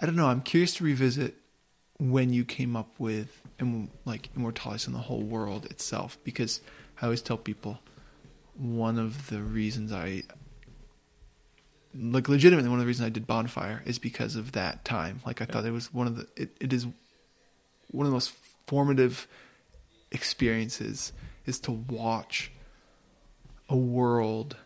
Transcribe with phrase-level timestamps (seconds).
[0.00, 0.28] I don't know.
[0.28, 1.34] I'm curious to revisit
[1.98, 6.62] when you came up with Im- like Immortalis and the whole world itself, because
[7.00, 7.80] I always tell people
[8.54, 10.22] one of the reasons I
[11.94, 15.20] like legitimately one of the reasons I did Bonfire is because of that time.
[15.26, 16.86] Like I thought it was one of the it, it is
[17.90, 18.32] one of the most
[18.66, 19.26] formative
[20.10, 21.12] experiences
[21.44, 22.52] is to watch
[23.68, 24.56] a world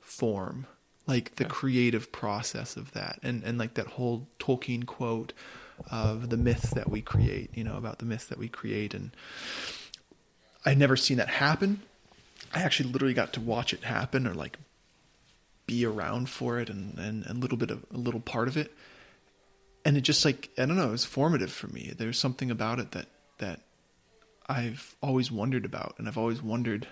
[0.00, 0.66] form
[1.06, 5.32] like the creative process of that and and like that whole Tolkien quote
[5.90, 9.10] of the myths that we create you know about the myths that we create and
[10.64, 11.82] I'd never seen that happen
[12.54, 14.58] I actually literally got to watch it happen or like
[15.66, 18.72] be around for it and and a little bit of a little part of it
[19.86, 21.94] and it just like I don't know, it was formative for me.
[21.96, 23.06] There's something about it that
[23.38, 23.60] that
[24.48, 26.88] I've always wondered about, and I've always wondered.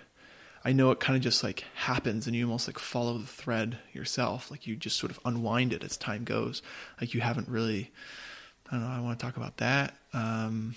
[0.65, 3.77] I know it kind of just like happens, and you almost like follow the thread
[3.93, 4.49] yourself.
[4.49, 6.61] Like you just sort of unwind it as time goes.
[6.99, 7.91] Like you haven't really.
[8.69, 8.89] I don't know.
[8.89, 9.93] I want to talk about that.
[10.11, 10.73] Um,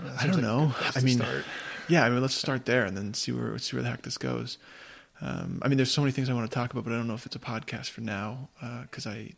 [0.00, 0.74] That I don't like know.
[0.96, 1.44] I mean, start.
[1.88, 2.04] yeah.
[2.04, 4.58] I mean, let's start there and then see where see where the heck this goes.
[5.20, 7.06] Um, I mean, there's so many things I want to talk about, but I don't
[7.06, 8.48] know if it's a podcast for now
[8.82, 9.32] because I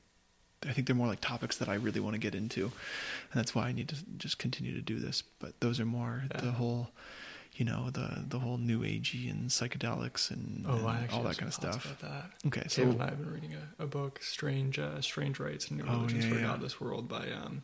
[0.67, 2.73] I think they're more like topics that I really want to get into, and
[3.35, 5.23] that's why I need to just continue to do this.
[5.39, 6.41] But those are more Yeah.
[6.41, 6.89] the whole,
[7.57, 11.39] you know, the the whole new agey and psychedelics and, Oh, and I all that
[11.39, 11.97] kind of stuff.
[12.01, 12.31] That.
[12.47, 15.69] Okay, so Caleb and I have been reading a, a book, Strange uh, Strange Rites
[15.69, 16.47] and New Oh, Religions yeah, for yeah.
[16.47, 17.63] Godless World by um,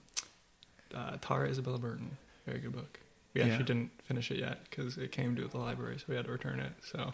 [0.94, 2.16] uh, Tara Isabella Burton.
[2.46, 2.98] Very good book.
[3.34, 3.48] We Yeah.
[3.48, 6.32] actually didn't finish it yet because it came to the library, so we had to
[6.32, 6.72] return it.
[6.82, 7.12] So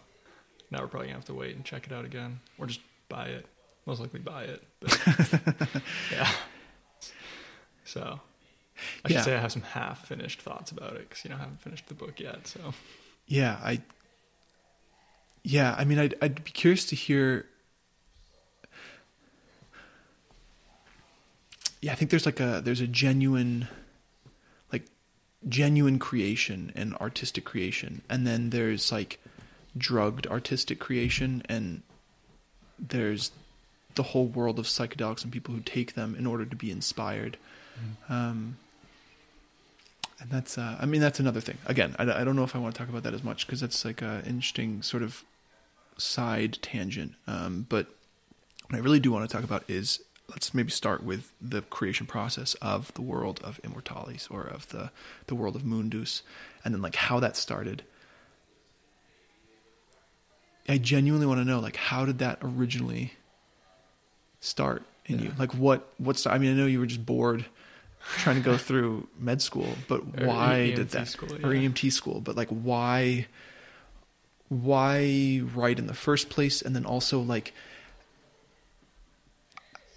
[0.71, 3.27] now we're probably gonna have to wait and check it out again, or just buy
[3.27, 3.47] it.
[3.87, 4.63] Most likely buy it.
[4.81, 5.01] But
[6.13, 6.31] yeah.
[7.85, 8.21] So
[9.05, 9.23] I should Yeah.
[9.23, 11.89] say I have some half finished thoughts about it because you know I haven't finished
[11.89, 12.47] the book yet.
[12.47, 12.75] So
[13.27, 13.81] Yeah, I.
[15.45, 17.47] Yeah, I mean, I'd I'd be curious to hear.
[21.81, 23.69] Yeah, I think there's like a there's a genuine,
[24.73, 24.85] like,
[25.49, 29.21] genuine creation and artistic creation, and then there's like,
[29.77, 31.83] drugged artistic creation, and
[32.79, 33.31] there's
[33.95, 37.37] the whole world of psychedelics and people who take them in order to be inspired.
[38.09, 38.57] Um,
[40.21, 41.59] and that's, uh, I mean, that's another thing.
[41.67, 43.61] Again, I, I don't know if I want to talk about that as much because
[43.61, 45.25] that's like an interesting sort of
[45.97, 47.15] side tangent.
[47.27, 47.87] Um, but
[48.69, 52.07] what I really do want to talk about is let's maybe start with the creation
[52.07, 54.91] process of the world of Immortalis or of the,
[55.27, 56.23] the world of Mundus
[56.65, 57.85] and then like how that started.
[60.69, 63.15] I genuinely want to know like how did that originally
[64.41, 65.33] start in you?
[65.39, 67.47] Like what what's I mean I know you were just bored
[68.01, 71.51] trying to go through med school, but why EMT did that school, or.
[71.55, 73.27] EMT school, but like why
[74.49, 77.53] why write in the first place and then also like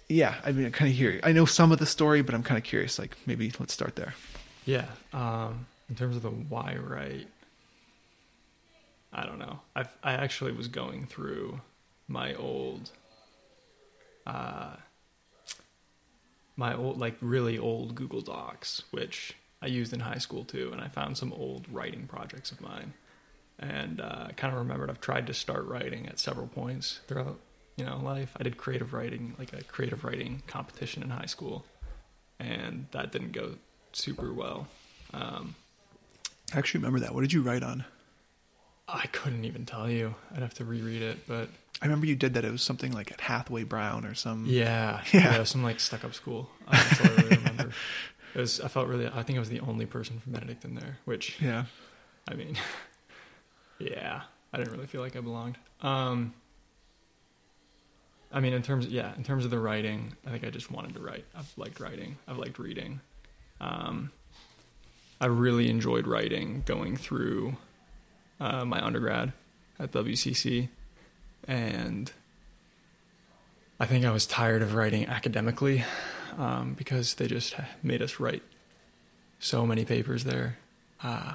[0.08, 2.42] yeah, I mean I kind of hear I know some of the story, but I'm
[2.42, 4.14] kind of curious like maybe let's start there.
[4.64, 4.86] Yeah.
[5.12, 7.26] Um, in terms of the why right,
[9.12, 9.60] I don't know.
[9.74, 11.60] I I actually was going through
[12.08, 12.90] my old,
[14.26, 14.76] uh,
[16.56, 20.80] my old like really old Google Docs, which I used in high school too, and
[20.80, 22.94] I found some old writing projects of mine,
[23.58, 27.38] and uh, I kind of remembered I've tried to start writing at several points throughout
[27.76, 28.32] you know life.
[28.38, 31.64] I did creative writing, like a creative writing competition in high school,
[32.38, 33.54] and that didn't go
[33.92, 34.68] super well.
[35.14, 35.54] Um,
[36.54, 37.14] I actually remember that.
[37.14, 37.84] What did you write on?
[38.88, 40.14] I couldn't even tell you.
[40.34, 41.48] I'd have to reread it, but
[41.82, 42.44] I remember you did that.
[42.44, 44.46] It was something like at Hathaway Brown or some.
[44.46, 45.38] yeah, Yeah.
[45.38, 46.48] yeah, some like stuck up school.
[46.70, 47.70] That's all I really remember.
[48.34, 48.60] It was.
[48.60, 49.08] I felt really.
[49.12, 51.64] I think I was the only person from Benedict in there, which Yeah.
[52.30, 52.56] I mean,
[53.78, 54.22] yeah,
[54.52, 55.58] I didn't really feel like I belonged.
[55.80, 56.32] Um,
[58.32, 60.94] I mean, in terms, yeah, in terms of the writing, I think I just wanted
[60.94, 61.24] to write.
[61.34, 62.16] I've liked writing.
[62.28, 63.00] I've liked reading.
[63.60, 64.12] Um,
[65.20, 67.56] I really enjoyed writing going through
[68.40, 69.32] uh, my undergrad
[69.78, 70.68] at WCC,
[71.46, 72.10] and
[73.80, 75.84] I think I was tired of writing academically
[76.38, 78.42] um, because they just made us write
[79.38, 80.58] so many papers there.
[81.02, 81.34] Uh,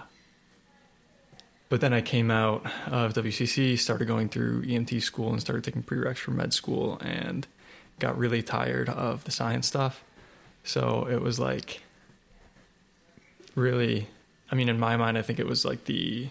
[1.70, 5.84] but then I came out of WCC, started going through EMT school, and started taking
[5.84, 7.46] prereqs for med school, and
[8.00, 10.04] got really tired of the science stuff.
[10.64, 11.82] So it was like
[13.56, 14.08] really,
[14.50, 16.30] I mean, in my mind, I think it was like the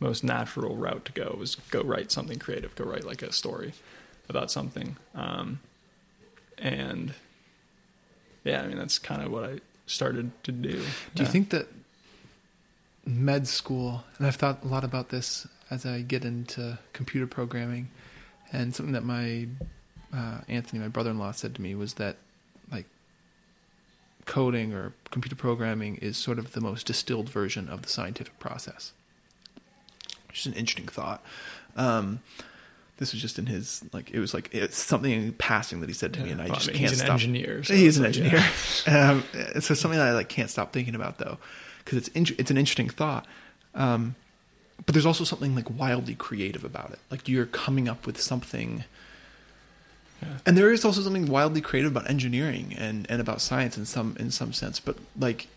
[0.00, 3.72] most natural route to go was go write something creative, go write like a story
[4.28, 4.96] about something.
[5.14, 5.60] Um,
[6.58, 7.14] and
[8.44, 10.72] yeah, I mean, that's kind of what I started to do.
[10.72, 10.78] Do
[11.14, 11.22] Yeah.
[11.22, 11.68] you think that
[13.04, 17.88] med school, and I've thought a lot about this as I get into computer programming,
[18.52, 19.48] and something that my
[20.14, 22.16] uh, Anthony, my brother-in-law, said to me was that
[22.70, 22.86] like
[24.24, 28.92] coding or computer programming is sort of the most distilled version of the scientific process.
[30.38, 31.22] Is an interesting thought.
[31.76, 32.20] Um,
[32.98, 35.92] this was just in his like it was like it's something in passing that he
[35.94, 37.62] said to me, and I Well, just mean, can't he's an engineer.
[37.64, 38.44] so He is an like, engineer.
[38.86, 39.10] yeah.
[39.10, 39.24] um,
[39.60, 41.38] so something that I like can't stop thinking about though,
[41.84, 43.26] because it's in, it's an interesting thought.
[43.74, 44.14] Um,
[44.84, 46.98] but there's also something like wildly creative about it.
[47.10, 48.84] Like you're coming up with something,
[50.22, 50.28] Yeah.
[50.46, 54.16] and there is also something wildly creative about engineering and, and about science in some
[54.18, 54.80] in some sense.
[54.80, 55.48] But like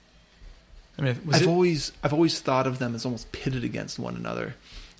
[1.00, 4.16] I mean, I've it, always I've always thought of them as almost pitted against one
[4.16, 4.56] another,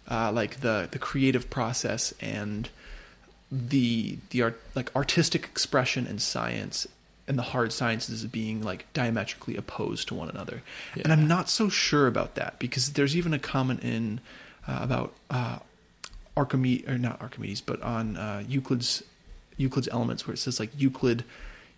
[0.10, 2.70] uh, like the the creative process and
[3.52, 6.88] the the art like artistic expression and science
[7.28, 10.64] and the hard sciences as being like diametrically opposed to one another.
[10.96, 14.20] And I'm not so sure about that because there's even a comment in
[14.68, 15.60] uh, about uh,
[16.36, 19.04] Archimedes or not Archimedes, but on uh, Euclid's
[19.58, 21.24] Euclid's Elements where it says like Euclid,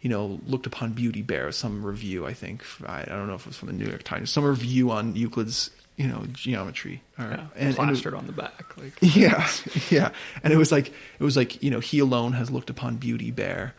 [0.02, 1.52] you know, looked upon beauty bare.
[1.52, 2.64] Some review, I think.
[2.86, 4.30] I, I don't know if it was from the New York Times.
[4.32, 7.02] Some review on Euclid's, you know, geometry.
[7.20, 8.76] Or, yeah, and- and it- plastered on the back?
[8.78, 9.48] Like, yeah,
[9.90, 10.12] yeah.
[10.44, 13.32] And it was like it was like you know he alone has looked upon beauty
[13.32, 13.74] bare.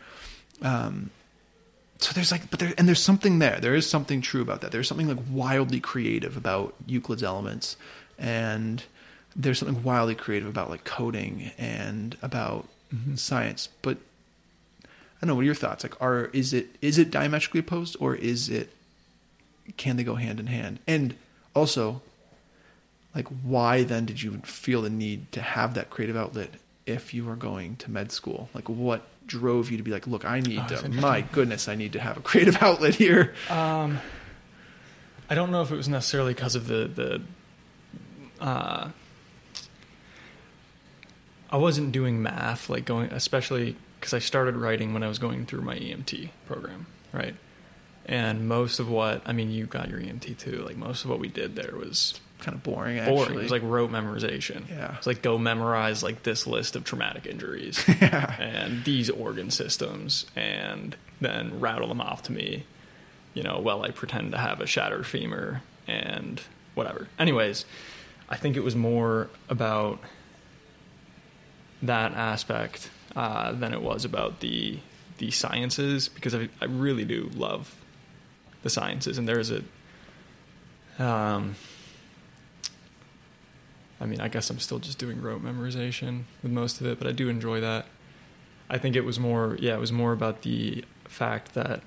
[0.61, 1.09] Um,
[1.99, 3.59] so there's like, but there and there's something there.
[3.59, 4.71] There is something true about that.
[4.71, 7.77] There's something like wildly creative about Euclid's Elements,
[8.17, 8.83] and
[9.35, 12.67] there's something wildly creative about like coding and about
[13.15, 13.69] science.
[13.81, 13.97] But
[15.25, 15.35] don't know.
[15.35, 15.83] What are your thoughts?
[15.83, 18.69] Like, are is it is it diametrically opposed or is it
[19.77, 20.79] can they go hand in hand?
[20.87, 21.15] And
[21.55, 22.01] also,
[23.15, 26.49] like why then did you feel the need to have that creative outlet
[26.85, 30.25] if you were going to med school like what drove you to be like look
[30.25, 33.99] i need Oh, to my goodness i need to have a creative outlet here Um,
[35.29, 37.21] I don't know if it was necessarily because of the the.
[38.43, 38.89] Uh,
[41.49, 45.45] I wasn't doing math like going, especially because I started writing when I was going
[45.45, 47.35] through my EMT program, right?
[48.05, 50.57] And most of what I mean, you got your EMT too.
[50.57, 53.39] Like most of what we did there was kind of boring actually boring.
[53.39, 54.69] It was like rote memorization.
[54.69, 54.97] Yeah.
[54.97, 60.25] It's like go memorize like this list of traumatic injuries yeah and these organ systems
[60.35, 62.65] and then rattle them off to me
[63.33, 66.41] you know well i pretend to have a shattered femur and
[66.75, 67.63] whatever anyways
[68.27, 69.99] i think it was more about
[71.81, 74.79] that aspect uh, than it was about the
[75.19, 77.75] the sciences because I, I really do love
[78.63, 79.63] the sciences and there's a
[80.99, 81.55] um
[84.03, 87.07] I mean, I guess I'm still just doing rote memorization with most of it, but
[87.07, 87.85] I do enjoy that.
[88.69, 91.81] I think it was more, yeah, it was more about the fact that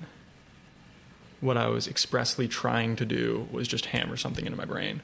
[1.41, 5.03] what I was expressly trying to do was just hammer something into my brain.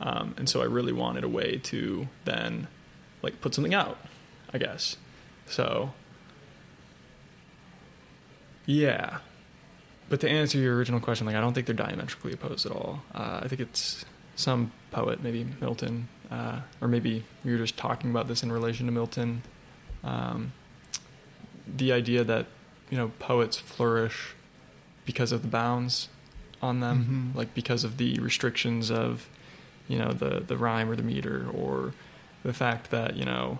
[0.00, 2.68] Um, and so I really wanted a way to then,
[3.22, 3.98] like, put something out,
[4.52, 4.96] I guess.
[5.52, 5.92] So,
[8.66, 9.18] yeah.
[10.08, 13.02] But to answer your original question, like, I don't think they're diametrically opposed at all.
[13.14, 14.04] Uh, I think it's
[14.36, 18.86] some poet, maybe Milton, uh, or maybe you were just talking about this in relation
[18.86, 19.42] to Milton.
[20.04, 20.52] Um,
[21.76, 22.46] the idea that
[22.90, 24.34] you know poets flourish
[25.04, 26.08] because of the bounds
[26.60, 27.36] on them, Mhm.
[27.36, 29.28] like because of the restrictions of
[29.88, 31.92] you know the the rhyme or the meter, or
[32.42, 33.58] the fact that you know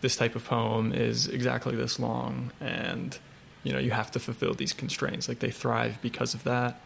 [0.00, 3.18] this type of poem is exactly this long, and
[3.64, 5.28] you know you have to fulfill these constraints.
[5.28, 6.80] Like they thrive because of that.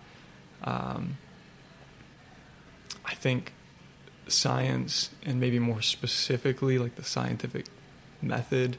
[0.65, 1.19] Um,
[3.05, 3.53] I think
[4.29, 7.67] science, and maybe more specifically, like the scientific
[8.21, 8.77] method,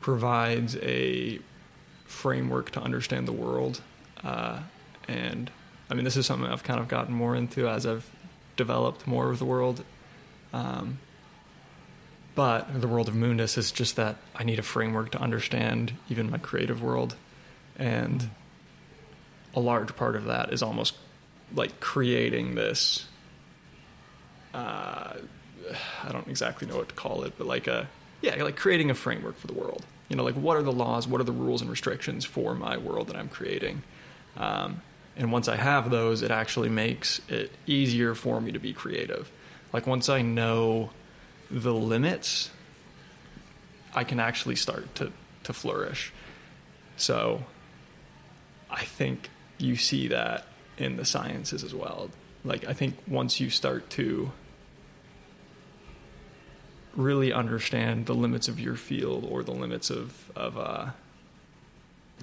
[0.00, 1.38] provides a
[2.04, 3.80] framework to understand the world.
[4.22, 4.60] Uh,
[5.08, 5.50] and
[5.88, 8.08] I mean, this is something I've kind of gotten more into as I've
[8.56, 9.84] developed more of the world.
[10.52, 10.98] Um,
[12.34, 16.30] but the world of Mundus is just that I need a framework to understand even
[16.30, 17.14] my creative world.
[17.76, 18.30] And
[19.54, 20.94] a large part of that is almost
[21.54, 23.06] like creating this
[24.54, 25.14] uh,
[26.04, 27.88] I don't exactly know what to call it, but like a
[28.20, 29.84] yeah, like creating a framework for the world.
[30.08, 32.76] You know, like what are the laws, what are the rules and restrictions for my
[32.76, 33.82] world that I'm creating?
[34.36, 34.82] Um,
[35.16, 39.30] and once I have those, it actually makes it easier for me to be creative.
[39.72, 40.90] Like once I know
[41.52, 42.50] the limits,
[43.94, 45.12] I can actually start to
[45.44, 46.12] to flourish.
[46.96, 47.44] So
[48.70, 49.28] I think
[49.58, 50.46] you see that
[50.78, 52.10] in the sciences as well.
[52.44, 54.32] Like I think once you start to
[56.96, 60.86] really understand the limits of your field or the limits of of uh,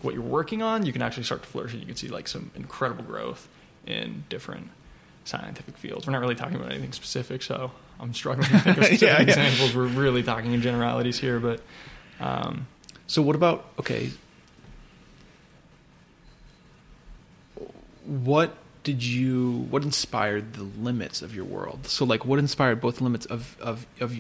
[0.02, 1.74] what you're working on, you can actually start to flourish.
[1.74, 3.48] and You can see like some incredible growth
[3.86, 4.70] in different
[5.24, 6.08] scientific fields.
[6.08, 9.16] We're not really talking about anything specific, so I'm struggling to think of specific Yeah,
[9.18, 9.22] yeah.
[9.24, 9.76] examples.
[9.76, 11.62] We're really talking in generalities here, but
[12.20, 12.68] um,
[13.08, 14.12] So what about okay?
[18.06, 19.68] What did you?
[19.70, 21.86] What inspired the limits of your world?
[21.88, 24.16] So like, what inspired both limits of of of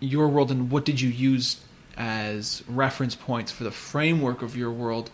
[0.00, 1.60] your world, and what did you use
[1.96, 5.10] as reference points for the framework of your world?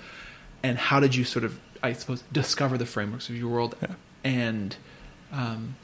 [0.62, 3.76] And how did you sort of, I suppose, discover the frameworks of your world?
[3.80, 3.94] Yeah.
[4.24, 4.76] And
[5.32, 5.76] um,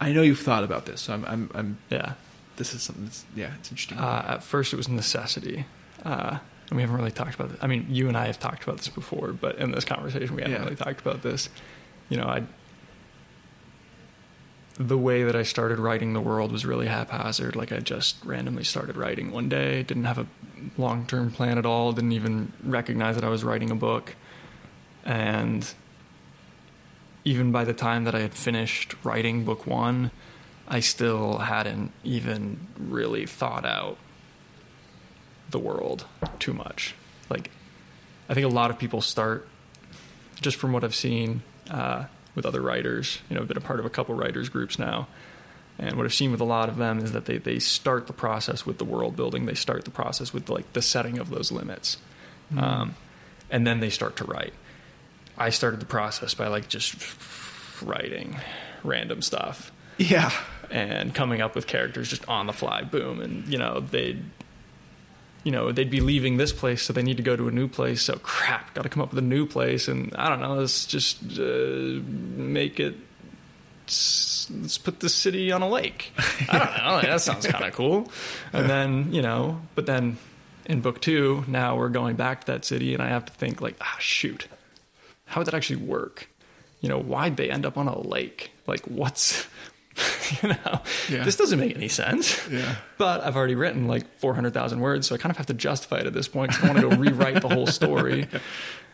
[0.00, 2.14] I know you've thought about this, so I'm, I'm, I'm Yeah.
[2.56, 3.98] this is something that's yeah, it's interesting.
[3.98, 5.66] Uh, at first, it was necessity.
[6.04, 6.38] Uh,
[6.70, 7.58] and we haven't really talked about it.
[7.62, 10.42] I mean, you and I have talked about this before, but in this conversation, we
[10.42, 10.64] haven't Yeah.
[10.64, 11.48] really talked about this.
[12.08, 12.42] You know, I.
[14.76, 17.54] The way that I started writing the world was really haphazard.
[17.54, 19.84] Like I just randomly started writing one day.
[19.84, 20.26] Didn't have a
[20.76, 21.92] long-term plan at all.
[21.92, 24.16] Didn't even recognize that I was writing a book.
[25.04, 25.72] And
[27.24, 30.10] even by the time that I had finished writing book one,
[30.68, 33.98] I still hadn't even really thought out
[35.50, 36.06] the world
[36.38, 36.94] too much.
[37.28, 37.50] Like,
[38.28, 39.48] I think a lot of people start,
[40.40, 42.04] just from what I've seen uh,
[42.34, 45.06] with other writers, you know, I've been a part of a couple writers groups now.
[45.78, 48.12] And what I've seen with a lot of them is that they, they start the
[48.12, 49.46] process with the world building.
[49.46, 51.98] They start the process with like the setting of those limits.
[52.56, 52.94] Um,
[53.50, 54.54] and then they start to write.
[55.36, 56.94] I started the process by like just
[57.82, 58.36] writing
[58.82, 60.32] random stuff yeah,
[60.70, 64.22] and coming up with characters just on the fly, boom, and you know they'd,
[65.44, 67.68] you know, they'd be leaving this place, so they need to go to a new
[67.68, 68.02] place.
[68.02, 70.86] So crap, got to come up with a new place, and I don't know, let's
[70.86, 72.96] just uh, make it.
[73.86, 76.12] Let's put the city on a lake.
[76.48, 77.10] I don't know.
[77.10, 78.10] That sounds kind of cool.
[78.52, 80.16] And then you know, but then
[80.64, 83.60] in book two, now we're going back to that city, and I have to think
[83.60, 84.48] like, ah, shoot,
[85.34, 86.28] how would that actually work?
[86.80, 88.52] You know, why'd they end up on a lake?
[88.68, 89.46] Like, what's
[90.42, 91.24] you know, Yeah.
[91.24, 92.40] this doesn't make any sense.
[92.48, 92.76] Yeah.
[92.98, 96.06] But I've already written like 400,000 words, so I kind of have to justify it
[96.06, 98.28] at this point 'cause I want to go rewrite the whole story.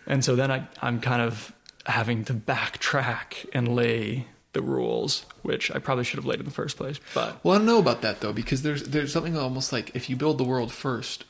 [0.06, 1.52] And so then I, I'm kind of
[1.86, 6.50] having to backtrack and lay the rules, which I probably should have laid in the
[6.50, 6.98] first place.
[7.14, 10.08] But Well, I don't know about that though, because there's there's something almost like if
[10.10, 11.24] you build the world first,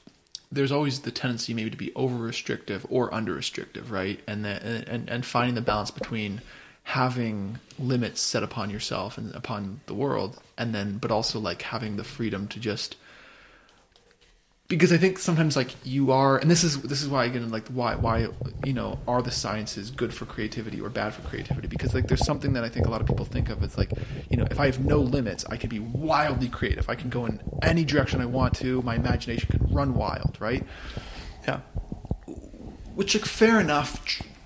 [0.52, 4.20] there's always the tendency maybe to be over restrictive or under restrictive, right?
[4.26, 6.40] And then and and finding the balance between
[6.82, 11.96] having limits set upon yourself and upon the world, and then but also like having
[11.96, 12.96] the freedom to just
[14.70, 17.66] because I think sometimes like you are, and this is this is why again like
[17.68, 18.28] why why
[18.64, 21.66] you know are the sciences good for creativity or bad for creativity?
[21.66, 23.64] Because like there's something that I think a lot of people think of.
[23.64, 23.90] It's like
[24.30, 26.88] you know if I have no limits, I can be wildly creative.
[26.88, 28.80] I can go in any direction I want to.
[28.82, 30.64] My imagination can run wild, right?
[31.48, 31.60] yeah,
[32.94, 33.98] Which like fair enough,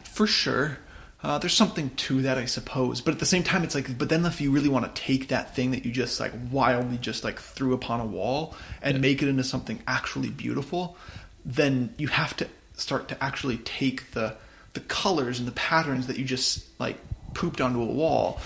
[0.04, 0.78] for sure.
[1.25, 3.00] Uh, there's something to that, I suppose.
[3.00, 5.28] But at the same time, it's like, but then if you really want to take
[5.28, 9.00] that thing that you just like wildly just like threw upon a wall and Yeah.
[9.00, 10.97] make it into something actually beautiful,
[11.45, 14.37] then you have to start to actually take the
[14.75, 16.99] the colors and the patterns that you just like
[17.33, 18.40] pooped onto a wall,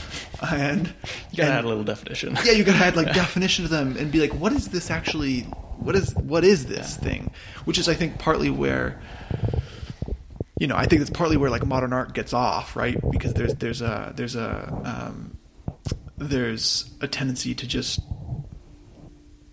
[0.50, 0.86] and
[1.30, 2.36] you gotta and- add a little definition.
[2.44, 5.40] yeah, you gotta add like definition to them and be like, what is this actually?
[5.78, 7.30] What is what is this thing?
[7.64, 9.00] Which is, I think, partly where,
[10.58, 12.98] you know, I think it's partly where like modern art gets off, right?
[13.10, 15.38] Because there's there's a there's a um,
[16.16, 18.00] there's a tendency to just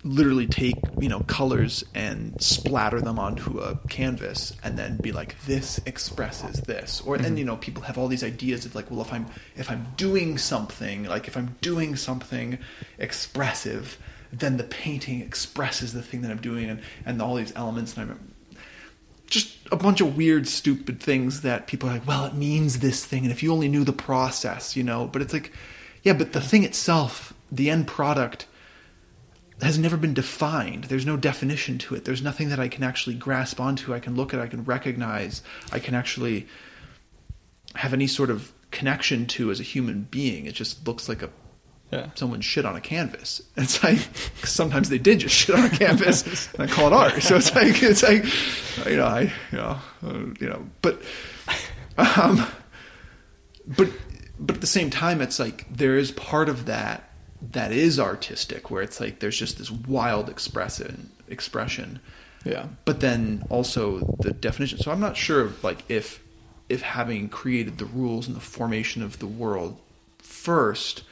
[0.03, 5.35] literally take you know colors and splatter them onto a canvas and then be like
[5.45, 9.01] this expresses this or then you know people have all these ideas of like well
[9.01, 12.59] if i'm if i'm doing something like if i'm doing something
[12.99, 13.97] expressive
[14.31, 18.11] then the painting expresses the thing that i'm doing and and all these elements and
[18.11, 18.34] i'm
[19.27, 23.03] just a bunch of weird stupid things that people are like well it means this
[23.05, 25.51] thing and if you only knew the process you know but it's like
[26.03, 28.45] yeah but the thing itself the end product
[29.61, 30.85] has never been defined.
[30.85, 32.05] There's no definition to it.
[32.05, 33.93] There's nothing that I can actually grasp onto.
[33.93, 34.39] I can look at.
[34.39, 35.41] I can recognize.
[35.71, 36.47] I can actually
[37.75, 40.45] have any sort of connection to as a human being.
[40.45, 41.29] It just looks like a
[41.95, 42.09] Yeah.
[42.15, 43.41] someone shit on a canvas.
[43.57, 43.99] It's like
[44.43, 47.21] sometimes they did just shit on a canvas and I call it art.
[47.23, 48.23] So it's like it's like
[48.87, 49.21] you know I
[49.51, 51.01] you know uh, you know but
[51.97, 52.45] um
[53.67, 53.89] but
[54.39, 57.09] but at the same time it's like there is part of that
[57.51, 61.99] that is artistic where it's like there's just this wild expression expression
[62.43, 62.67] Yeah.
[62.85, 66.21] but then also the definition so i'm not sure like if
[66.69, 69.77] if having created the rules and the formation of the world
[70.19, 71.03] first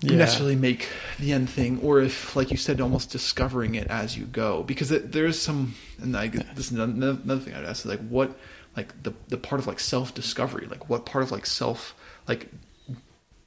[0.00, 0.16] Yeah.
[0.16, 0.88] necessarily make
[1.18, 4.92] the end thing or if like you said almost discovering it as you go because
[4.92, 8.38] it, there's some and I, this is another, another thing i'd ask is like what
[8.76, 11.96] like the the part of like self discovery like what part of like self
[12.28, 12.48] like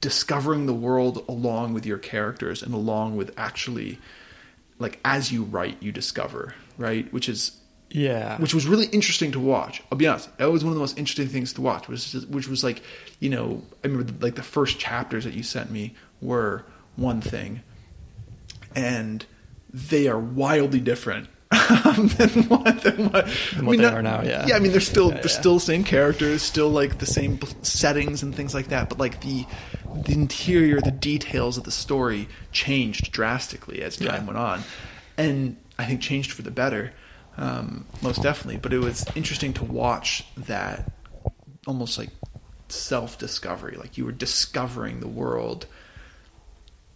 [0.00, 3.98] discovering the world along with your characters and along with actually
[4.78, 7.10] like as you write you discover right?
[7.12, 7.58] Which is
[7.90, 8.38] Yeah.
[8.38, 9.82] which was really interesting to watch.
[9.92, 11.86] I'll be honest, that was one of the most interesting things to watch.
[11.88, 12.82] Was just, which was like,
[13.20, 16.64] you know, I remember the, like the first chapters that you sent me were
[16.96, 17.60] one thing,
[18.74, 19.26] and
[19.72, 24.46] they are wildly different than what, than what, Than what they are now, yeah.
[24.46, 24.56] yeah.
[24.56, 25.28] I mean, they're still Yeah, they're yeah.
[25.40, 28.88] still the same characters, still like the same settings and things like that.
[28.88, 29.44] But like the
[29.94, 34.24] the interior, the details of the story changed drastically as time Yeah.
[34.24, 34.62] went on,
[35.18, 36.92] and I think changed for the better,
[37.36, 38.56] um, most definitely.
[38.56, 40.90] But it was interesting to watch that
[41.66, 42.08] almost like
[42.68, 45.66] self discovery, like you were discovering the world.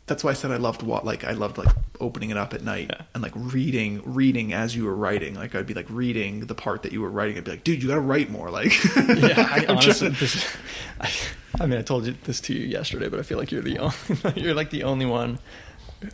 [0.06, 2.62] That's why I said I loved what like I loved like opening it up at
[2.62, 3.02] night Yeah.
[3.14, 5.34] and like reading reading as you were writing.
[5.34, 7.36] Like I'd be like reading the part that you were writing.
[7.36, 8.48] I'd be like, dude, you got to write more.
[8.50, 10.56] Like yeah, I I'm honestly, trying- this,
[11.00, 11.10] I,
[11.60, 13.78] I mean, I told you this to you yesterday, but I feel like you're the
[13.78, 15.38] only, you're like the only one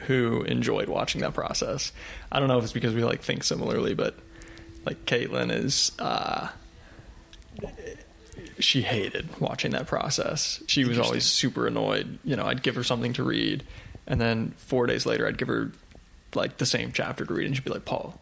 [0.07, 1.93] who enjoyed watching that process.
[2.31, 4.15] I don't know if it's because we like think similarly, but
[4.87, 6.49] like Caitlin is, uh,
[8.59, 10.63] she hated watching that process.
[10.67, 12.19] She was always super annoyed.
[12.25, 13.65] You know, I'd give her something to read,
[14.07, 15.73] and then four days later, I'd give her
[16.35, 18.19] like the same chapter to read, and she'd be like, "Paul,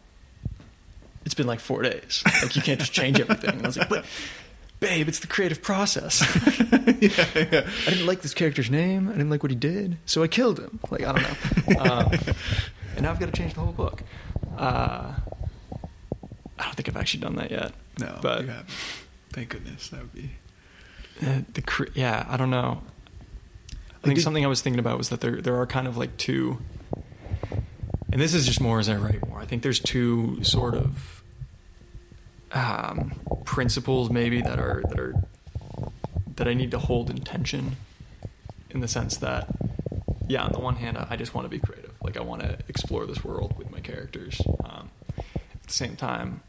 [1.25, 2.23] it's been like four days.
[2.41, 4.05] Like you can't just change everything." And I was like, "But,
[4.79, 6.21] babe, it's the creative process.
[6.99, 7.69] yeah, yeah.
[7.87, 9.07] I didn't like this character's name.
[9.09, 10.79] I didn't like what he did, so I killed him.
[10.89, 11.37] Like I don't know.
[11.81, 12.11] Um,
[12.95, 14.03] and now I've got to change the whole book.
[14.57, 15.13] Uh,
[16.59, 17.71] I don't think I've actually done that yet.
[17.99, 18.69] No, but you haven't.
[19.31, 19.87] Thank goodness.
[19.89, 20.31] That would be.
[21.25, 22.81] Uh, the cre- yeah, I don't know.
[24.03, 26.17] I think something I was thinking about was that there there are kind of like
[26.17, 26.57] two,
[28.11, 29.39] and this is just more as I write more.
[29.39, 31.23] I think there's two sort of
[32.51, 33.11] um,
[33.45, 35.13] principles maybe that are that are
[36.35, 37.77] that I need to hold in tension,
[38.71, 39.47] in the sense that
[40.27, 41.93] yeah, on the one hand, I I just want to be creative.
[42.03, 44.41] Like I want to explore this world with my characters.
[44.63, 46.41] Um, at the same time,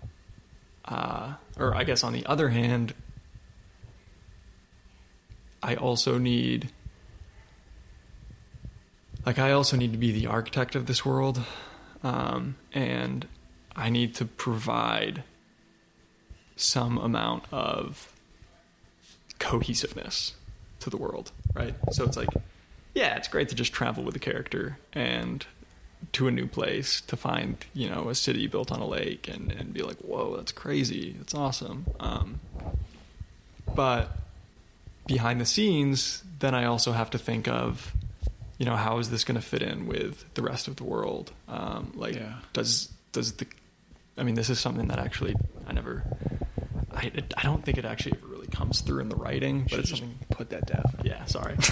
[0.86, 2.94] uh, or I guess on the other hand,
[5.62, 6.70] I also need
[9.24, 11.40] like I also need to be the architect of this world,
[12.02, 13.26] um, and
[13.74, 15.22] I need to provide
[16.56, 18.12] some amount of
[19.38, 20.34] cohesiveness
[20.80, 21.74] to the world, right?
[21.92, 22.28] So it's like,
[22.94, 25.44] yeah, it's great to just travel with the character and
[26.12, 29.52] to a new place to find, you know, a city built on a lake and,
[29.52, 31.86] and be like, whoa, that's crazy, that's awesome.
[32.00, 32.40] Um,
[33.74, 34.10] but
[35.06, 37.92] behind the scenes, then I also have to think of,
[38.62, 41.32] you know, how is this going to fit in with the rest of the world?
[41.48, 42.34] Um, like, Yeah.
[42.52, 43.46] does does the,
[44.16, 45.34] I mean, this is something that actually
[45.66, 46.04] I never,
[46.94, 49.90] I I don't think it actually ever really comes through in the writing, but it's
[49.90, 50.14] something.
[50.30, 50.84] put that down.
[51.02, 51.56] Yeah, sorry.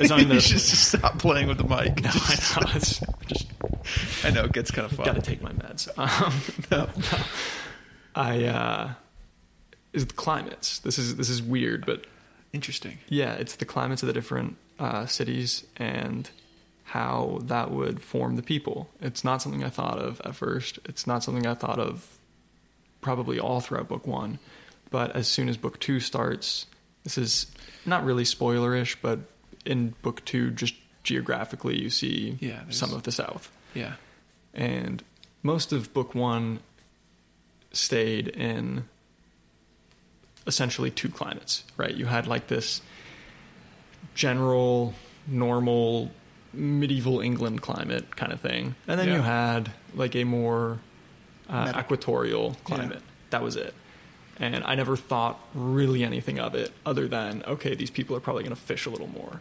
[0.00, 2.02] It's something you should just stop playing with the mic.
[2.04, 2.72] no, I know.
[2.76, 3.46] It's just
[4.24, 5.06] I know it gets kind of fun.
[5.06, 5.88] got to take my meds.
[5.98, 6.32] Um,
[6.70, 6.86] No.
[6.96, 7.18] no.
[8.14, 8.92] I uh,
[9.92, 10.78] is the climates.
[10.80, 12.06] This is this is weird, but
[12.52, 12.98] Interesting.
[13.08, 16.30] yeah, it's the climates of the different uh, cities and
[16.84, 18.88] how that would form the people.
[19.00, 20.78] It's not something I thought of at first.
[20.86, 22.18] It's not something I thought of
[23.00, 24.38] probably all throughout book one.
[24.90, 26.66] But as soon as book two starts,
[27.04, 27.46] this is
[27.84, 29.18] not really spoilerish, but
[29.66, 33.50] in book two, just geographically, you see Yeah, some of the South.
[33.74, 33.94] Yeah.
[34.54, 35.02] And
[35.42, 36.60] most of book one
[37.72, 38.84] stayed in
[40.46, 41.94] essentially two climates, right?
[41.94, 42.80] You had like this
[44.18, 44.92] general,
[45.28, 46.10] normal,
[46.52, 48.74] medieval England climate kind of thing.
[48.88, 49.14] And then Yeah.
[49.16, 50.80] you had like a more
[51.48, 53.00] uh, equatorial climate.
[53.30, 53.72] That was it.
[54.40, 58.42] And I never thought really anything of it other than, okay, these people are probably
[58.42, 59.40] going to fish a little more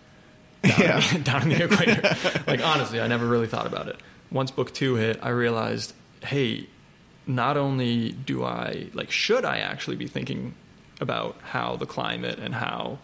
[0.64, 1.16] down, Yeah.
[1.16, 2.44] in, down in the equator.
[2.48, 3.98] like honestly, I never really thought about it.
[4.32, 6.68] Once book two hit, I realized, hey,
[7.26, 10.54] not only do I like, should I actually be thinking
[11.02, 13.00] about how the climate and how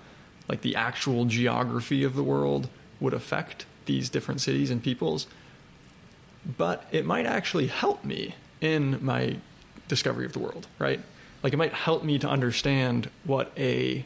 [0.47, 2.67] like the actual geography of the world
[2.99, 5.27] would affect these different cities and peoples,
[6.57, 9.37] but it might actually help me in my
[9.87, 10.99] discovery of the world, right?
[11.41, 14.05] Like it might help me to understand what a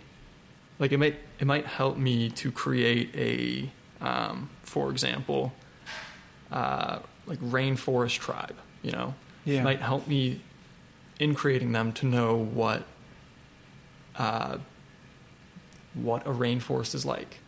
[0.80, 3.69] like it might it might help me to create a
[4.06, 5.54] um, for example
[6.52, 9.13] uh, like rainforest tribe you know
[9.45, 9.62] Yeah.
[9.62, 10.39] it might help me
[11.19, 12.84] in creating them to know what
[14.17, 14.58] uh,
[16.01, 17.39] what a rainforest is like.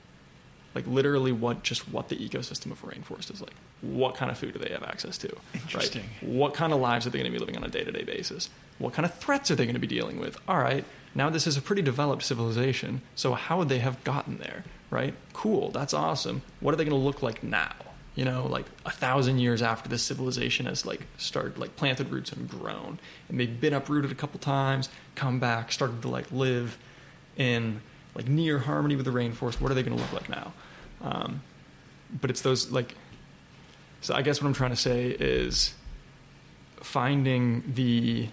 [0.75, 3.53] Like literally what just what the ecosystem of a rainforest is like.
[3.81, 6.03] What kind of food do they have access to Interesting.
[6.21, 6.29] right?
[6.29, 8.49] what kind of lives are they going to be living on a day-to-day basis?
[8.77, 10.38] What kind of threats are they going to be dealing with?
[10.47, 10.85] All right
[11.15, 15.13] now this is a pretty developed civilization so how would they have gotten there right?
[15.33, 16.41] Cool that's awesome.
[16.59, 17.73] What are they going to look like now?
[18.15, 22.31] You know, like a thousand years after this civilization has like started, like planted roots
[22.33, 26.77] and grown, and they've been uprooted a couple times, come back, started to like live
[27.38, 27.81] in
[28.19, 29.62] like near harmony with the rainforest.
[29.62, 30.51] What are they going to look like now?
[31.01, 31.41] Um,
[32.21, 32.95] but it's those like,
[34.01, 35.73] so I guess what I'm trying to say is
[36.82, 38.27] finding the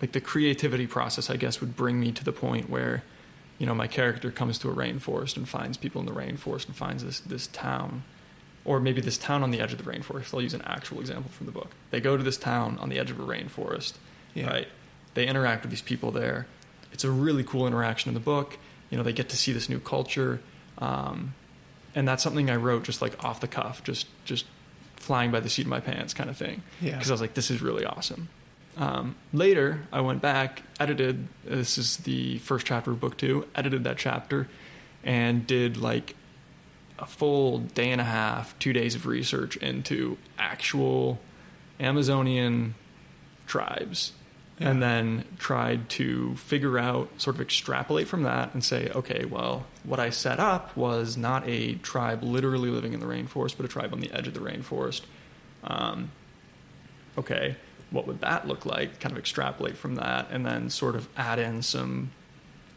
[0.00, 1.30] like the creativity process.
[1.30, 3.04] I guess would bring me to the point where
[3.58, 6.74] you know, my character comes to a rainforest and finds people in the rainforest and
[6.76, 8.02] finds this this town,
[8.64, 10.34] or maybe this town on the edge of the rainforest.
[10.34, 11.70] I'll use an actual example from the book.
[11.90, 13.94] They go to this town on the edge of a rainforest,
[14.34, 14.48] Yeah.
[14.48, 14.68] right?
[15.14, 16.46] They interact with these people there.
[16.92, 18.58] It's a really cool interaction in the book.
[18.90, 20.40] You know, they get to see this new culture,
[20.78, 21.34] um,
[21.94, 24.46] and that's something I wrote just like off the cuff, just just
[24.96, 26.62] flying by the seat of my pants kind of thing.
[26.80, 26.92] Yeah.
[26.92, 28.28] Because I was like, this is really awesome.
[28.76, 31.28] Um, later, I went back, edited.
[31.44, 33.46] This is the first chapter of book two.
[33.54, 34.48] Edited that chapter,
[35.04, 36.14] and did like
[36.98, 41.20] a full day and a half, two days of research into actual
[41.80, 42.74] Amazonian
[43.46, 44.12] tribes,
[44.60, 49.66] and then tried to figure out, sort of extrapolate from that, and say, okay, well,
[49.84, 53.68] what I set up was not a tribe literally living in the rainforest, but a
[53.68, 55.02] tribe on the edge of the rainforest.
[55.64, 56.10] Um,
[57.16, 57.56] okay,
[57.90, 59.00] what would that look like?
[59.00, 62.10] Kind of extrapolate from that, and then sort of add in some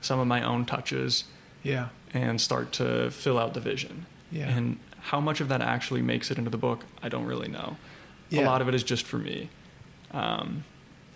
[0.02, 1.26] some of my own touches
[1.62, 1.90] Yeah.
[2.14, 4.08] and start to fill out the vision.
[4.32, 4.50] Yeah.
[4.50, 7.78] And how much of that actually makes it into the book, I don't really know.
[8.30, 8.42] Yeah.
[8.42, 9.50] A lot of it is just for me.
[10.12, 10.64] Um,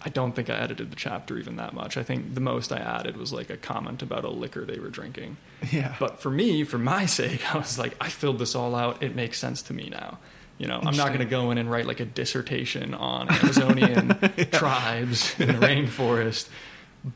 [0.06, 1.98] I don't think I edited the chapter even that much.
[1.98, 4.90] I think the most I added was like a comment about a liquor they were
[4.90, 5.38] drinking.
[5.72, 5.96] Yeah.
[6.00, 9.02] But for me, for my sake, I was like, I filled this all out.
[9.02, 10.20] It makes sense to me now.
[10.60, 14.10] You know, I'm not going to go in and write like a dissertation on Amazonian
[14.52, 16.48] tribes in the rainforest.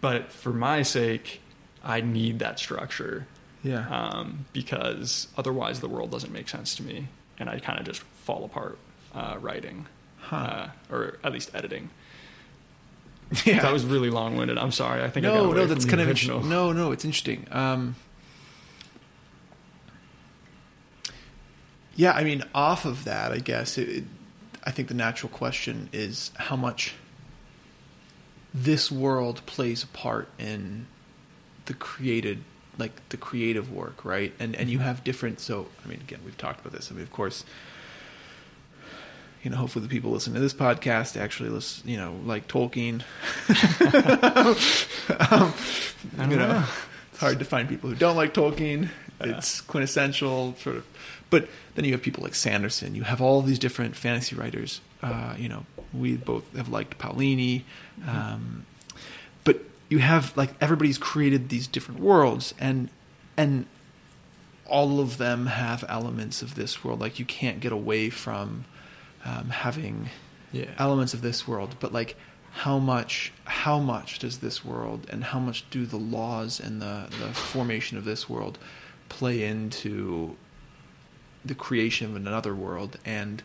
[0.01, 1.41] But for my sake,
[1.83, 3.27] I need that structure
[3.63, 3.87] yeah.
[3.87, 7.07] um, because otherwise the world doesn't make sense to me,
[7.39, 8.77] and I kind of just fall apart
[9.15, 9.85] uh, writing,
[10.17, 10.35] Huh.
[10.35, 11.91] uh, or at least editing.
[13.45, 13.61] Yeah.
[13.61, 14.57] That was really long winded.
[14.57, 15.03] I'm sorry.
[15.03, 16.41] I think I got no, away no, that's kind of original.
[16.43, 17.47] No, no, it's interesting.
[17.51, 17.95] Um,
[21.95, 24.03] yeah, I mean, off of that, I guess it, it,
[24.63, 26.95] I think the natural question is how much
[28.53, 30.87] this world plays a part in
[31.65, 32.43] the created,
[32.77, 34.33] like the creative work, right?
[34.39, 35.39] And and you have different.
[35.39, 36.91] So, I mean, again, we've talked about this.
[36.91, 37.43] I mean, of course.
[39.43, 43.03] You know, hopefully the people listening to this podcast actually listen, you know, like Tolkien.
[45.31, 45.53] um,
[46.17, 46.65] I don't you know, know.
[47.11, 48.89] it's hard to find people who don't like Tolkien.
[49.21, 50.85] It's quintessential, sort of.
[51.29, 52.95] But then you have people like Sanderson.
[52.95, 54.81] You have all these different fantasy writers.
[55.01, 57.63] Uh, you know, we both have liked Paolini.
[58.07, 58.65] Um,
[59.43, 62.89] but you have like everybody's created these different worlds, and
[63.37, 63.65] and
[64.65, 66.99] all of them have elements of this world.
[66.99, 68.65] Like you can't get away from
[69.25, 70.09] um, having
[70.51, 70.65] Yeah.
[70.77, 72.15] elements of this world, but like
[72.51, 77.07] how much how much does this world and how much do the laws and the,
[77.19, 78.57] the formation of this world
[79.07, 80.35] play into
[81.45, 83.43] the creation of another world and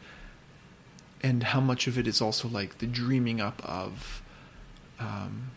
[1.23, 4.23] and how much of it is also like the dreaming up of
[4.99, 5.51] um,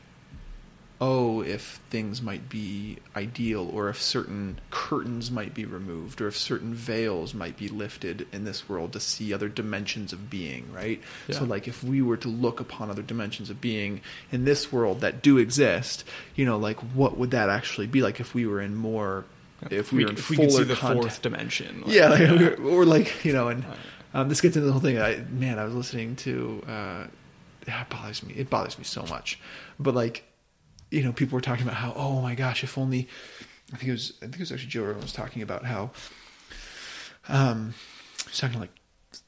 [0.99, 6.36] oh if things might be ideal or if certain curtains might be removed or if
[6.36, 10.99] certain veils might be lifted in this world to see other dimensions of being right
[11.29, 15.01] so like if we were to look upon other dimensions of being in this world
[15.01, 16.03] that do exist
[16.36, 19.23] you know like what would that actually be like if we were in more
[19.69, 21.81] if we, were in if we fuller could see the contact- fourth dimension.
[21.81, 23.65] like, yeah, like, or like you know, and
[24.13, 24.99] um, this gets into the whole thing.
[24.99, 26.63] I man, I was listening to.
[26.67, 27.07] Uh,
[27.65, 28.33] it bothers me.
[28.36, 29.39] It bothers me so much.
[29.79, 30.23] But like,
[30.91, 33.08] you know, people were talking about how, oh my gosh, if only.
[33.73, 34.13] I think it was.
[34.21, 35.91] I think it was actually Joe Rogan was talking about how.
[37.30, 37.73] Um,
[38.28, 38.71] he's talking like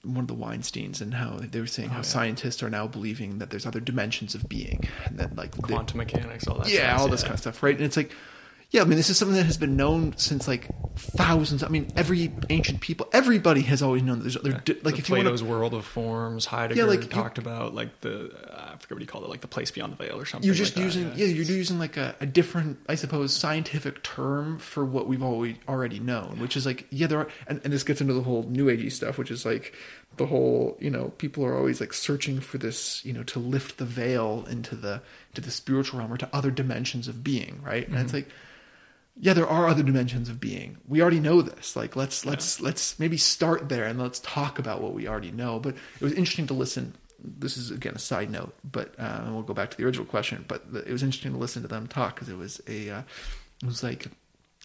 [0.04, 2.04] one of the Weinsteins and how they were saying Oh, how yeah.
[2.04, 5.98] scientists are now believing that there's other dimensions of being and that like they- quantum
[5.98, 6.69] mechanics, all that.
[6.69, 7.76] yeah, all this kind of stuff, right?
[7.76, 8.12] And it's like,
[8.71, 11.63] yeah, I mean, this is something that has been known since like thousands.
[11.63, 14.19] I mean, every ancient people, everybody has always known.
[14.19, 16.86] That there's other, di- like the if you Plato's to, world of forms, Heidegger Yeah,
[16.86, 19.71] like, you- talked about like the I forget what he called it, like the place
[19.71, 20.45] beyond the veil or something.
[20.45, 21.25] you're just like that, using, yeah.
[21.25, 25.99] you're using like a, a different, I suppose, scientific term for what we've always already
[25.99, 28.65] known, which is like, yeah, there are, and, and this gets into the whole new
[28.65, 29.73] agey stuff, which is like
[30.17, 33.79] the whole, you know, people are always like searching for this, you know, to lift
[33.79, 35.01] the veil into the
[35.34, 37.88] to the spiritual realm or to other dimensions of being, right?
[37.88, 38.17] And it's mm-hmm.
[38.17, 38.29] like.
[39.19, 40.77] Yeah there are other dimensions of being.
[40.88, 41.75] We already know this.
[41.75, 45.60] Like let's let's let's maybe start there and let's talk about what we already know.
[45.60, 46.95] But it was interesting to listen.
[47.21, 50.05] This is again a side note but uh, and we'll go back to the original
[50.05, 52.89] question but the, it was interesting to listen to them talk because it was a
[52.89, 53.01] uh,
[53.62, 54.08] it was like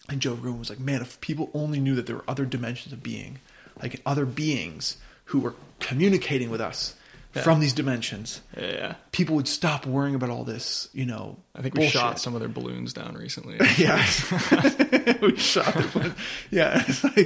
[0.07, 2.93] and joe rogan was like man if people only knew that there were other dimensions
[2.93, 3.39] of being
[3.81, 6.95] like other beings who were communicating with us
[7.35, 7.41] Yeah.
[7.43, 8.95] from these dimensions, Yeah, yeah.
[9.11, 11.37] people would stop worrying about all this, you know.
[11.53, 11.93] I think we bullshit.
[11.99, 13.57] shot some of their balloons down recently.
[13.77, 13.97] Yeah,
[15.21, 16.15] we shot them.
[16.49, 17.17] Yeah, it's like,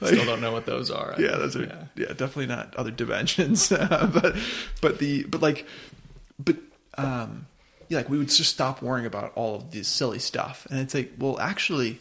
[0.00, 1.14] like Still don't know what those are.
[1.18, 1.84] yeah, those are Yeah.
[1.94, 3.68] yeah, definitely not other dimensions.
[3.68, 4.34] but
[4.80, 5.66] but the but like
[6.38, 6.56] but
[6.96, 7.46] um
[7.88, 10.94] yeah, like we would just stop worrying about all of this silly stuff, and it's
[10.94, 12.00] like, well, actually,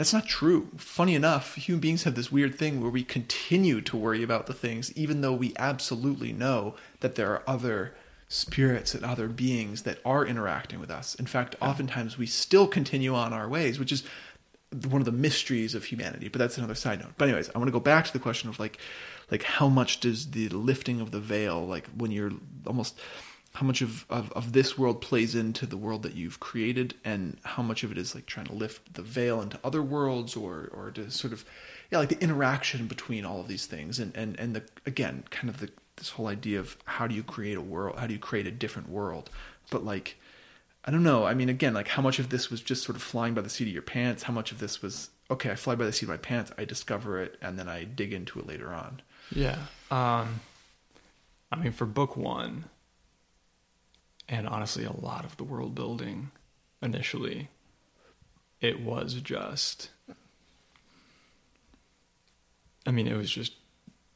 [0.00, 0.68] that's not true.
[0.78, 4.54] Funny enough, human beings have this weird thing where we continue to worry about the
[4.54, 7.92] things, even though we absolutely know that there are other
[8.26, 11.14] spirits and other beings that are interacting with us.
[11.16, 14.02] In fact, oftentimes we still continue on our ways, which is
[14.88, 16.28] one of the mysteries of humanity.
[16.28, 17.12] But that's another side note.
[17.18, 18.78] But anyways, I want to go back to the question of like,
[19.30, 22.32] like how much does the lifting of the veil, like when you're
[22.66, 22.98] almost
[23.54, 27.36] how much of, of, of this world plays into the world that you've created and
[27.42, 30.70] how much of it is like trying to lift the veil into other worlds or
[30.72, 31.44] or to sort of
[31.90, 35.48] yeah like the interaction between all of these things and and and the again kind
[35.48, 38.20] of the this whole idea of how do you create a world how do you
[38.20, 39.28] create a different world
[39.70, 40.16] but like
[40.84, 41.26] I don't know.
[41.26, 43.50] I mean, again, like how much of this was just sort of flying by the
[43.50, 44.22] seat of your pants?
[44.22, 45.50] How much of this was okay?
[45.50, 46.52] I fly by the seat of my pants.
[46.56, 49.02] I discover it, and then I dig into it later on.
[49.30, 49.58] Yeah.
[49.90, 50.40] Um,
[51.52, 52.64] I mean, for book one,
[54.30, 56.30] and honestly, a lot of the world building
[56.80, 57.48] initially,
[58.62, 59.90] it was just.
[62.86, 63.52] I mean, it was just,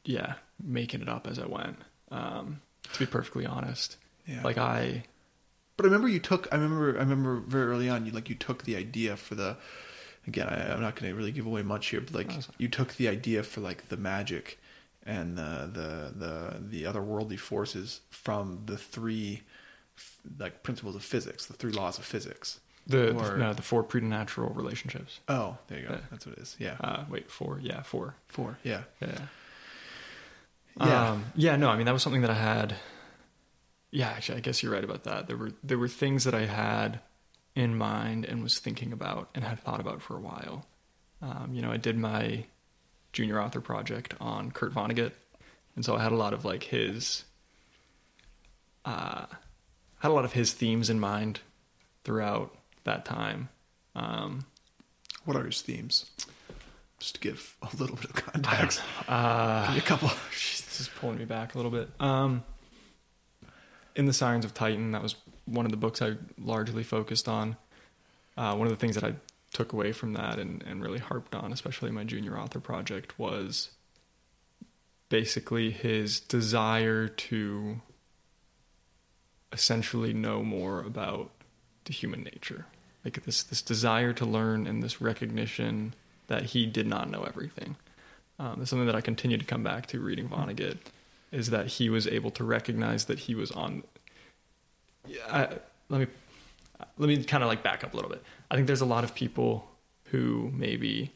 [0.04, 1.76] yeah, making it up as I went.
[2.10, 2.60] Um,
[2.92, 3.96] to be perfectly honest,
[4.26, 4.42] Yeah.
[4.42, 5.04] like I,
[5.76, 6.48] But I remember you took.
[6.52, 6.96] I remember.
[6.96, 8.06] I remember very early on.
[8.06, 9.56] You like you took the idea for the.
[10.26, 12.94] Again, I, I'm not going to really give away much here, but like you took
[12.94, 14.58] the idea for like the magic
[15.04, 19.42] and the the the the otherworldly forces from the three
[20.38, 22.60] like principles of physics, the three laws of physics.
[22.86, 25.20] the Or- no, the four preternatural relationships.
[25.28, 25.98] Oh, there you go.
[26.10, 26.54] That's what it is.
[26.58, 27.58] Yeah, Uh, wait, four?
[27.62, 28.14] Yeah, four.
[28.28, 28.58] four.
[28.62, 29.26] Yeah, Yeah.
[30.76, 31.10] yeah.
[31.10, 32.76] Um, yeah, no, I mean that was something that I had.
[33.90, 35.28] Yeah, actually, I guess you're right about that.
[35.28, 37.00] There were there were things that I had
[37.54, 40.66] in mind and was thinking about and had thought about for a while.
[41.22, 42.44] Um, you know, I did my
[43.12, 45.12] junior author project on Kurt Vonnegut,
[45.76, 47.24] and so I had a lot of like his,
[48.84, 49.26] uh,
[50.04, 51.40] had a lot of his themes in mind
[52.04, 53.48] throughout that time.
[53.96, 54.44] Um,
[55.24, 56.10] What are his themes?
[56.98, 58.82] Just to give a little bit of context.
[59.08, 60.10] uh, a couple.
[60.74, 61.88] This is pulling me back a little bit.
[62.00, 62.42] Um,
[63.94, 65.14] in the Sirens of Titan, that was
[65.46, 67.56] one of the books I largely focused on.
[68.36, 69.14] Uh, one of the things that I
[69.52, 73.18] took away from that and, and really harped on, especially in my junior author project,
[73.18, 73.70] was
[75.08, 77.80] basically his desire to
[79.54, 81.30] essentially know more about
[81.84, 82.66] the human nature.
[83.04, 85.94] Like this this desire to learn and this recognition
[86.26, 87.76] that he did not know everything.
[88.38, 90.78] Um, something that I continue to come back to reading Vonnegut
[91.30, 93.84] is that he was able to recognize that he was on.
[95.06, 95.48] Yeah, I,
[95.88, 96.06] let me
[96.98, 98.22] let me kind of like back up a little bit.
[98.50, 99.70] I think there's a lot of people
[100.06, 101.12] who maybe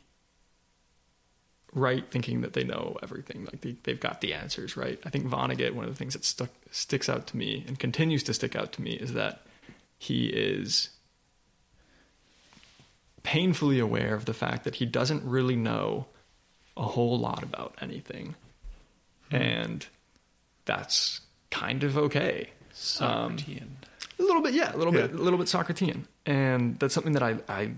[1.74, 4.98] write thinking that they know everything, like they, they've got the answers, right?
[5.04, 8.22] I think Vonnegut, one of the things that stuck sticks out to me and continues
[8.24, 9.42] to stick out to me is that
[9.98, 10.90] he is
[13.22, 16.06] painfully aware of the fact that he doesn't really know
[16.76, 18.34] a whole lot about anything.
[19.30, 19.36] Hmm.
[19.36, 19.86] And
[20.64, 22.50] that's kind of okay.
[23.00, 23.68] Um, Socratean.
[24.18, 27.22] A little bit, yeah, a little bit, a little bit Socratean, and that's something that
[27.22, 27.72] I I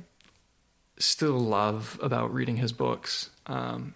[0.99, 3.31] still love about reading his books.
[3.51, 3.95] Um,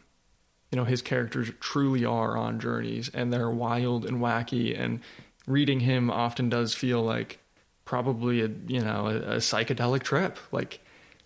[0.71, 4.79] you know, his characters truly are on journeys, and they're wild and wacky.
[4.79, 5.01] And
[5.47, 7.39] reading him often does feel like
[7.85, 10.37] probably a you know a, a psychedelic trip.
[10.51, 10.81] Like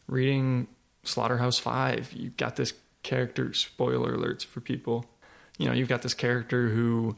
[0.07, 0.69] reading
[1.03, 3.55] Slaughterhouse Five, you've got this character.
[3.55, 5.07] Spoiler alerts for people.
[5.57, 7.17] You know, you've got this character who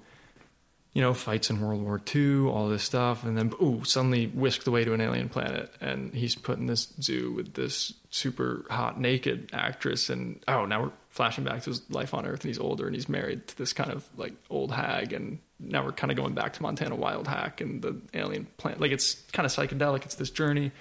[0.92, 4.66] you know, fights in World War II, all this stuff, and then ooh, suddenly whisked
[4.66, 9.00] away to an alien planet, and he's put in this zoo with this super hot
[9.00, 12.58] naked actress, and oh, now we're flashing back to his life on Earth, and he's
[12.58, 16.10] older, and he's married to this kind of like old hag, and now we're kind
[16.10, 18.80] of going back to Montana Wildhack and the alien planet.
[18.80, 20.04] Like it's kind of psychedelic.
[20.04, 20.72] It's this journey,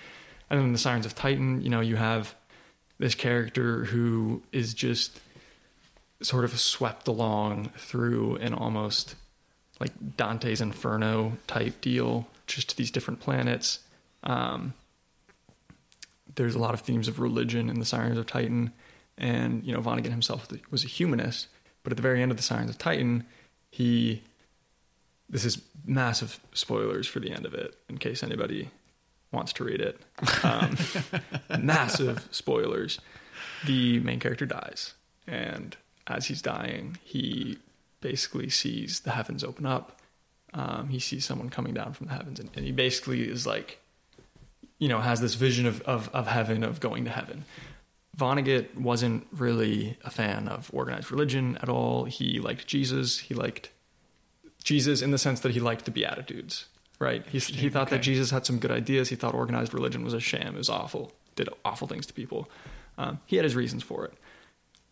[0.49, 1.61] and then the Sirens of Titan.
[1.61, 2.33] You know, you have
[2.97, 5.19] this character who is just
[6.21, 9.15] sort of swept along through an almost
[9.79, 13.79] like Dante's Inferno type deal, just to these different planets.
[14.23, 14.73] Um,
[16.35, 18.71] there's a lot of themes of religion in the Sirens of Titan,
[19.17, 21.47] and you know Vonnegut himself was a humanist,
[21.83, 23.25] but at the very end of the Sirens of Titan,
[23.71, 24.23] he
[25.29, 28.69] this is massive spoilers for the end of it in case anybody
[29.31, 30.01] wants to read it.
[30.43, 30.75] Um,
[31.59, 32.99] massive spoilers.
[33.65, 34.93] The main character dies,
[35.27, 35.75] and
[36.07, 37.57] as he's dying, he
[38.01, 39.99] basically sees the heavens open up.
[40.53, 43.79] Um, he sees someone coming down from the heavens, and, and he basically is like,
[44.79, 47.45] you know, has this vision of, of, of heaven, of going to heaven.
[48.17, 52.05] Vonnegut wasn't really a fan of organized religion at all.
[52.05, 53.19] He liked Jesus.
[53.19, 53.69] He liked
[54.63, 56.65] Jesus in the sense that he liked the Beatitudes,
[56.99, 57.25] right?
[57.27, 59.09] He, he thought that Jesus had some good ideas.
[59.09, 60.55] He thought organized religion was a sham.
[60.55, 61.13] It was awful.
[61.35, 62.49] Did awful things to people.
[62.97, 64.13] Um, he had his reasons for it.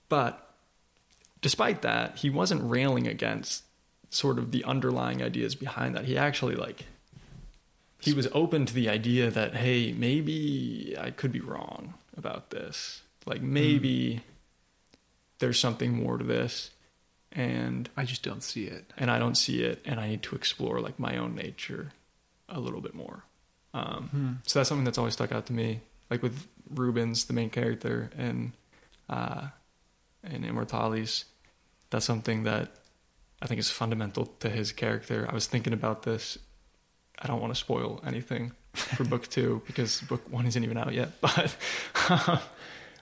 [0.07, 0.46] But
[1.41, 3.63] despite that, he wasn't railing against
[4.09, 6.05] sort of the underlying ideas behind that.
[6.05, 6.85] He actually like
[7.99, 13.01] he was open to the idea that hey, maybe I could be wrong about this.
[13.25, 14.21] Like maybe
[15.39, 16.71] there's something more to this
[17.31, 18.91] and I just don't see it.
[18.97, 21.91] and I don't see it and I need to explore like my own nature
[22.49, 23.23] a little bit more.
[23.73, 24.31] Um, Hmm.
[24.47, 25.81] so that's something that's always stuck out to me.
[26.09, 28.53] Like with Rubens, the main character, and
[29.09, 29.49] uh,
[30.23, 31.25] in Immortalis,
[31.89, 32.71] that's something that
[33.41, 35.27] I think is fundamental to his character.
[35.29, 36.37] I was thinking about this.
[37.19, 40.93] I don't want to spoil anything for book two because book one isn't even out
[40.93, 41.11] yet.
[41.21, 41.55] But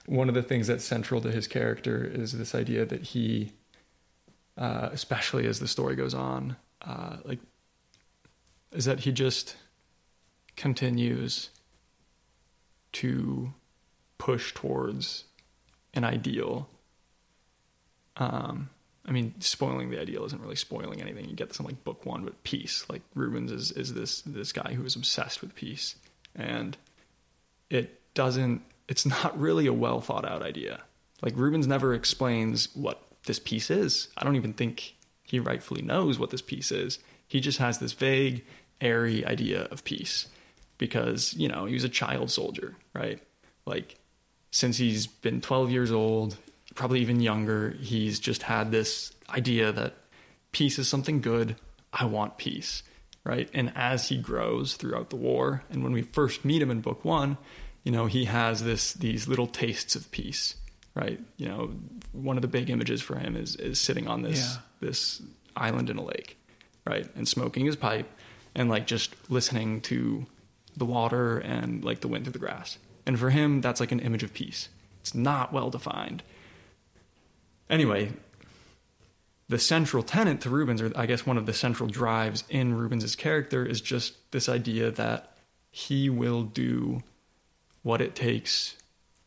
[0.06, 3.52] one of the things that's central to his character is this idea that he,
[4.56, 7.40] uh, especially as the story goes on, uh, like,
[8.72, 9.56] is that he just
[10.56, 11.50] continues
[12.92, 13.52] to
[14.18, 15.24] push towards
[15.92, 16.68] an ideal.
[18.16, 18.70] Um,
[19.06, 21.28] I mean, spoiling the ideal isn't really spoiling anything.
[21.28, 22.84] You get this in like book one, but peace.
[22.88, 25.96] Like Rubens is is this this guy who is obsessed with peace,
[26.34, 26.76] and
[27.70, 28.62] it doesn't.
[28.88, 30.80] It's not really a well thought out idea.
[31.22, 34.08] Like Rubens never explains what this peace is.
[34.16, 36.98] I don't even think he rightfully knows what this peace is.
[37.28, 38.44] He just has this vague,
[38.80, 40.28] airy idea of peace
[40.78, 43.20] because, you know, he was a child soldier, right?
[43.64, 43.96] Like,
[44.50, 46.36] since he's been 12 years old,
[46.76, 49.94] probably even younger, he's just had this idea that
[50.52, 51.56] peace is something good.
[51.92, 52.82] I want peace,
[53.24, 53.48] right?
[53.54, 57.04] And as he grows throughout the war, and when we first meet him in book
[57.04, 57.38] one,
[57.82, 60.54] you know, he has this these little tastes of peace,
[60.94, 61.20] right?
[61.36, 61.70] You know,
[62.12, 64.60] one of the big images for him is is sitting on this Yeah.
[64.88, 65.22] this
[65.56, 66.36] island in a lake,
[66.86, 68.08] right, and smoking his pipe,
[68.54, 70.26] and like just listening to
[70.76, 72.76] the water and like the wind through the grass.
[73.06, 74.68] And for him, that's like an image of peace.
[75.00, 76.22] It's not well defined.
[77.68, 78.12] Anyway,
[79.48, 83.16] the central tenet to Rubens, or I guess one of the central drives in Rubens's
[83.16, 85.36] character, is just this idea that
[85.70, 87.02] he will do
[87.82, 88.76] what it takes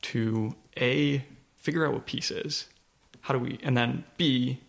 [0.02, 1.24] to a
[1.58, 2.68] figure out what peace is.
[3.22, 4.62] How do we, and then b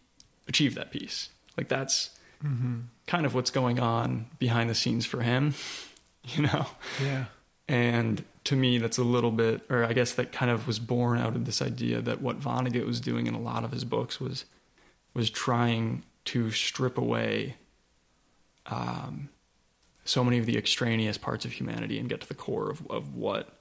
[0.51, 1.31] achieve that peace.
[1.57, 2.11] Like that's
[2.45, 2.81] mm-hmm.
[3.07, 5.55] kind of what's going on behind the scenes for him,
[6.25, 6.67] you know.
[7.03, 7.25] Yeah.
[7.69, 11.19] And to me, that's a little bit, or I guess that kind of was born
[11.19, 14.21] out of this idea that what Vonnegut was doing in a lot of his books
[14.21, 14.45] was
[15.13, 17.57] was trying to strip away
[18.67, 19.29] um,
[20.05, 23.15] so many of the extraneous parts of humanity and get to the core of, of
[23.15, 23.61] what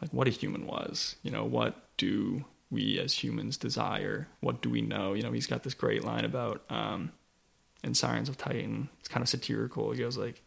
[0.00, 1.16] like what a human was.
[1.22, 4.28] You know, what do we as humans desire?
[4.40, 5.14] What do we know?
[5.14, 7.12] You know, he's got this great line about um,
[7.82, 8.88] in Sirens of Titan.
[9.00, 9.90] It's kind of satirical.
[9.90, 10.42] He goes like,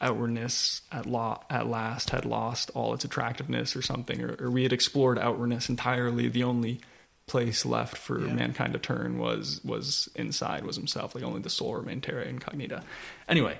[0.00, 4.62] outwardness at law at last had lost all its attractiveness or something or, or we
[4.62, 6.78] had explored outwardness entirely the only
[7.26, 8.34] place left for Yeah.
[8.34, 12.82] mankind to turn was was inside was himself like only the soul remained terra incognita
[13.28, 13.58] anyway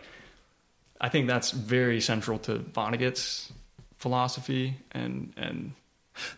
[1.00, 3.50] i think that's very central to vonnegut's
[3.96, 5.72] philosophy and and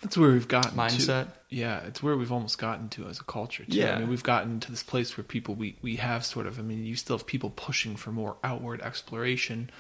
[0.03, 1.33] That's where we've gotten mindset To.
[1.51, 3.65] Yeah, it's where we've almost gotten to as a culture.
[3.65, 3.79] Too.
[3.79, 3.97] Yeah.
[3.97, 6.59] I mean, we've gotten to this place where people we we have sort of.
[6.59, 9.71] I mean, you still have people pushing for more outward exploration.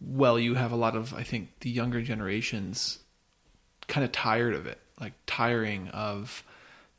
[0.00, 2.98] Well, you have a lot of I think the younger generations
[3.88, 6.44] kind of tired of it, like tiring of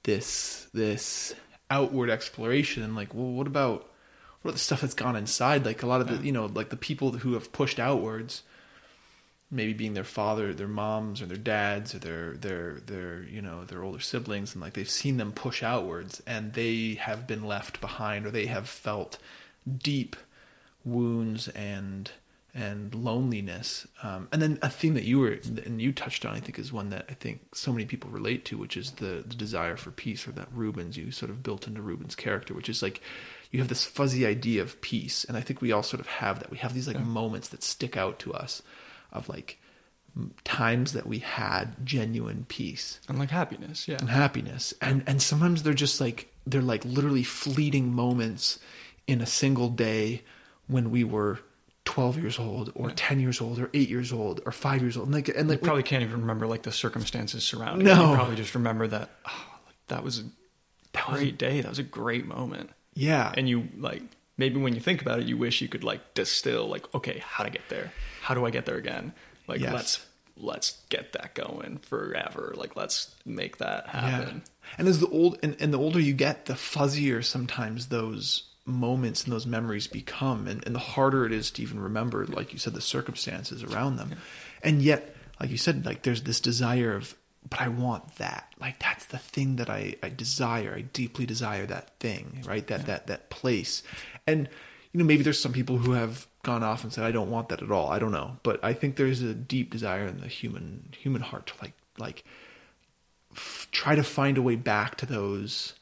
[0.03, 1.33] this this
[1.71, 2.95] outward exploration.
[2.95, 3.89] Like, well, what about
[4.41, 5.65] what about the stuff that's gone inside?
[5.65, 8.43] Like a lot of the you know like the people who have pushed outwards
[9.53, 13.63] maybe being their father, their moms, or their dads, or their their their you know
[13.65, 17.79] their older siblings, and like they've seen them push outwards, and they have been left
[17.79, 19.17] behind, or they have felt
[19.77, 20.15] deep
[20.83, 22.11] wounds and
[22.55, 23.87] and loneliness.
[24.03, 26.71] Um, and then a theme that you were and you touched on, I think, is
[26.71, 29.91] one that I think so many people relate to, which is the the desire for
[29.91, 33.01] peace, or that Rubens you sort of built into Rubens' character, which is like
[33.51, 36.39] you have this fuzzy idea of peace, and I think we all sort of have
[36.39, 36.51] that.
[36.51, 38.61] We have these like moments that stick out to us
[39.13, 39.59] of like
[40.43, 45.63] times that we had genuine peace and like happiness yeah and happiness and and sometimes
[45.63, 48.59] they're just like they're like literally fleeting moments
[49.07, 50.21] in a single day
[50.67, 51.39] when we were
[51.85, 55.07] 12 years old or 10 years old or 8 years old or 5 years old
[55.07, 57.93] and like and you like probably can't even remember like the circumstances surrounding No.
[58.05, 58.09] it.
[58.09, 59.45] You probably just remember that oh,
[59.87, 60.23] that was a
[60.93, 61.61] that was great day.
[61.61, 62.69] That was a great moment.
[62.93, 64.03] yeah, And you like
[64.43, 67.45] maybe when you think about it, you wish you could like distill like okay, how
[67.45, 67.93] to get there?
[68.21, 69.13] How do I get there again?
[69.47, 69.73] Like Yes.
[69.73, 72.53] let's let's get that going forever.
[72.57, 74.43] Like let's make that happen.
[74.77, 79.23] And as the old and, and the older you get, the fuzzier sometimes those moments
[79.23, 82.59] and those memories become, and, and the harder it is to even remember, like you
[82.59, 84.11] said, the circumstances around them.
[84.61, 87.15] And yet, like you said, like there's this desire of,
[87.49, 88.53] but I want that.
[88.59, 90.73] Like that's the thing that I, I desire.
[90.75, 92.65] I deeply desire that thing, right?
[92.67, 93.83] That that that place.
[94.25, 94.49] And
[94.91, 97.49] you know, maybe there's some people who have gone off and said, I don't want
[97.49, 97.89] that at all.
[97.89, 98.37] I don't know.
[98.43, 102.23] But I think there's a deep desire in the human human heart to like like
[103.31, 105.73] f- try to find a way back to those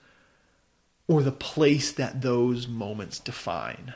[1.07, 3.93] or the place that those moments define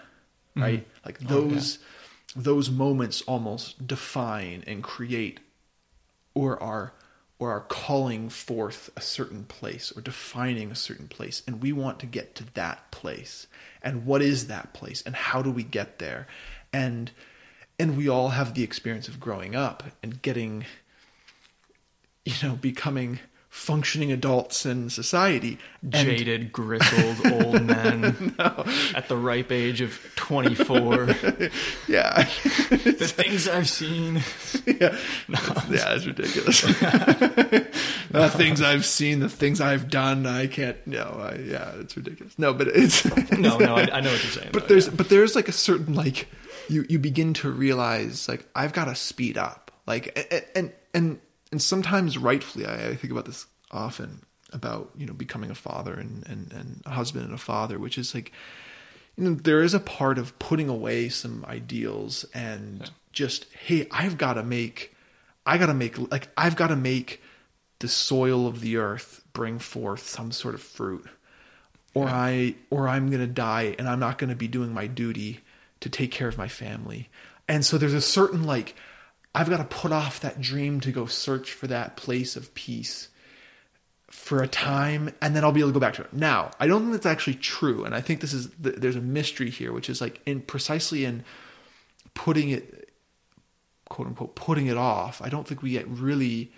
[0.51, 0.61] mm-hmm.
[0.61, 1.79] right like oh, those
[2.35, 5.39] those moments almost define and create
[6.33, 6.93] or are
[7.37, 11.99] or are calling forth a certain place or defining a certain place and we want
[11.99, 13.47] to get to that place.
[13.81, 15.03] And what is that place?
[15.05, 16.27] And how do we get there?
[16.71, 17.11] And
[17.77, 20.65] and we all have the experience of growing up and getting
[22.25, 23.19] you know becoming
[23.55, 31.05] functioning adults in society and Jaded, grizzled old men at the ripe age of 24.
[31.87, 32.23] yeah
[32.69, 34.21] the things I've seen.
[34.65, 34.97] yeah
[35.69, 36.61] yeah it's ridiculous
[38.11, 42.37] the things i've seen the things i've done i can't no I, yeah it's ridiculous
[42.37, 44.49] no but it's No, no, I, I know what you're saying.
[44.51, 44.93] but though, there's yeah.
[44.95, 46.27] but there's like a certain like
[46.67, 51.19] you you begin to realize like I've got to speed up like and and and,
[51.51, 54.21] and sometimes rightfully I, I think about this often
[54.51, 57.97] about you know becoming a father and and and a husband and a father which
[57.97, 58.31] is like
[59.15, 64.17] you know there is a part of putting away some ideals and just hey I've
[64.17, 64.95] got to make
[65.45, 67.21] I got to make like I've got to make
[67.79, 71.05] the soil of the earth bring forth some sort of fruit
[71.93, 74.87] or I or I'm going to die and I'm not going to be doing my
[74.87, 75.41] duty
[75.79, 77.09] to take care of my family.
[77.47, 78.75] And so there's a certain like
[79.35, 83.09] I've got to put off that dream to go search for that place of peace
[84.09, 86.13] for a time and then I'll be able to go back to it.
[86.13, 89.01] Now, I don't think that's actually true and I think this is th- there's a
[89.01, 91.25] mystery here which is like in precisely in
[92.13, 92.89] putting it
[93.89, 95.21] quote unquote putting it off.
[95.21, 96.53] I don't think we get really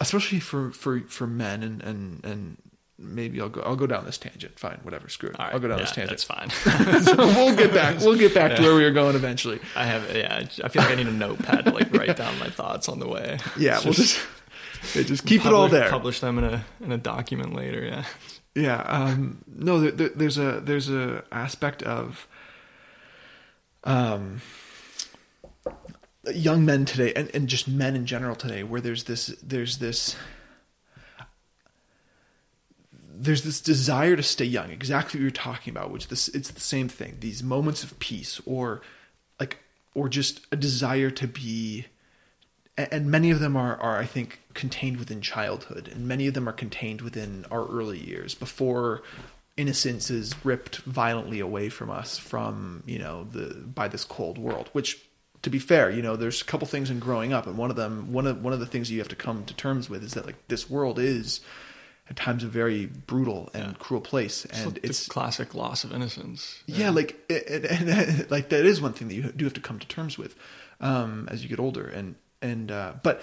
[0.00, 2.56] especially for for for men and and and
[2.98, 4.58] maybe I'll go I'll go down this tangent.
[4.58, 5.38] Fine, whatever, screw it.
[5.38, 6.10] Right, I'll go down yeah, this tangent.
[6.10, 6.50] That's fine.
[7.02, 8.00] so we'll get back.
[8.00, 9.60] We'll get back to where we were going eventually.
[9.76, 10.46] I have, yeah.
[10.62, 13.08] I feel like I need a notepad to like write down my thoughts on the
[13.08, 13.38] way.
[13.58, 14.20] Yeah, we'll just
[14.94, 15.90] yeah, just keep it Publish- all there.
[15.90, 17.84] Publish them in a in a document later.
[17.84, 18.04] Yeah.
[18.54, 18.80] Yeah.
[18.82, 22.28] Um, no, there, there, there's a there's a aspect of
[23.82, 24.40] um,
[26.32, 30.16] young men today, and, and just men in general today, where there's this there's this
[33.16, 34.70] there's this desire to stay young.
[34.70, 37.16] Exactly what you're talking about, which this it's the same thing.
[37.20, 38.82] These moments of peace, or
[39.38, 39.58] like,
[39.94, 41.86] or just a desire to be
[42.76, 46.48] and many of them are, are I think contained within childhood, and many of them
[46.48, 49.02] are contained within our early years before
[49.56, 54.70] innocence is ripped violently away from us from you know the by this cold world.
[54.72, 55.00] Which,
[55.42, 57.76] to be fair, you know there's a couple things in growing up, and one of
[57.76, 60.14] them one of one of the things you have to come to terms with is
[60.14, 61.40] that like this world is
[62.10, 63.72] at times a very brutal and Yeah.
[63.78, 66.62] cruel place, It's and like the it's classic loss of innocence.
[66.66, 69.60] yeah, like it, and, and, like that is one thing that you do have to
[69.60, 70.34] come to terms with
[70.80, 73.20] um, as you get older, and and uh, but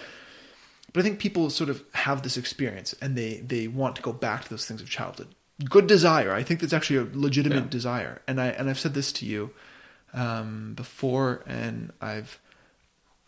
[0.94, 4.12] but I think people sort of have this experience and they they want to go
[4.14, 5.28] back to those things of childhood.
[5.70, 7.70] Good desire, I think that's actually a legitimate Yeah.
[7.70, 9.52] desire, and I and I've said this to you
[10.14, 12.40] um, before, and I've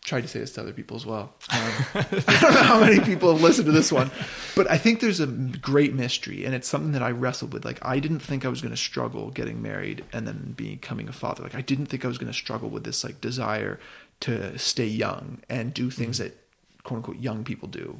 [0.04, 1.32] tried to say this to other people as well.
[1.50, 4.10] Um, I don't know how many people have listened to this one,
[4.54, 7.64] but I think there's a great mystery, and it's something that I wrestled with.
[7.64, 11.12] Like, I didn't think I was going to struggle getting married and then becoming a
[11.12, 11.42] father.
[11.42, 13.78] Like, I didn't think I was going to struggle with this like desire
[14.20, 16.36] to stay young and do things that
[16.82, 17.98] quote unquote young people do.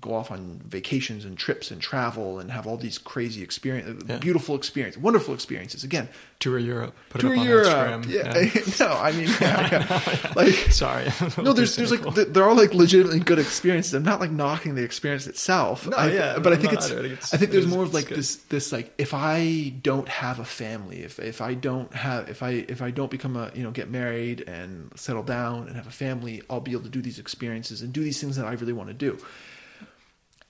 [0.00, 4.18] Go off on vacations and trips and travel and have all these crazy experience, Yeah.
[4.18, 5.84] beautiful experience, wonderful experiences.
[5.84, 6.08] Again,
[6.40, 6.94] Tour Europe.
[7.10, 7.66] Put tour it up on Europe.
[8.02, 8.78] Instagram.
[8.80, 8.86] Yeah.
[8.86, 10.32] no, I mean, yeah, yeah.
[10.36, 11.06] like Sorry.
[11.42, 13.94] no, there's there's like th- they're all like legitimately good experiences.
[13.94, 15.86] I'm not like knocking the experience itself.
[15.86, 16.90] No, I- yeah, but I think not it's.
[16.90, 18.18] I think it's- I think there's is- more of like good.
[18.18, 22.42] this this like if I don't have a family, if if I don't have if
[22.42, 25.86] I if I don't become a you know get married and settle down and have
[25.86, 28.52] a family, I'll be able to do these experiences and do these things that I
[28.52, 29.18] really want to do.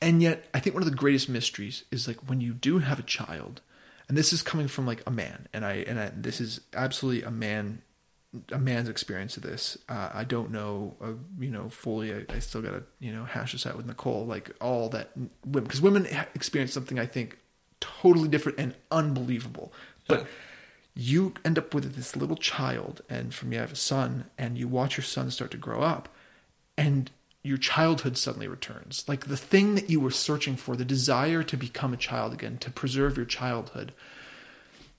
[0.00, 2.98] And yet, I think one of the greatest mysteries is like when you do have
[2.98, 3.60] a child,
[4.08, 7.22] and this is coming from like a man, and I and I, this is absolutely
[7.22, 7.82] a man
[8.50, 9.78] a man's experience of this.
[9.88, 12.12] Uh, I don't know, uh, you know, fully.
[12.12, 15.10] I, I still got to, you know, hash this out with Nicole, like all that
[15.44, 17.38] women, because women experience something I think
[17.80, 19.72] totally different and unbelievable.
[20.08, 20.26] But Yeah.
[20.96, 24.58] you end up with this little child, and for me, I have a son, and
[24.58, 26.08] you watch your son start to grow up,
[26.76, 27.10] and
[27.44, 29.04] your childhood suddenly returns.
[29.06, 32.56] Like the thing that you were searching for, the desire to become a child again,
[32.58, 33.92] to preserve your childhood,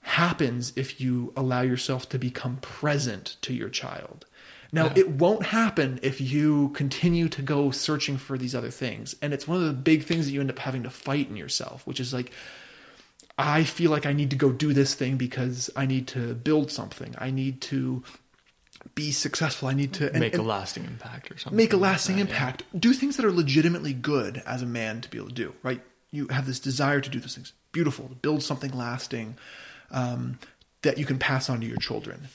[0.02, 4.28] happens if you allow yourself to become present to your child.
[4.72, 4.94] Now, Yeah.
[4.98, 9.16] it won't happen if you continue to go searching for these other things.
[9.24, 11.36] And it's one of the big things that you end up having to fight in
[11.36, 12.32] yourself, which is like,
[13.38, 16.72] I feel like I need to go do this thing because I need to build
[16.72, 17.16] something.
[17.18, 18.04] I need to
[18.94, 19.68] be successful.
[19.68, 21.58] I need to and- make a and lasting impact or something.
[21.58, 22.32] make a like lasting that, yeah.
[22.32, 22.64] impact.
[22.80, 25.82] Do things that are legitimately good as a man to be able to do, right?
[26.12, 27.52] You have this desire to do those things.
[27.72, 28.08] Beautiful.
[28.08, 29.38] To build something lasting
[29.92, 30.40] um,
[30.84, 32.28] that you can pass on to your children.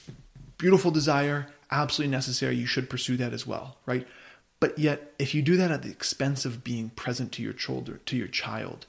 [0.57, 2.55] Beautiful desire, absolutely necessary.
[2.55, 4.07] You should pursue that as well, right?
[4.59, 7.99] But yet, if you do that at the expense of being present to your children,
[8.05, 8.85] to your child,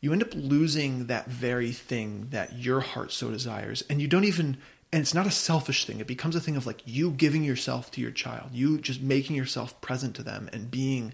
[0.00, 4.24] you end up losing that very thing that your heart so desires, and you don't
[4.24, 4.56] even.
[4.94, 5.98] And it's not a selfish thing.
[5.98, 9.34] It becomes a thing of like you giving yourself to your child, you just making
[9.34, 11.12] yourself present to them and being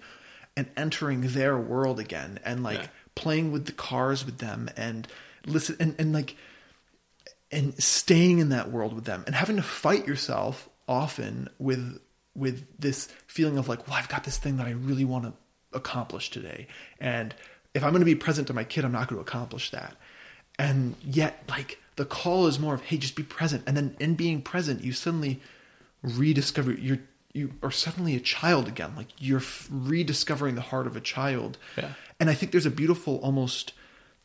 [0.56, 2.86] and entering their world again, and like Yeah.
[3.14, 5.08] playing with the cars with them and
[5.46, 6.36] listen and, and like
[7.50, 12.00] and staying in that world with them and having to fight yourself often with
[12.34, 15.32] with this feeling of like well i've got this thing that i really want to
[15.72, 16.66] accomplish today
[17.00, 17.34] and
[17.74, 19.96] if i'm going to be present to my kid i'm not going to accomplish that
[20.58, 23.62] and yet like the call is more of hey just be present.
[23.66, 25.38] And then in being present you suddenly
[26.02, 27.00] rediscover you're
[27.34, 28.94] you are suddenly a child again.
[28.96, 31.58] Like you're rediscovering the heart of a child.
[31.76, 31.92] Yeah.
[32.18, 33.74] and i think there's a beautiful almost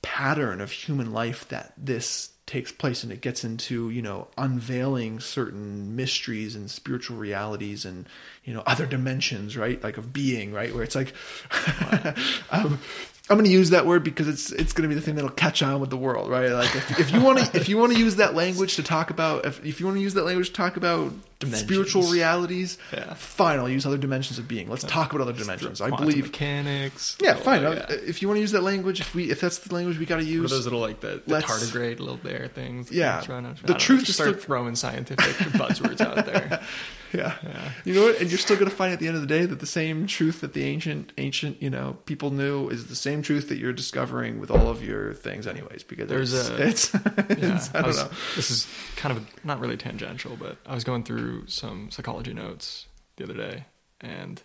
[0.02, 5.20] pattern of human life that this takes place and it gets into you know unveiling
[5.20, 8.08] certain mysteries and spiritual realities and
[8.46, 9.84] you know other dimensions right?
[9.84, 10.74] Like of being right?
[10.74, 11.14] Where it's like
[12.52, 12.80] um,
[13.28, 15.32] I'm going to use that word because it's it's going to be the thing that'll
[15.32, 16.52] catch on with the world, right?
[16.52, 19.10] Like if, if you want to if you want to use that language to talk
[19.10, 21.68] about if, if you want to use that language to talk about Dimensions.
[21.68, 23.14] spiritual realities, Yeah.
[23.16, 23.58] fine.
[23.60, 24.70] I'll use other dimensions of being.
[24.70, 25.82] Let's talk about other dimensions.
[25.82, 26.26] I believe.
[26.26, 27.18] mechanics.
[27.20, 27.64] Yeah, oh, fine.
[27.64, 27.70] yeah.
[27.70, 30.06] Uh, If you want to use that language, if we if that's the language we
[30.06, 32.92] got to What use, those little like the, the tardigrade little bear things?
[32.92, 33.22] Yeah.
[33.22, 36.62] Trying to- The know, truth just is start still- throwing scientific buzzwords out there.
[37.18, 37.36] yeah.
[37.44, 37.72] Yeah.
[37.84, 38.20] You know what?
[38.22, 40.08] And you're still going to find at the end of the day that the same
[40.08, 43.74] truth that the ancient ancient you know people knew is the same truth that you're
[43.74, 45.84] discovering with all of your things, anyways.
[45.84, 46.94] Because There's it's, a- it's,
[47.30, 48.10] Yeah, it's- I don't was- know.
[48.36, 52.88] This is kind of not really tangential, but I was going through some psychology notes
[53.18, 53.66] the other day,
[54.02, 54.42] and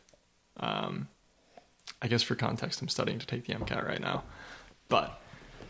[0.58, 1.08] um,
[2.02, 4.22] I guess for context, I'm studying to take the MCAT right now.
[4.88, 5.20] But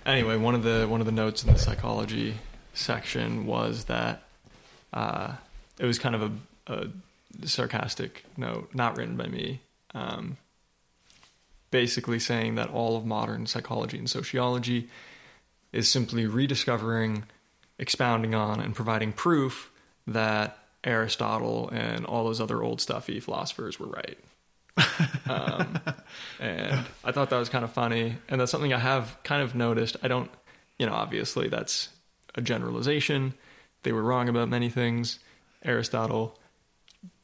[0.06, 2.36] anyway, one of the one of the notes in the psychology
[2.74, 4.22] section was that
[4.92, 5.34] uh,
[5.78, 6.30] it was kind of a,
[6.70, 9.60] a sarcastic note, not written by me.
[9.94, 10.36] Um,
[11.70, 14.88] basically saying that all of modern psychology and sociology
[15.72, 17.24] is simply rediscovering,
[17.78, 19.70] expounding on, and providing proof
[20.06, 24.18] that Aristotle and all those other old stuffy philosophers were right.
[25.28, 25.78] um,
[26.40, 29.54] and I thought that was kind of funny, and that's something I have kind of
[29.54, 29.96] noticed.
[30.02, 30.30] I don't,
[30.78, 31.90] you know, obviously that's
[32.34, 33.34] a generalization.
[33.82, 35.18] They were wrong about many things.
[35.62, 36.38] Aristotle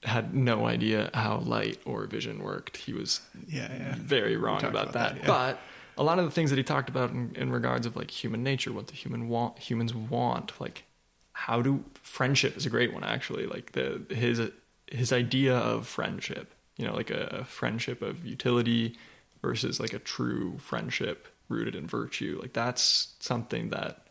[0.07, 2.77] had no idea how light or vision worked.
[2.77, 3.95] He was Yeah, yeah.
[3.99, 5.15] very wrong about, about that.
[5.15, 5.27] that, yeah.
[5.27, 5.59] But
[5.99, 8.43] a lot of the things that he talked about in, in regards of like human
[8.43, 10.85] nature, what the human want, humans want, like
[11.33, 13.47] how do friendship is a great one actually.
[13.47, 14.41] Like the his
[14.91, 18.97] his idea of friendship, you know, like a, a friendship of utility
[19.43, 22.39] versus like a true friendship rooted in virtue.
[22.41, 24.07] Like that's something that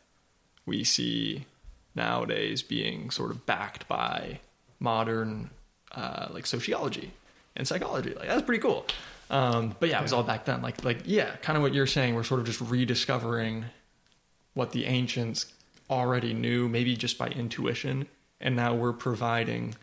[0.65, 1.45] we see
[1.93, 4.39] nowadays being sort of backed by
[4.79, 5.49] modern
[5.91, 7.11] uh, like sociology
[7.55, 8.13] and psychology.
[8.13, 8.85] Like that's pretty cool.
[9.29, 10.61] Um, but yeah, it was all back then.
[10.61, 12.15] Like like yeah, kind of what you're saying.
[12.15, 13.65] We're sort of just rediscovering
[14.53, 15.47] what the ancients
[15.89, 18.07] already knew, maybe just by intuition,
[18.39, 19.75] and now we're providing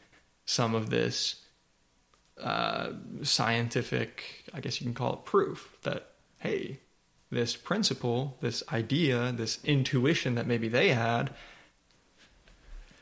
[0.45, 1.37] some of this
[2.41, 2.91] uh,
[3.23, 6.79] scientific, I guess you can call it proof that hey,
[7.31, 11.33] this principle, this idea, this intuition that maybe they had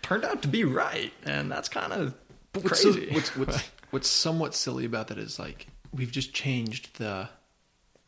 [0.02, 2.14] turned out to be right, and that's kind of
[2.52, 6.98] But what's, so, what's what's what's somewhat silly about that is like we've just changed
[6.98, 7.28] the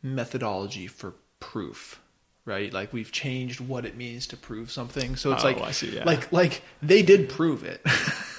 [0.03, 2.01] methodology for proof,
[2.45, 2.73] right?
[2.73, 5.17] Like we've changed what it means to prove something.
[5.17, 6.05] So it's Oh, like see, yeah.
[6.05, 7.81] like like they did prove it.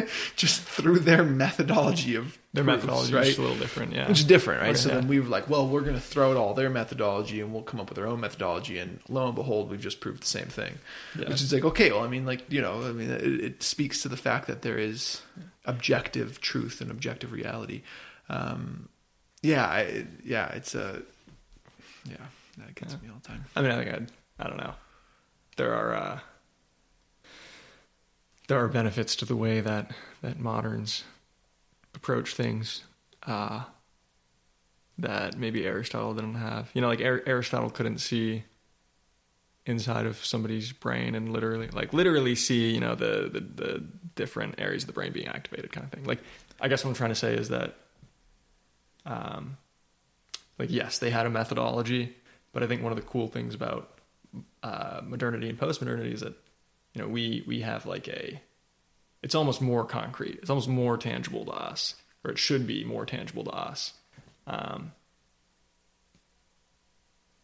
[0.36, 3.24] just through their methodology of Their proofs, methodology right?
[3.26, 3.92] just a little different.
[3.92, 4.08] Yeah.
[4.08, 4.70] which is different, right?
[4.70, 7.40] Okay, so then we were like, well, we're going to throw out all their methodology
[7.40, 10.22] and we'll come up with our own methodology, and lo and behold, we've just proved
[10.22, 10.78] the same thing.
[11.18, 11.28] Yeah.
[11.28, 14.02] Which is like, okay, well, I mean, like you know, I mean, it, it speaks
[14.02, 15.20] to the fact that there is
[15.64, 17.82] objective truth and objective reality.
[18.28, 18.88] Um,
[19.42, 21.02] yeah, I, yeah, it's a,
[22.08, 22.16] yeah,
[22.58, 22.98] that gets Yeah.
[23.00, 23.44] me all the time.
[23.54, 24.74] I mean, I think I'd, I don't know.
[25.56, 26.18] There are uh,
[28.48, 29.90] there are benefits to the way that
[30.22, 31.04] that moderns
[31.94, 32.84] approach things
[33.26, 33.64] uh,
[34.98, 36.70] that maybe Aristotle didn't have.
[36.74, 38.44] You know, like Ar- Aristotle couldn't see
[39.64, 43.84] inside of somebody's brain and literally, like, literally see, you know, the the, the
[44.14, 46.04] different areas of the brain being activated, kind of thing.
[46.04, 46.20] Like,
[46.60, 47.74] I guess what I'm trying to say is that,
[49.04, 49.56] um,
[50.58, 52.14] like, yes, they had a methodology,
[52.52, 53.98] but I think one of the cool things about
[54.62, 56.34] uh, modernity and post-modernity is that
[56.96, 58.40] you know we we have like a
[59.22, 61.94] it's almost more concrete it's almost more tangible to us
[62.24, 63.92] or it should be more tangible to us
[64.46, 64.92] um,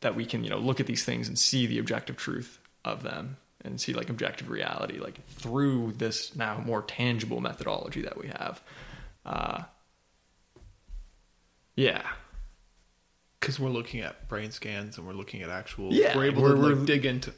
[0.01, 3.03] that we can you know look at these things and see the objective truth of
[3.03, 8.29] them and see like objective reality like through this now more tangible methodology that we
[8.29, 8.63] have
[9.27, 9.63] uh,
[11.77, 12.03] yeah
[13.39, 15.93] Because we're looking at brain scans and we're looking at actual.
[15.93, 17.35] Yeah, we're able we're- to like, dig into.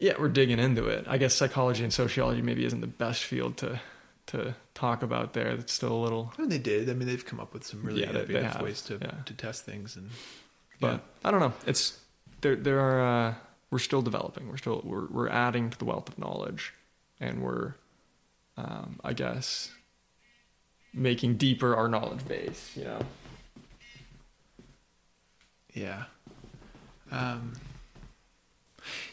[0.00, 3.56] Yeah we're digging into it i guess psychology and sociology maybe isn't the best field
[3.56, 3.80] to
[4.26, 6.90] to talk about there it's still a little I mean, they did.
[6.90, 9.12] I mean, they've come up with some really Yeah, innovative have, ways to yeah.
[9.24, 10.10] to test things, and
[10.80, 10.98] but yeah.
[11.24, 11.98] i don't know it's
[12.42, 13.34] there there are uh
[13.70, 16.72] we're still developing we're still we're we're adding to the wealth of knowledge
[17.20, 17.74] and we're
[18.58, 19.70] um i guess
[20.94, 23.00] making deeper our knowledge base you know
[25.74, 26.04] Yeah.
[27.10, 27.52] Um,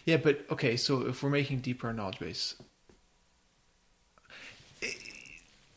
[0.05, 2.55] yeah, but okay, so if we're making deeper our knowledge base.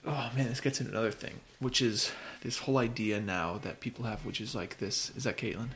[0.07, 4.05] Oh man, this gets into another thing, which is this whole idea now that people
[4.05, 5.11] have, which is like this.
[5.17, 5.71] Is that Caitlin?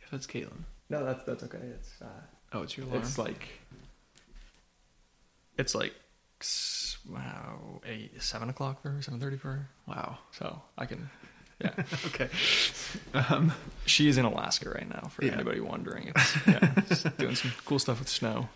[0.00, 0.64] If that's Caitlin.
[0.90, 2.06] no that's that's okay it's uh
[2.52, 3.00] Oh, it's your alarm.
[3.02, 3.48] it's like
[5.56, 5.94] it's like
[7.08, 10.18] wow eight seven o'clock for her seven thirty for her wow.
[10.32, 11.08] so i can
[11.62, 12.28] yeah Okay.
[13.14, 13.52] Um,
[13.86, 15.32] She is in Alaska right now, for Yeah.
[15.32, 16.12] anybody wondering.
[16.14, 18.48] It's, yeah, it's doing some cool stuff with snow,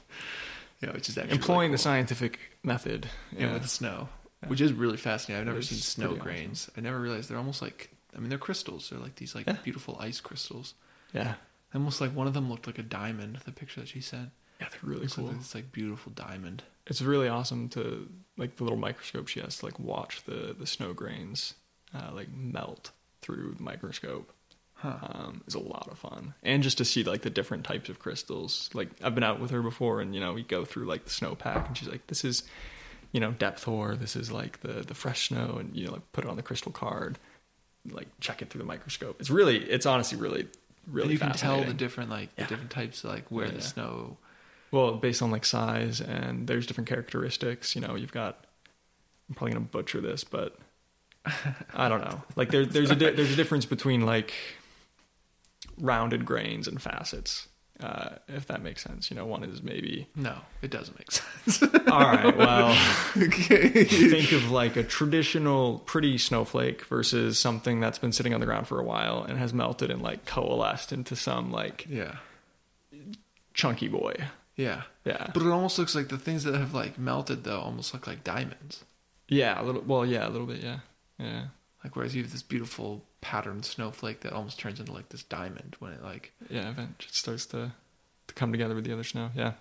[0.80, 3.08] yeah, which is actually employing really the scientific method.
[3.36, 4.08] yeah, with snow,
[4.46, 5.40] which is really fascinating.
[5.40, 6.70] I've never It's seen snow grains.
[6.76, 7.90] I never realized they're almost like.
[8.16, 8.88] I mean, they're crystals.
[8.90, 10.74] They're like these like beautiful ice crystals.
[11.12, 11.34] yeah,
[11.74, 13.36] Almost like one of them looked like a diamond.
[13.44, 14.30] The picture that she sent.
[14.60, 14.68] yeah.
[14.70, 15.26] They're really cool.
[15.26, 16.62] like this like beautiful diamond.
[16.86, 20.66] It's really awesome to like the little microscope she has to like watch the the
[20.66, 21.54] snow grains
[21.94, 22.90] uh, like melt
[23.22, 24.32] through the microscope.
[24.78, 24.98] Huh.
[25.00, 27.98] Um, is a lot of fun, and just to see like the different types of
[27.98, 28.68] crystals.
[28.74, 31.10] Like I've been out with her before, and you know we go through like the
[31.10, 32.42] snowpack, and she's like, "This is,
[33.10, 33.96] you know, depth hoar.
[33.96, 36.42] This is like the the fresh snow," and you know, like put it on the
[36.42, 37.18] crystal card,
[37.90, 39.18] like check it through the microscope.
[39.18, 40.46] It's really, it's honestly really,
[40.86, 41.04] really.
[41.04, 42.44] and you can tell the different like Yeah.
[42.44, 43.64] the different types like where Yeah, the yeah.
[43.64, 44.18] snow.
[44.72, 47.74] Well, based on like size and there's different characteristics.
[47.74, 48.44] You know, you've got.
[49.30, 50.58] I'm probably gonna butcher this, but
[51.74, 52.22] I don't know.
[52.36, 54.32] Like there, there's a di- there's a difference between like
[55.78, 57.48] rounded grains and facets,
[57.80, 59.10] uh, if that makes sense.
[59.10, 60.08] You know, one is maybe.
[60.16, 61.62] No, it doesn't make sense.
[61.88, 62.70] All right, well,
[63.16, 63.84] okay.
[63.84, 68.66] think of like a traditional pretty snowflake versus something that's been sitting on the ground
[68.66, 72.16] for a while and has melted and like coalesced into some like yeah,
[73.54, 74.14] chunky boy.
[74.56, 74.82] yeah.
[75.04, 75.28] Yeah.
[75.32, 78.24] But it almost looks like the things that have like melted though almost look like
[78.24, 78.84] diamonds.
[79.28, 79.82] Yeah, a little.
[79.82, 80.62] Well, yeah, a little bit.
[80.62, 80.78] Yeah,
[81.18, 81.44] yeah.
[81.84, 85.76] Like whereas you have this beautiful patterned snowflake that almost turns into like this diamond
[85.78, 87.72] when it like yeah, event just starts to
[88.26, 89.30] to come together with the other snow.
[89.36, 89.52] Yeah,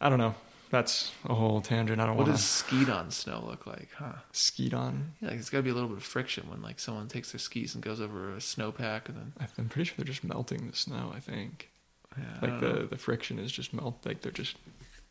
[0.00, 0.34] I don't know.
[0.70, 1.98] That's a whole tangent.
[2.00, 4.12] I don't what want does skied on snow look like, huh?
[4.32, 5.12] Skied on.
[5.20, 7.32] Yeah, like it's got to be a little bit of friction when like someone takes
[7.32, 10.66] their skis and goes over a snowpack and then I'm pretty sure they're just melting
[10.68, 11.10] the snow.
[11.14, 11.70] I think
[12.18, 12.86] yeah, like the know.
[12.86, 14.04] the friction is just melt.
[14.04, 14.56] Like they're just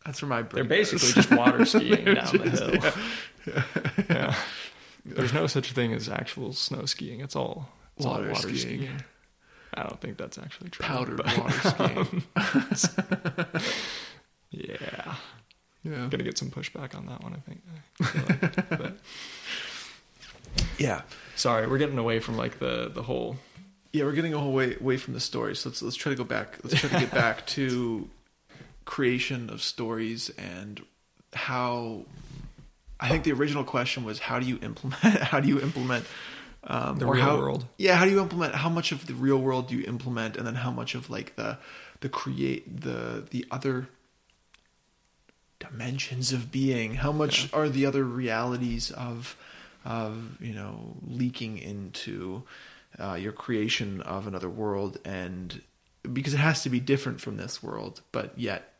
[0.05, 1.25] that's where my they're basically goes.
[1.25, 2.95] just water skiing down the just-
[3.45, 4.05] hill.
[4.09, 4.35] Yeah.
[5.15, 7.21] There's no such thing as actual snow skiing.
[7.21, 8.57] It's all it's all Water water skiing.
[8.81, 9.01] skiing.
[9.73, 10.85] I don't think that's actually true.
[10.85, 12.23] powdered but- water um,
[12.75, 13.61] skiing.
[14.49, 15.15] Yeah,
[15.83, 16.07] yeah.
[16.09, 17.33] gonna get some pushback on that one.
[17.33, 17.61] I think.
[18.01, 18.69] I like.
[18.69, 18.97] but
[20.79, 21.01] Yeah.
[21.35, 23.37] sorry, we're getting away from like the the whole.
[23.93, 25.55] Yeah, we're getting a whole way away from the story.
[25.55, 26.57] So let's let's try to go back.
[26.63, 28.09] Let's try to get back to
[28.85, 30.81] creation of stories and
[31.33, 32.05] how.
[32.99, 36.05] I think the original question was how do you implement how do you implement
[36.63, 37.65] um, The real how, world.
[37.77, 40.45] Yeah, how do you implement how much of the real world do you implement, and
[40.45, 41.57] then how much of like the
[42.01, 43.87] the create the the other
[45.59, 46.95] dimensions of being?
[46.95, 49.37] How much are the other realities of
[49.85, 52.43] of you know leaking into
[52.99, 55.61] uh, your creation of another world, and
[56.11, 58.73] because it has to be different from this world, but yet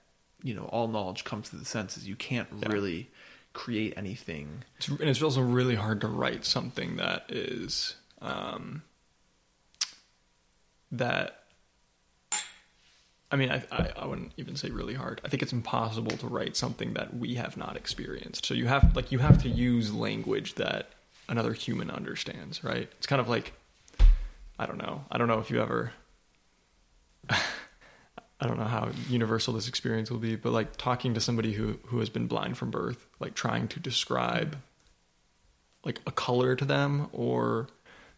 [0.43, 2.07] you know all knowledge comes through the senses.
[2.07, 2.69] You can't Yeah.
[2.71, 3.09] really
[3.57, 4.63] create anything.
[4.87, 8.83] And it's also really hard to write something that is um,
[10.91, 11.43] that.
[13.29, 15.19] I mean, I, I I wouldn't even say really hard.
[15.25, 18.45] I think it's impossible to write something that we have not experienced.
[18.45, 20.91] So you have like you have to use language that
[21.27, 22.87] another human understands, right?
[22.99, 23.53] It's kind of like
[24.59, 25.03] I don't know.
[25.11, 25.91] I don't know if you ever.
[28.39, 31.79] I don't know how universal this experience will be, but like talking to somebody who
[31.87, 34.57] who has been blind from birth, like trying to describe
[35.83, 37.67] like a color to them or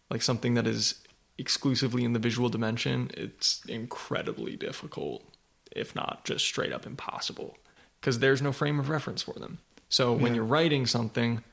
[0.10, 0.96] like something that is
[1.38, 5.24] exclusively in the visual dimension, it's incredibly difficult,
[5.72, 7.58] if not just straight up impossible,
[8.02, 9.60] because there's no frame of reference for them.
[9.88, 10.38] So when Yeah.
[10.38, 11.44] you're writing something,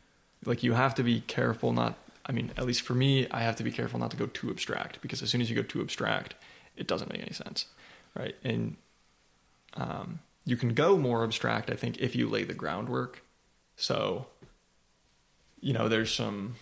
[0.45, 1.99] like you have to be careful not
[2.29, 4.51] I mean, at least for me, I have to be careful not to go too
[4.51, 6.35] abstract because as soon as you go too abstract,
[6.77, 7.67] it doesn't make any sense.
[8.17, 8.35] Right?
[8.43, 8.77] And
[9.75, 13.23] um, you can go more abstract, I think, if you lay the groundwork.
[13.77, 14.27] So,
[15.61, 16.55] you know, there's some.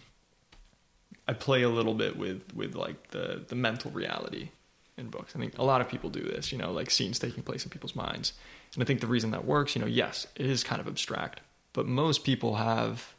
[1.26, 4.48] I play a little bit with with like the the mental reality
[4.96, 5.34] in books.
[5.36, 6.50] I think a lot of people do this.
[6.50, 8.32] You know, like scenes taking place in people's minds,
[8.74, 11.40] and I think the reason that works, you know, yes, it is kind of abstract,
[11.72, 13.14] but most people have.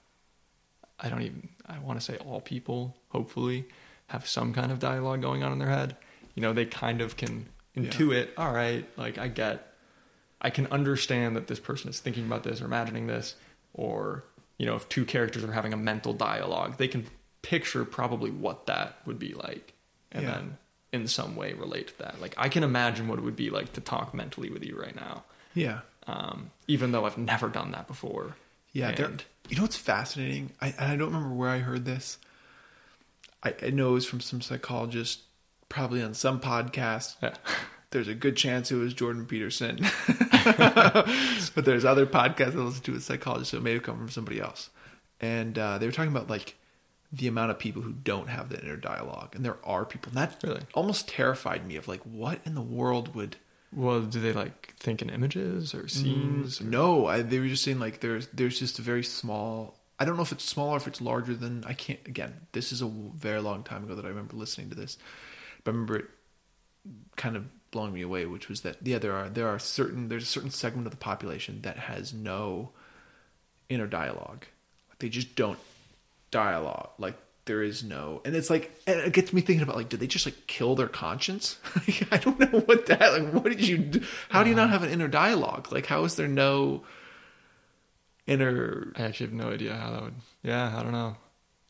[0.99, 1.49] I don't even.
[1.67, 3.65] I want to say all people, hopefully,
[4.07, 5.95] have some kind of dialogue going on in their head.
[6.35, 7.89] You know, they kind of can Yeah.
[7.89, 8.29] intuit.
[8.37, 9.71] All right, like I get
[10.41, 13.35] I can understand that this person is thinking about this or imagining this,
[13.73, 14.23] or
[14.57, 17.05] you know, if two characters are having a mental dialogue, they can
[17.41, 19.73] picture probably what that would be like,
[20.11, 20.31] and Yeah.
[20.31, 20.57] then
[20.93, 22.21] in some way relate to that.
[22.21, 24.95] Like I can imagine what it would be like to talk mentally with you right
[24.95, 25.23] now,
[25.53, 25.81] Yeah.
[26.07, 28.35] um, even though I've never done that before.
[28.71, 30.51] Yeah, there- And- you know what's fascinating?
[30.61, 32.17] I and I don't remember where I heard this.
[33.43, 35.21] I, I know it was from some psychologist,
[35.69, 37.15] probably on some podcast.
[37.21, 37.33] Yeah.
[37.91, 39.79] There's a good chance it was Jordan Peterson,
[40.45, 44.09] but there's other podcasts I listen to with psychologists, so it may have come from
[44.09, 44.69] somebody else.
[45.21, 46.55] And uh, they were talking about like
[47.13, 50.09] the amount of people who don't have the inner dialogue, and there are people.
[50.09, 50.61] And that Really?
[50.73, 51.77] almost terrified me.
[51.77, 53.37] Of like, what in the world would
[53.71, 56.59] Well, do they like think in images or scenes?
[56.59, 59.77] or- No, I, they were just saying like there's there's just a very small.
[59.97, 61.99] I don't know if it's smaller, if it's larger than I can't.
[62.05, 64.97] Again, this is a very long time ago that I remember listening to this,
[65.65, 66.05] but I remember it
[67.17, 70.23] kind of blowing me away, which was that yeah, there are there are certain there's
[70.23, 72.71] a certain segment of the population that has no
[73.67, 74.45] inner dialogue.
[74.99, 75.59] They just don't
[76.31, 76.91] dialogue.
[76.97, 79.99] Like there is no, and it's like and it gets me thinking about like, did
[79.99, 81.57] they just like kill their conscience?
[81.75, 83.13] Like, I don't know what that.
[83.13, 83.77] Like, what did you?
[83.77, 84.01] do?
[84.29, 84.79] How do you not uh-huh.
[84.79, 85.71] have an inner dialogue?
[85.71, 86.83] Like, how is there no
[88.25, 88.93] inner?
[88.95, 90.15] I actually have no idea how that would.
[90.43, 91.17] Yeah, I don't know.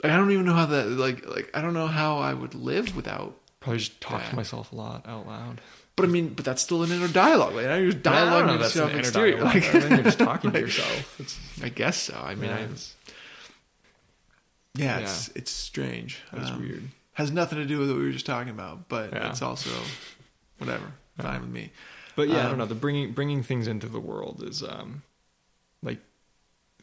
[0.04, 0.88] Like, I don't even know how that.
[0.88, 3.36] Like, like I don't know how I would live without.
[3.66, 4.30] Probably just talk Yeah.
[4.30, 5.60] to myself a lot out loud.
[5.98, 7.54] But I mean, but that's still an inner dialogue.
[7.56, 9.38] Like, you're just I dialoguing with yourself exterior.
[9.38, 9.56] dialogue.
[9.56, 11.20] Like, I you're just talking to like, yourself.
[11.20, 12.14] It's, I guess so.
[12.24, 12.56] I mean, Yeah.
[12.56, 12.96] I, it's-
[14.76, 16.20] yeah, it's it's strange.
[16.34, 16.84] That's Um, weird.
[17.14, 19.70] Has nothing to do with what we were just talking about, but it's also
[20.58, 20.92] whatever.
[21.18, 21.72] Fine with me.
[22.18, 22.66] But yeah, I Um, don't know.
[22.66, 25.04] The bringing bringing things into the world is um,
[25.82, 26.00] like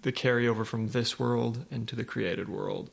[0.01, 2.91] the carryover from this world into the created world.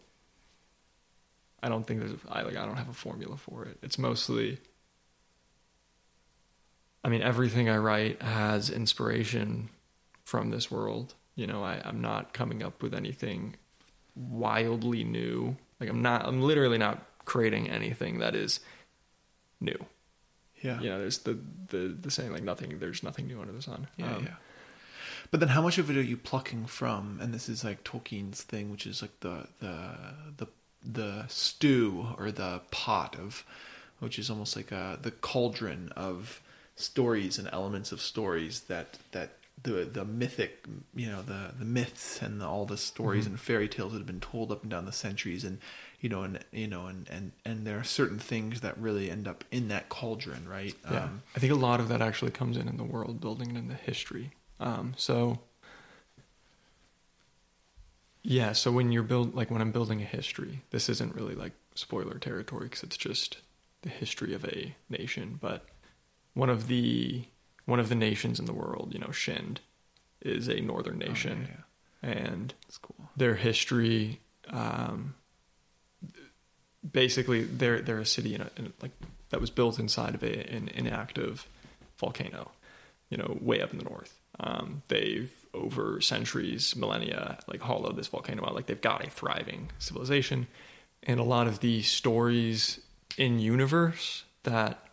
[1.62, 2.14] I don't think there's.
[2.14, 2.56] A, I like.
[2.56, 3.78] I don't have a formula for it.
[3.82, 4.60] It's mostly.
[7.04, 9.70] I mean, everything I write has inspiration
[10.26, 11.14] from this world.
[11.36, 13.56] You know, I, I'm not coming up with anything
[14.16, 15.56] wildly new.
[15.80, 16.26] Like I'm not.
[16.26, 18.60] I'm literally not creating anything that is
[19.62, 19.78] new
[20.64, 20.80] Yeah.
[20.82, 21.38] you know, there's the,
[21.68, 22.80] the the saying like nothing.
[22.80, 23.88] There's nothing new under the sun.
[23.98, 24.34] Yeah, Um, yeah.
[25.32, 27.20] But then, how much of it are you plucking from?
[27.22, 29.96] And this is like Tolkien's thing, which is like the the
[30.38, 30.48] the
[30.84, 33.46] the stew or the pot of,
[34.00, 36.42] which is almost like a the cauldron of
[36.76, 40.66] stories and elements of stories that that the the mythic,
[40.96, 43.34] you know, the the myths and the, all the stories Mm-hmm.
[43.34, 45.60] and fairy tales that have been told up and down the centuries, and
[46.00, 49.28] you know, and you know, and and and there are certain things that really end
[49.28, 50.76] up in that cauldron, right?
[50.90, 53.50] Yeah, Um, I think a lot of that actually comes in in the world building
[53.50, 54.32] and in the history.
[54.62, 55.40] Um, so
[58.24, 61.54] yeah, so when you're build like when I'm building a history, this isn't really like
[61.76, 63.38] spoiler territory because it's just
[63.82, 65.38] the history of a nation.
[65.42, 65.66] But
[66.34, 67.26] one of the
[67.66, 69.58] one of the nations in the world, you know, Shind,
[70.22, 71.48] is a northern oh, yeah, nation,
[72.04, 72.10] yeah.
[72.10, 73.10] and cool.
[73.16, 74.20] their history
[74.52, 75.16] um,
[76.90, 78.92] basically they're they're a city in a, in like
[79.30, 81.48] that was built inside of a, an inactive
[81.98, 82.52] volcano
[83.10, 88.08] you know way up in the north Um, they've over centuries, millennia, like hollowed this
[88.08, 88.56] volcano out.
[88.56, 90.48] Like they've got a thriving civilization,
[91.04, 92.80] and a lot of the stories
[93.18, 94.88] in universe that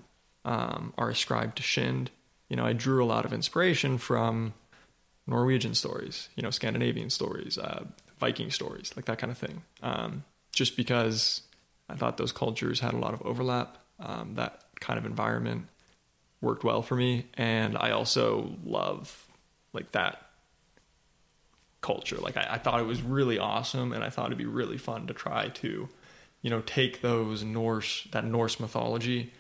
[0.45, 2.09] um, are ascribed to Shind.
[2.49, 4.55] You know, I drew a lot of inspiration from
[5.27, 7.85] Norwegian stories, you know, Scandinavian stories, uh,
[8.19, 9.63] Viking stories, like that kind of thing.
[9.83, 11.43] Um, just because
[11.89, 15.67] I thought those cultures had a lot of overlap, um, that kind of environment
[16.41, 19.27] worked well for me, and I also love
[19.73, 20.26] like that
[21.87, 22.17] culture.
[22.17, 25.07] Like I, I thought it was really awesome, and I thought it'd be really fun
[25.07, 25.89] to try to,
[26.43, 29.33] you know, take those Norse that Norse mythology,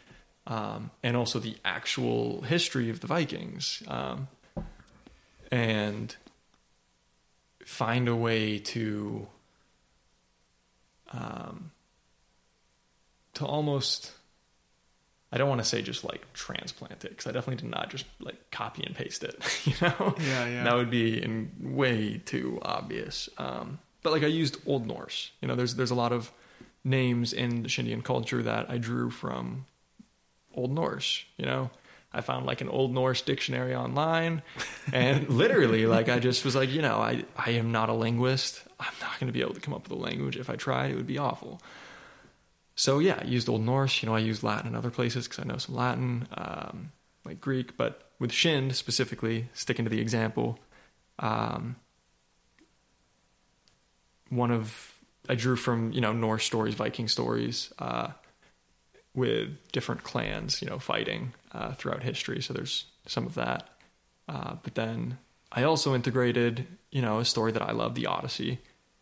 [0.47, 4.29] um, and also the actual history of the Vikings, um,
[5.51, 6.17] and
[7.65, 9.27] find a way to,
[11.13, 11.73] um,
[13.35, 14.13] to almost.
[15.33, 18.07] I don't want to say just like transplant it because I definitely did not just
[18.21, 19.37] like copy and paste it.
[19.67, 20.65] You know, Yeah, yeah.
[20.65, 23.29] that would be in way too obvious.
[23.37, 25.33] Um, but like I used Old Norse.
[25.41, 26.31] You know, there's there's a lot of
[26.85, 29.67] names in the Shindian culture that I drew from
[30.55, 31.25] Old Norse.
[31.37, 31.71] You know,
[32.13, 34.43] I found like an Old Norse dictionary online,
[34.93, 38.63] and literally, like I just was like, you know, I I am not a linguist.
[38.79, 40.37] I'm not going to be able to come up with a language.
[40.37, 41.61] If I tried, it would be awful.
[42.77, 44.03] So yeah, I used Old Norse.
[44.03, 46.93] You know, I used Latin in other places because I know some Latin, um,
[47.25, 47.77] like Greek.
[47.77, 50.59] But with Shind specifically, sticking to the example,
[51.19, 51.77] um,
[54.29, 54.93] one of
[55.29, 58.09] I drew from you know Norse stories, Viking stories, uh,
[59.15, 62.43] with different clans, you know, fighting uh, throughout history.
[62.43, 63.71] So there's some of that.
[64.29, 65.17] Uh, but then
[65.51, 68.59] I also integrated, you know, a story that I love, the Odyssey,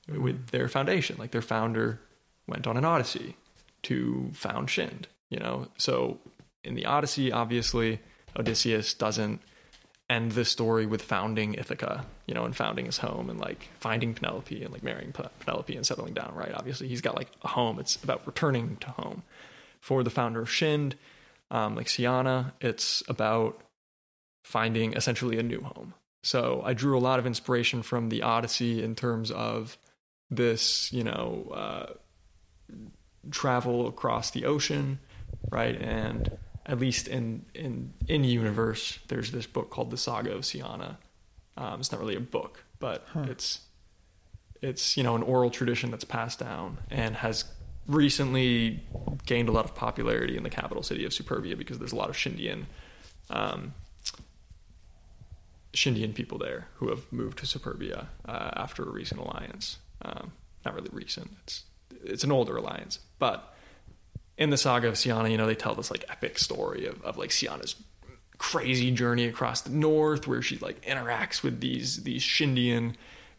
[0.07, 1.17] with their foundation.
[1.19, 2.01] Like their founder
[2.47, 3.37] went on an Odyssey
[3.85, 5.69] to found Shind, you know.
[5.79, 6.19] So
[6.63, 8.01] in the Odyssey, obviously,
[8.37, 9.41] Odysseus doesn't
[10.11, 14.15] end the story with founding Ithaca, you know, and founding his home and like finding
[14.15, 16.53] Penelope and like marrying Penelope and settling down, right?
[16.55, 17.79] Obviously, he's got like a home.
[17.79, 19.23] It's about returning to home.
[19.81, 20.95] For the founder of Shind,
[21.51, 23.61] um, like Siana, it's about
[24.43, 25.95] finding essentially a new home.
[26.23, 29.77] So I drew a lot of inspiration from the Odyssey in terms of
[30.31, 31.93] this, you know, uh,
[33.31, 34.99] travel across the ocean,
[35.51, 35.81] right?
[35.81, 40.97] And at least in in in universe, there's this book called the Saga of Siana.
[41.57, 43.61] Um, it's not really a book, but it's
[44.63, 47.45] it's you know an oral tradition that's passed down and has
[47.87, 48.83] recently
[49.27, 52.09] gained a lot of popularity in the capital city of Superbia because there's a lot
[52.09, 52.65] of Shindian
[53.31, 53.75] um,
[55.75, 59.79] Shindian people there who have moved to Superbia uh, after a recent alliance.
[60.03, 60.33] Um,
[60.65, 61.65] not really recent; it's
[62.03, 63.55] it's an older alliance, but
[64.37, 67.17] in the saga of Siana, you know, they tell this like epic story of, of
[67.17, 67.77] like Siana's
[68.39, 72.95] crazy journey across the north where she like interacts with these these Shindian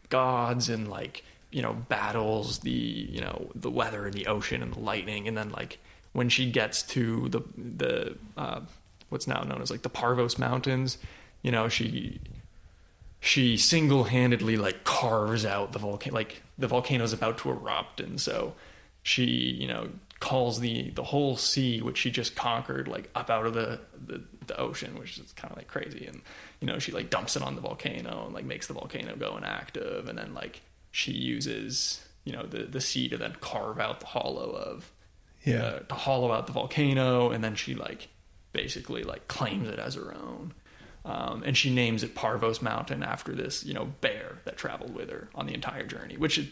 [0.08, 4.72] gods and like you know battles the you know the weather and the ocean and
[4.72, 5.28] the lightning.
[5.28, 5.78] And then like
[6.12, 8.60] when she gets to the the uh,
[9.10, 10.98] what's now known as like the Parvos Mountains,
[11.42, 12.20] you know she
[13.26, 18.54] she single-handedly like carves out the volcano like the volcano's about to erupt and so
[19.02, 19.88] she you know
[20.20, 24.22] calls the the whole sea which she just conquered like up out of the the,
[24.46, 26.06] the ocean which is kind of like crazy.
[26.06, 26.22] And
[26.60, 29.36] you know she like dumps it on the volcano and like makes the volcano go
[29.36, 30.08] inactive.
[30.08, 34.06] And then like she uses you know the the sea to then carve out the
[34.06, 34.90] hollow of
[35.44, 35.62] Yeah.
[35.64, 37.30] uh, to hollow out the volcano.
[37.30, 38.08] And then she like
[38.54, 40.54] basically like claims it as her own
[41.06, 45.08] um, and she names it Parvos Mountain after this, you know, bear that traveled with
[45.08, 46.16] her on the entire journey.
[46.16, 46.48] Which, is,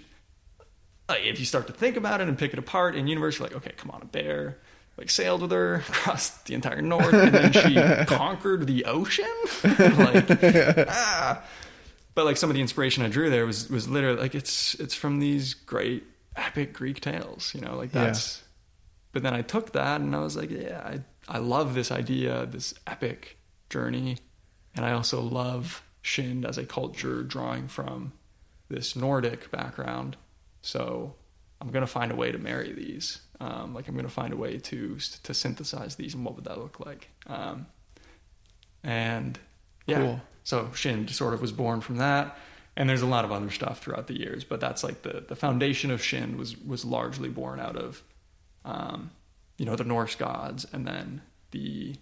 [1.09, 3.49] like, if you start to think about it and pick it apart in universe, you're
[3.49, 4.59] like, okay, come on, a bear
[4.97, 7.75] like sailed with her across the entire north, and then she
[8.07, 9.27] conquered the ocean.
[9.65, 10.25] like,
[10.89, 11.43] ah.
[12.15, 14.95] But like some of the inspiration I drew there was was literally like it's it's
[14.95, 16.05] from these great
[16.37, 18.05] epic Greek tales, you know, like Yeah.
[18.05, 18.43] that's.
[19.11, 22.47] But then I took that and I was like, yeah, I I love this idea,
[22.47, 23.37] this epic
[23.71, 24.19] journey,
[24.75, 28.13] and I also love Shind as a culture drawing from
[28.69, 30.17] this Nordic background.
[30.63, 31.15] So
[31.61, 33.21] I'm gonna find a way to marry these.
[33.41, 36.59] Um, like I'm gonna find a way to to synthesize these, and what would that
[36.59, 37.09] look like?
[37.27, 37.67] Um,
[38.83, 39.39] and
[39.87, 40.21] yeah, Cool.
[40.45, 42.37] so Shind sort of was born from that.
[42.77, 45.37] And there's a lot of other stuff throughout the years, but that's like the the
[45.37, 48.03] foundation of Shind was was largely born out of,
[48.65, 49.11] um,
[49.59, 51.23] you know, the Norse gods, and then
[51.53, 51.95] the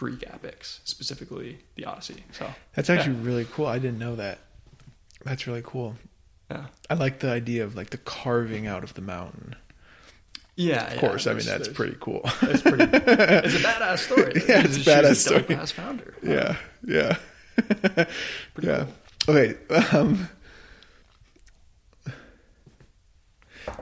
[0.00, 2.24] Greek epics, specifically the Odyssey.
[2.32, 3.66] So That's actually really cool.
[3.66, 4.38] I didn't know that.
[5.26, 5.94] That's really cool.
[6.50, 9.56] yeah, I like the idea of like the carving out of the mountain.
[10.56, 10.90] yeah.
[10.94, 12.22] Of course, I mean that's pretty cool.
[12.40, 12.84] It's pretty.
[12.84, 14.32] It's a badass story.
[14.48, 15.40] Yeah, it's a She was badass story.
[15.42, 16.14] dope-ass founder.
[16.22, 17.16] yeah, yeah.
[18.54, 18.86] Pretty yeah.
[19.28, 19.54] Okay.
[19.94, 20.30] Um,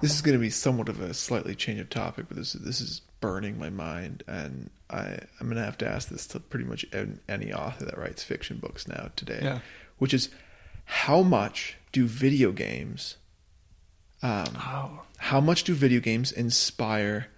[0.01, 2.81] this is going to be somewhat of a slightly change of topic, but this this
[2.81, 6.65] is burning my mind, and I I'm going to have to ask this to pretty
[6.65, 6.85] much
[7.29, 9.59] any author that writes fiction books now today, Yeah.
[9.99, 10.31] which is
[10.85, 13.17] how much do video games,
[14.23, 15.03] um, Oh.
[15.19, 17.29] how much do video games inspire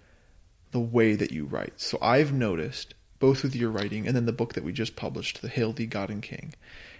[0.71, 1.79] the way that you write?
[1.81, 5.41] So I've noticed both with your writing and then the book that we just published,
[5.41, 6.53] The Hail Thee God and King.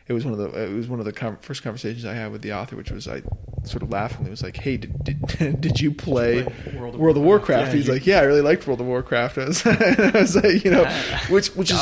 [0.08, 2.32] It was one of the it was one of the com- first conversations I had
[2.32, 3.22] with the author, which was I
[3.64, 5.22] sort of laughingly was like, "Hey, did did,
[5.62, 6.44] did you play
[6.76, 7.68] World World of, of Warcraft?" Warcraft?
[7.68, 10.36] Yeah, He's you- like, "Yeah, I really liked World of Warcraft." I was, I was
[10.36, 10.86] like, you know,
[11.30, 11.80] which which is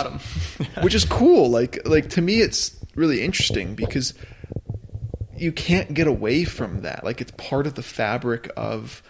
[0.82, 1.50] which is cool.
[1.50, 4.14] Like like to me, it's really interesting because
[5.38, 7.04] you can't get away from that.
[7.04, 9.02] Like it's part of the fabric of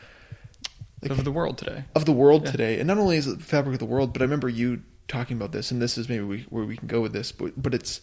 [1.10, 1.86] of the world today.
[1.96, 2.52] of the world Yeah.
[2.52, 2.80] today.
[2.80, 5.38] And not only is it the fabric of the world, but I remember you talking
[5.38, 7.74] about this, and this is maybe we, where we can go with this, but but
[7.74, 8.00] it's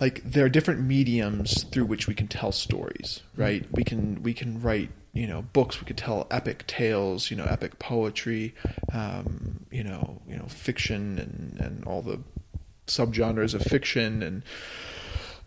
[0.00, 3.64] like there are different mediums through which we can tell stories, right?
[3.72, 7.44] We can we can write you know books, we could tell epic tales, you know,
[7.44, 8.54] epic poetry,
[8.92, 12.20] um, you know, you know, fiction and and all the
[12.86, 14.42] subgenres of fiction and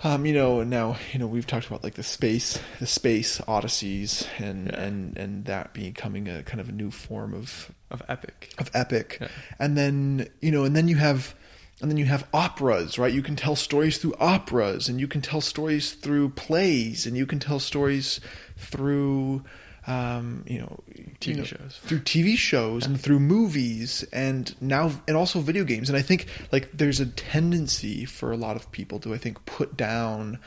[0.04, 3.42] um, you know, and now you know we've talked about like the space, the space
[3.48, 4.82] odysseys, and Yeah.
[4.84, 8.54] and and that becoming a kind of a new form of Of epic.
[8.60, 9.28] of epic, Yeah.
[9.60, 11.34] and then you know, and then you have,
[11.82, 13.14] and then you have operas, right?
[13.14, 17.26] You can tell stories through operas, and you can tell stories through plays, and you
[17.26, 18.20] can tell stories
[18.58, 19.44] through,
[19.86, 20.80] um, you know,
[21.20, 21.80] TV you know, shows.
[21.84, 25.88] through TV shows and through movies, and now and also video games.
[25.88, 29.46] And I think like there's a tendency for a lot of people to I think
[29.46, 30.40] put down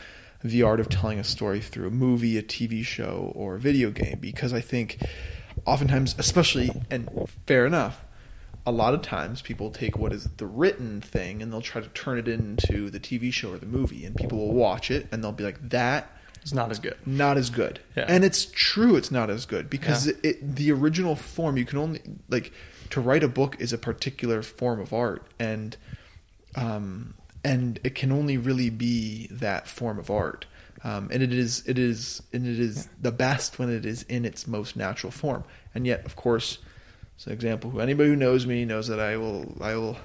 [0.42, 3.90] the art of telling a story through a movie, a TV show, or a video
[3.90, 4.98] game because I think
[5.64, 7.08] oftentimes, especially and
[7.46, 8.04] fair enough,
[8.66, 11.88] a lot of times people take what is the written thing and they'll try to
[11.88, 15.24] turn it into the TV show or the movie, and people will watch it and
[15.24, 16.10] they'll be like that
[16.42, 16.96] It's not as good.
[17.06, 17.80] not as good.
[17.96, 18.04] Yeah.
[18.08, 20.12] And it's true it's not as good because Yeah.
[20.22, 22.52] it, it, the original form you can only like
[22.90, 25.76] to write a book is a particular form of art and
[26.56, 30.44] um and it can only really be that form of art.
[30.84, 34.24] Um, and it is it is and it is the best when it is in
[34.26, 35.44] its most natural form.
[35.74, 36.58] And yet of course
[37.26, 39.96] an example who anybody who knows me knows that I will I will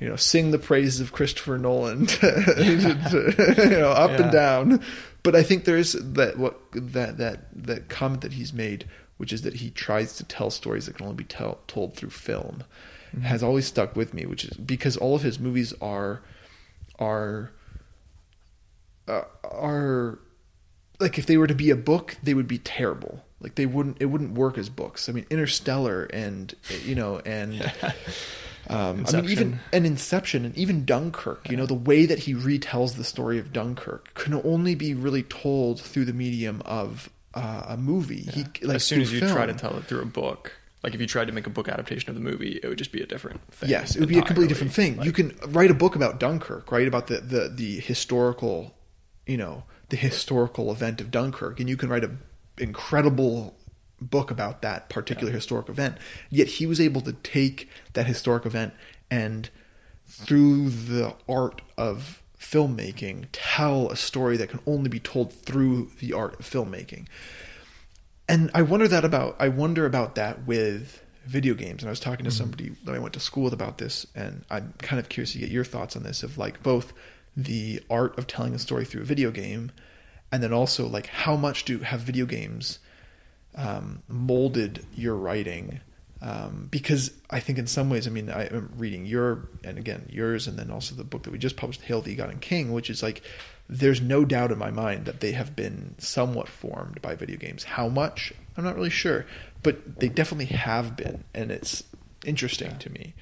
[0.00, 4.22] you know sing the praises of Christopher Nolan you know up Yeah.
[4.22, 4.84] and down
[5.22, 8.86] but I think there is that what that that that comment that he's made
[9.18, 12.10] which is that he tries to tell stories that can only be tell, told through
[12.10, 12.64] film
[13.14, 13.24] Mm-hmm.
[13.26, 16.22] has always stuck with me which is because all of his movies are
[16.98, 17.52] are
[19.06, 20.18] uh, are
[20.98, 23.96] like if they were to be a book they would be terrible like they wouldn't
[24.00, 27.60] it wouldn't work as books i mean interstellar and you know and
[28.68, 32.34] um, I mean, even an Inception and even Dunkirk, you know, the way that he
[32.34, 37.64] retells the story of Dunkirk can only be really told through the medium of uh,
[37.68, 38.22] a movie.
[38.32, 41.00] He, like, as soon as you try to tell it through a book, like if
[41.00, 43.06] you tried to make a book adaptation of the movie, it would just be a
[43.06, 43.68] different thing.
[43.68, 44.96] Yes, it would be a completely different thing.
[44.96, 46.86] Like, you can write a book about Dunkirk, right?
[46.86, 48.74] About the, the, the historical,
[49.26, 52.18] you know, the historical event of Dunkirk, and you can write an
[52.58, 53.56] incredible
[54.00, 55.96] book about that particular historic event.
[56.30, 58.74] Yet he was able to take that historic event
[59.10, 59.48] and,
[60.06, 66.12] through the art of filmmaking, tell a story that can only be told through the
[66.12, 67.06] art of filmmaking
[68.28, 71.82] and I wonder that about I wonder about that with video games.
[71.82, 72.38] And I was talking to mm-hmm.
[72.38, 75.38] somebody that I went to school with about this, and I'm kind of curious to
[75.38, 76.92] get your thoughts on this of like both
[77.36, 79.70] the art of telling a story through a video game,
[80.32, 82.78] and then also like how much do have video games
[83.54, 85.80] um, molded your writing?
[86.22, 90.08] Um, because I think in some ways, I mean, I am reading your and again
[90.08, 92.72] yours, and then also the book that we just published, Hail the God and King,
[92.72, 93.22] which is like
[93.68, 97.64] there's no doubt in my mind that they have been somewhat formed by video games.
[97.64, 98.32] How much?
[98.56, 99.26] I'm not really sure,
[99.62, 101.82] but they definitely have been, and it's
[102.24, 103.14] interesting to me.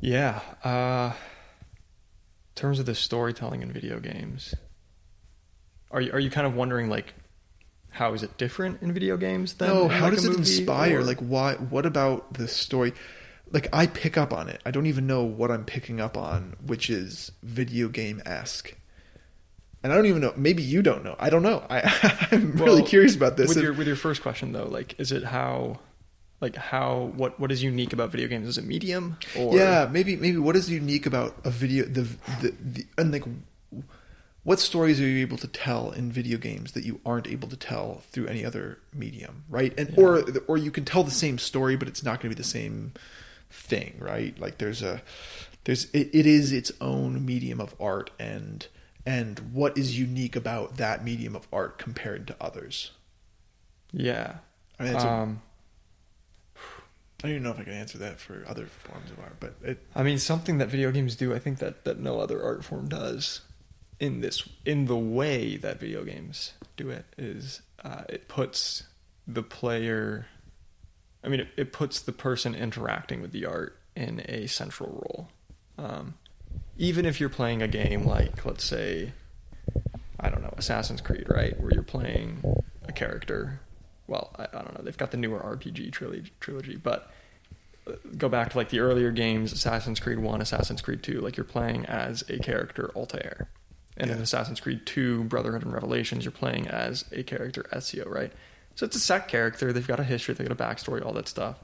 [0.00, 0.40] Yeah.
[0.64, 4.54] Uh, in terms of the storytelling in video games,
[5.90, 7.14] are you are you kind of wondering like
[7.90, 11.00] how is it different in video games than No, how like, does it inspire?
[11.00, 11.54] or- Like, why?
[11.54, 12.92] What about the story?
[13.50, 14.60] Like, I pick up on it.
[14.66, 18.74] I don't even know what I'm picking up on, which is video game esque.
[19.82, 20.34] And I don't even know.
[20.36, 21.16] Maybe you don't know.
[21.18, 21.64] I don't know.
[21.70, 23.48] I, I'm really curious about this.
[23.48, 25.78] With And- your with your first question though, like is it how
[26.42, 28.46] like how what what is unique about video games?
[28.46, 32.02] Is it medium or yeah, maybe maybe what is unique about a video the
[32.42, 33.24] the, the and like
[34.48, 37.56] what stories are you able to tell in video games that you aren't able to
[37.56, 39.78] tell through any other medium, right?
[39.78, 40.02] And Yeah.
[40.02, 42.48] or or you can tell the same story, but it's not going to be the
[42.48, 42.94] same
[43.50, 44.38] thing, right?
[44.40, 45.02] Like there's a
[45.64, 48.66] there's it, it is its own medium of art and
[49.04, 52.92] and what is unique about that medium of art compared to others.
[53.92, 54.36] Yeah.
[54.78, 55.42] I mean, Um,
[56.56, 56.60] I
[57.20, 59.78] don't even know if I can answer that for other forms of art, but it
[59.94, 62.88] I mean, something that video games do, I think that, that no other art form
[62.88, 63.42] does
[64.00, 68.84] in this in the way that video games do it is uh, it puts
[69.26, 70.26] the player.
[71.22, 75.28] I mean, it, it puts the person interacting with the art in a central role.
[75.76, 76.14] Um,
[76.76, 79.12] even if you're playing a game like, let's say,
[80.18, 82.42] I don't know, Assassin's Creed, right, where you're playing
[82.86, 83.60] a character.
[84.06, 84.84] Well, I, I don't know.
[84.84, 87.10] They've got the newer RPG trilogy, trilogy, but
[87.86, 91.20] uh, go back to like the earlier games, Assassin's Creed One, Assassin's Creed Two.
[91.20, 93.48] Like you're playing as a character Altair,
[93.98, 98.32] and in Assassin's Creed Two, Brotherhood and Revelations, you're playing as a character Ezio, right?
[98.74, 99.72] So it's a set character.
[99.72, 101.56] They've got a history, they've got a backstory, all that stuff.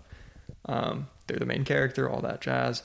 [0.67, 2.83] Um, they're the main character, all that jazz.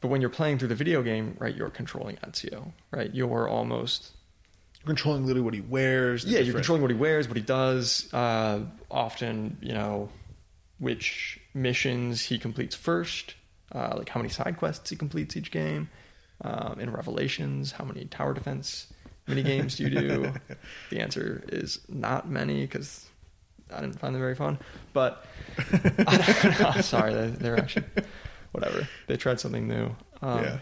[0.00, 3.12] But when you're playing through the video game, right, you're controlling Ezio, right?
[3.12, 4.12] You're almost
[4.84, 6.24] you're controlling literally what he wears.
[6.24, 8.12] yeah, you're controlling what he wears, what he does.
[8.12, 8.60] Uh,
[8.90, 10.10] often, you know,
[10.78, 13.34] which missions he completes first,
[13.72, 15.88] uh, like how many side quests he completes each game.
[16.44, 18.92] Um, in Revelations, how many tower defense
[19.26, 20.32] mini games do you do?
[20.90, 23.08] the answer is not many because
[23.74, 24.58] I didn't find them very fun.
[24.92, 25.24] But
[26.06, 26.80] I don't know.
[26.82, 27.86] Sorry, they, they're actually
[28.52, 28.86] whatever.
[29.06, 29.96] They tried something new.
[30.20, 30.58] Um, yeah.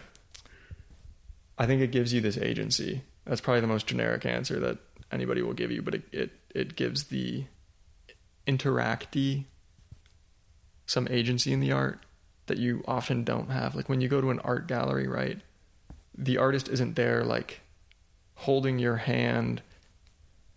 [1.57, 3.03] I think it gives you this agency.
[3.25, 4.77] That's probably the most generic answer that
[5.11, 7.43] anybody will give you, but it it, it gives the
[8.47, 9.45] interactee
[10.85, 12.05] some agency in the art
[12.47, 13.75] that you often don't have.
[13.75, 15.39] Like when you go to an art gallery, right?
[16.17, 17.61] The artist isn't there like
[18.35, 19.61] holding your hand,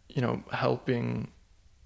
[0.09, 1.29] you know, helping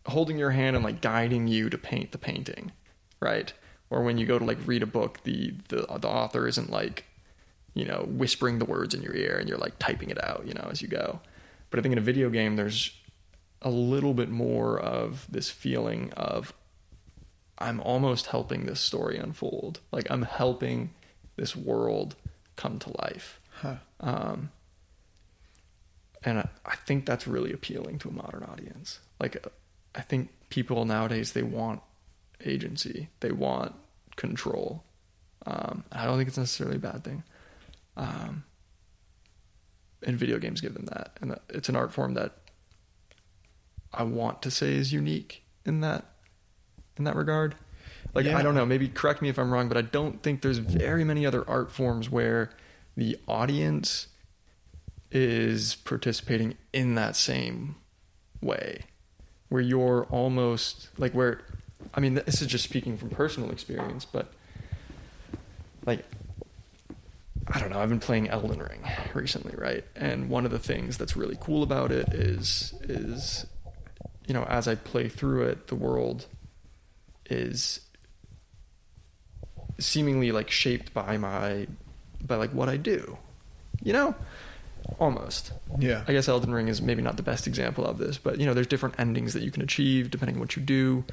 [0.06, 2.72] holding your hand and like guiding you to paint the painting,
[3.20, 3.52] right?
[3.90, 7.04] Or when you go to like read a book, the the the author isn't like
[7.74, 10.54] you know, whispering the words in your ear and you're like typing it out, you
[10.54, 11.20] know, as you go.
[11.70, 12.92] But I think in a video game, there's
[13.62, 16.52] a little bit more of this feeling of
[17.58, 19.80] I'm almost helping this story unfold.
[19.92, 20.94] Like I'm helping
[21.36, 22.16] this world
[22.56, 23.39] come to life.
[23.60, 23.76] Huh.
[24.00, 24.50] Um,
[26.22, 29.00] and I, I think that's really appealing to a modern audience.
[29.18, 29.50] Like, uh,
[29.94, 31.80] I think people nowadays they want
[32.44, 33.74] agency, they want
[34.16, 34.84] control.
[35.46, 37.22] Um, I don't think it's necessarily a bad thing.
[37.96, 38.44] Um,
[40.02, 42.32] and video games give them that, and it's an art form that
[43.92, 46.04] I want to say is unique in that
[46.96, 47.56] in that regard.
[48.14, 48.38] Like Yeah.
[48.38, 51.04] I don't know, maybe correct me if I'm wrong, but I don't think there's very
[51.04, 52.50] many other art forms where
[53.00, 54.08] the audience
[55.10, 57.74] is participating in that same
[58.42, 58.82] way
[59.48, 61.40] where you're almost like where
[61.94, 64.30] I mean this is just speaking from personal experience, but
[65.86, 66.04] like
[67.48, 69.82] I don't know, I've been playing Elden Ring recently, right?
[69.96, 73.46] And one of the things that's really cool about it is is
[74.26, 76.26] you know, as I play through it, the world
[77.30, 77.80] is
[79.78, 81.66] seemingly like shaped by my
[82.26, 83.18] by like what I do.
[83.82, 84.14] You know?
[84.98, 85.52] Almost.
[85.78, 86.04] Yeah.
[86.08, 88.54] I guess Elden Ring is maybe not the best example of this, but you know,
[88.54, 91.04] there's different endings that you can achieve depending on what you do.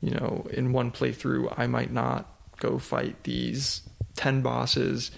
[0.00, 3.82] You know, in one playthrough, I might not go fight these
[4.16, 5.10] 10 bosses.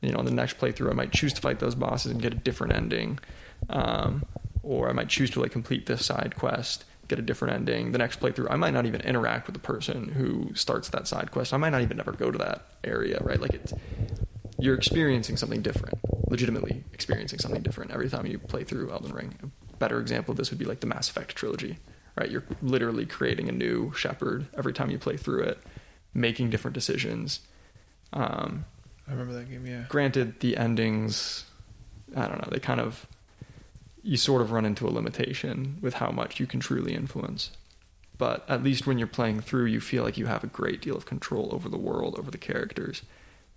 [0.00, 2.32] You know, in the next playthrough, I might choose to fight those bosses and get
[2.32, 3.18] a different ending.
[3.70, 4.24] Um,
[4.62, 7.92] or I might choose to like complete this side quest, get a different ending.
[7.92, 11.30] The next playthrough, I might not even interact with the person who starts that side
[11.30, 11.52] quest.
[11.52, 13.40] I might not even ever go to that area, right?
[13.40, 13.72] Like it's
[14.58, 15.98] you're experiencing something different,
[16.28, 19.34] legitimately experiencing something different every time you play through Elden Ring.
[19.72, 21.78] A better example of this would be like the Mass Effect trilogy,
[22.16, 22.30] right?
[22.30, 25.58] You're literally creating a new Shepard every time you play through it,
[26.12, 27.40] making different decisions.
[28.12, 28.64] Um,
[29.08, 29.66] I remember that game.
[29.66, 29.84] Yeah.
[29.88, 31.44] granted, the endings,
[32.16, 33.06] I don't know, they kind of,
[34.02, 37.50] you sort of run into a limitation with how much you can truly influence.
[38.16, 40.96] But at least when you're playing through, you feel like you have a great deal
[40.96, 43.02] of control over the world, over the characters.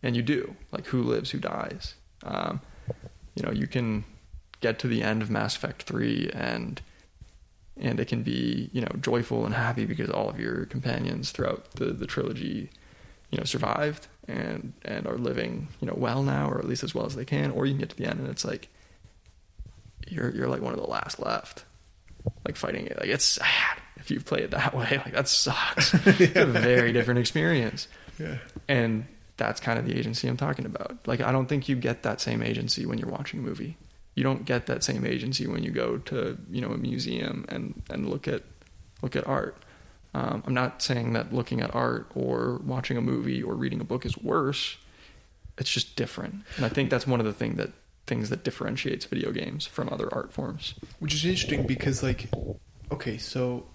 [0.04, 0.56] And you do.
[0.72, 1.96] Like, who lives, who dies.
[2.24, 2.62] Um,
[3.36, 4.04] you know, you can
[4.62, 6.82] get to the end of Mass Effect 3 and
[7.80, 11.70] and it can be you know joyful and happy because all of your companions throughout
[11.74, 12.72] the, the trilogy
[13.30, 16.96] you know survived and and are living you know well now or at least as
[16.96, 18.68] well as they can or you can get to the end and it's like
[20.08, 21.66] you're you're like one of the last left
[22.48, 25.94] like fighting it like it's sad if you play it that way like that sucks
[26.20, 27.88] it's a very different experience
[28.18, 28.38] Yeah.
[28.68, 29.06] and
[29.38, 30.98] that's kind of the agency I'm talking about.
[31.06, 33.78] Like, I don't think you get that same agency when you're watching a movie.
[34.16, 37.82] You don't get that same agency when you go to, you know, a museum and,
[37.90, 38.44] and look at
[39.04, 39.56] look at art.
[40.16, 43.84] Um, I'm not saying that looking at art or watching a movie or reading a
[43.84, 44.78] book is worse.
[45.58, 46.44] it's just different.
[46.56, 47.72] And I think that's one of the thing that
[48.06, 50.74] things that differentiates video games from other art forms.
[51.00, 52.30] Which is interesting because, like,
[52.92, 53.66] okay, so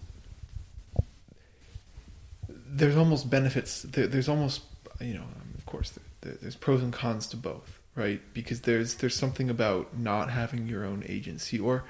[2.49, 3.83] there's almost benefits.
[3.83, 4.63] There, there's almost,
[5.01, 5.25] you know,
[5.73, 8.21] course, there, there's pros and cons to both, right?
[8.35, 11.85] Because there's there's something about not having your own agency or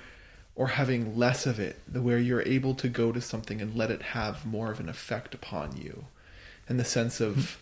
[0.54, 4.02] or having less of it, where you're able to go to something and let it
[4.02, 6.04] have more of an effect upon you,
[6.68, 7.58] in the sense of,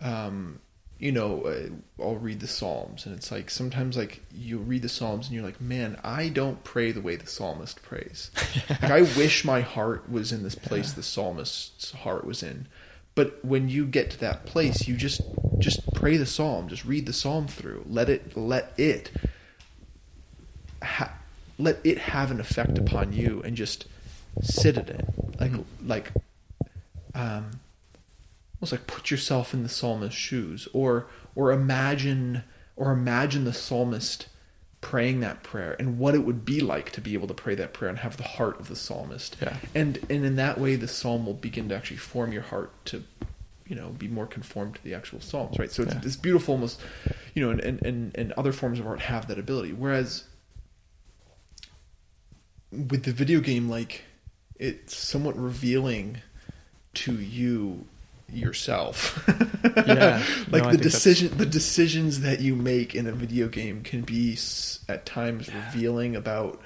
[0.00, 0.58] um,
[0.98, 4.88] you know, uh, I'll read the Psalms, and it's like sometimes like you read the
[4.88, 8.30] Psalms and you're like, man, I don't pray the way the psalmist prays.
[8.70, 10.94] like, I wish my heart was in this place Yeah.
[10.96, 12.66] the psalmist's heart was in.
[13.16, 15.22] But when you get to that place, you just
[15.58, 17.84] just pray the psalm, just read the psalm through.
[17.88, 19.10] Let it let it
[20.82, 21.14] ha-
[21.58, 23.86] let it have an effect upon you, and just
[24.42, 25.08] sit in it,
[25.40, 25.64] like Mhm.
[25.84, 26.12] like
[27.14, 27.52] um,
[28.60, 32.44] almost like put yourself in the psalmist's shoes, or or imagine
[32.76, 34.26] or imagine the psalmist
[34.90, 37.72] praying that prayer and what it would be like to be able to pray that
[37.72, 39.56] prayer and have the heart of the psalmist Yeah.
[39.74, 43.02] and and in that way the psalm will begin to actually form your heart to
[43.66, 46.00] you know be more conformed to the actual psalms right so it's Yeah.
[46.00, 46.80] this beautiful almost
[47.34, 50.22] you know and, and and and other forms of art have that ability whereas
[52.70, 54.02] with the video game like
[54.56, 56.18] it's somewhat revealing
[56.94, 57.84] to you
[58.32, 59.22] yourself.
[59.86, 60.22] Yeah.
[60.50, 63.82] like No, the think that's- decision the decisions that you make in a video game
[63.82, 64.38] can be
[64.88, 66.62] at times revealing about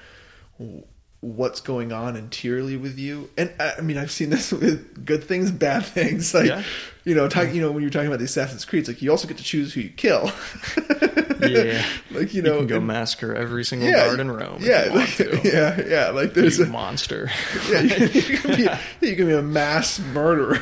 [1.19, 3.29] what's going on interiorly with you.
[3.37, 6.33] And i I mean i've seen this with good things bad things.
[6.33, 6.63] Like Yeah.
[7.03, 9.27] you know talk, you know when you're talking about the assassin's creed like you also
[9.27, 10.27] get to choose who you kill
[11.41, 11.85] Yeah.
[12.11, 14.57] like you know, You, can go and- massacre every single yeah, guard in Rome.
[14.61, 15.41] yeah you want to.
[15.43, 17.29] yeah yeah like there's you a monster.
[17.71, 18.55] yeah, you, you can
[19.01, 20.61] be, you can be a mass murderer,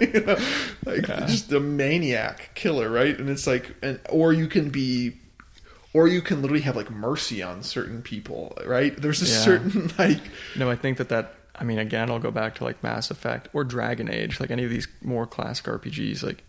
[0.00, 0.36] you know,
[0.84, 1.26] like Yeah.
[1.26, 3.18] just a maniac killer, right?
[3.18, 5.16] And it's like, and or you can be,
[5.92, 8.96] or you can literally have like mercy on certain people, right?
[8.96, 9.38] There's a Yeah.
[9.40, 10.20] certain like,
[10.56, 11.34] No, I think that that.
[11.54, 14.64] I mean, again, I'll go back to like Mass Effect or Dragon Age, like any
[14.64, 16.22] of these more classic RPGs.
[16.22, 16.42] Like,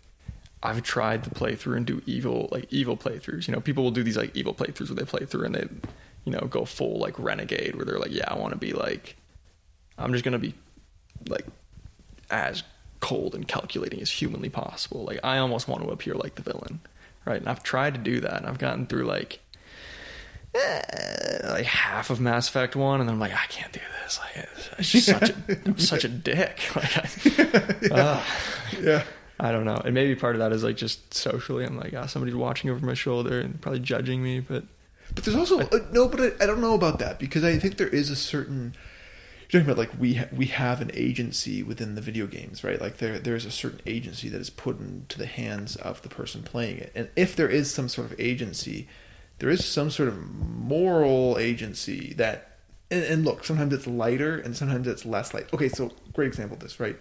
[0.62, 3.48] I've tried to play through and do evil, like evil playthroughs.
[3.48, 5.66] You know, people will do these like evil playthroughs where they play through and they,
[6.24, 9.16] you know, go full like renegade, where they're like, yeah, I want to be like,
[9.98, 10.54] I'm just gonna be
[11.28, 11.44] like
[12.30, 12.62] as
[13.00, 15.04] cold and calculating as humanly possible.
[15.04, 16.80] Like, I almost want to appear like the villain,
[17.24, 17.40] right?
[17.40, 19.40] And I've tried to do that, and I've gotten through like
[20.54, 24.18] eh, like half of Mass Effect one, and then I'm like, I can't do this.
[24.20, 24.48] Like,
[24.78, 25.34] it's just such a,
[25.66, 26.60] I'm such a dick.
[26.76, 28.24] Like, I, Ugh.
[28.80, 29.04] yeah,
[29.40, 29.80] I don't know.
[29.84, 32.84] And maybe part of that is like just socially, I'm like, ah, somebody's watching over
[32.84, 34.40] my shoulder and probably judging me.
[34.40, 34.64] But
[35.14, 37.76] but there's also uh, no, but I, I don't know about that because I think
[37.76, 38.74] there is a certain.
[39.50, 42.80] You're talking about like we ha- we have an agency within the video games, right?
[42.80, 46.42] Like there there's a certain agency that is put into the hands of the person
[46.42, 48.88] playing it, and if there is some sort of agency,
[49.38, 52.48] there is some sort of moral agency that.
[52.90, 55.46] And, and look, sometimes it's lighter, and sometimes it's less light.
[55.54, 56.94] Okay, so great example of this, right?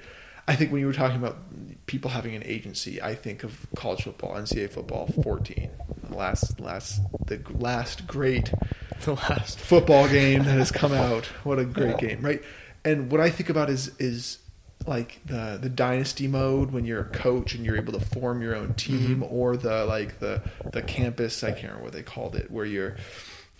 [0.48, 1.38] I think when you were talking about
[1.86, 5.70] people having an agency, I think of college football, NCAA football, 14,
[6.10, 8.52] the last last the last great
[9.02, 11.26] the last, football game that has come out.
[11.44, 12.42] What a great game, right?
[12.84, 14.40] And what I think about is is
[14.88, 18.56] like the the dynasty mode when you're a coach and you're able to form your
[18.56, 19.34] own team, mm-hmm.
[19.34, 20.42] or the like the
[20.72, 21.44] the campus.
[21.44, 22.98] I can't remember what they called it, where you're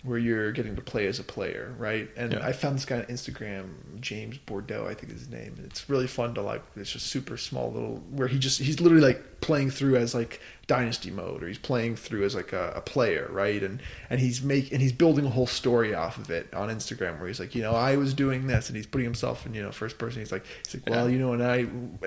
[0.02, 2.10] where you're getting to play as a player, right?
[2.16, 2.44] And Yeah.
[2.46, 5.54] I found this guy on Instagram, James Bordeaux, I think is his name.
[5.56, 6.62] And it's really fun to like.
[6.76, 10.40] It's just super small little where he just he's literally like playing through as like
[10.68, 13.62] dynasty mode, or he's playing through as like a, a player, right?
[13.62, 17.18] And and he's make and he's building a whole story off of it on Instagram,
[17.18, 19.62] where he's like, you know, I was doing this, and he's putting himself in you
[19.62, 20.20] know first person.
[20.20, 21.12] He's like, he's like, well, Yeah.
[21.12, 21.56] you know, and I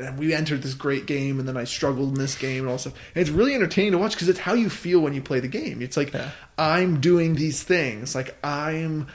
[0.01, 2.77] and we entered this great game, and then I struggled in this game and all
[2.79, 2.93] stuff.
[3.13, 5.47] And it's really entertaining to watch because it's how you feel when you play the
[5.47, 5.81] game.
[5.81, 6.31] It's like Yeah.
[6.57, 8.15] I'm doing these things.
[8.15, 9.07] Like I'm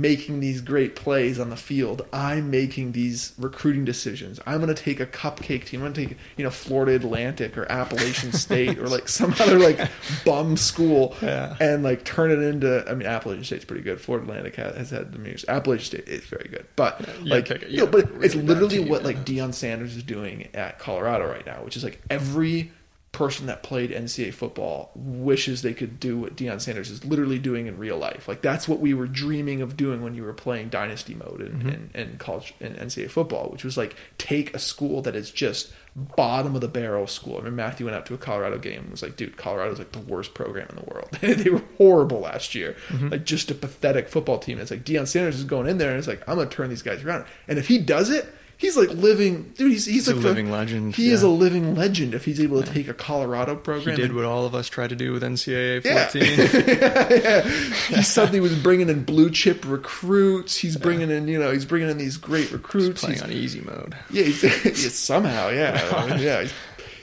[0.00, 2.06] making these great plays on the field.
[2.12, 4.38] I'm making these recruiting decisions.
[4.46, 5.80] I'm going to take a cupcake team.
[5.82, 9.58] I'm going to take, you know, Florida Atlantic or Appalachian State or like some other
[9.58, 9.88] like
[10.24, 11.56] bum school Yeah.
[11.60, 14.00] and like turn it into, I mean, Appalachian State's pretty good.
[14.00, 15.48] Florida Atlantic has, has had the music.
[15.48, 16.66] Appalachian State is very good.
[16.76, 17.68] But Yeah, like, it.
[17.68, 19.06] you know, but it's really bad literally team, what yeah.
[19.06, 22.70] like Deion Sanders is doing at Colorado right now, which is like every
[23.16, 27.66] person that played NCAA football wishes they could do what Deion Sanders is literally doing
[27.66, 28.28] in real life.
[28.28, 31.52] Like that's what we were dreaming of doing when you were playing dynasty mode in,
[31.60, 31.74] Mhm.
[31.74, 35.72] in, in college in NCAA football, which was like take a school that is just
[36.14, 37.38] bottom of the barrel school.
[37.38, 39.92] I mean, Matthew went out to a Colorado game and was like, dude, Colorado's like
[39.92, 41.08] the worst program in the world.
[41.22, 42.76] they were horrible last year.
[42.88, 43.08] Mm-hmm.
[43.08, 44.58] Like just a pathetic football team.
[44.60, 46.82] It's like Deion Sanders is going in there and it's like, I'm gonna turn these
[46.82, 47.24] guys around.
[47.48, 48.26] And if he does it,
[48.58, 49.72] he's like living, dude.
[49.72, 50.94] He's he's, He's a living the, legend.
[50.96, 52.72] He is a living legend if he's able to Yeah.
[52.74, 53.96] take a Colorado program.
[53.96, 56.08] He did and- what all of us try to do with NCAA yeah.
[56.08, 56.78] 14.
[56.82, 57.96] yeah.
[57.96, 60.56] He suddenly was bringing in blue chip recruits.
[60.56, 63.00] He's bringing in, you know, he's bringing in these great He's recruits.
[63.00, 63.94] playing He's- on easy mode.
[64.10, 66.40] yeah, he's, yeah, somehow, yeah, yeah.
[66.42, 66.52] He's,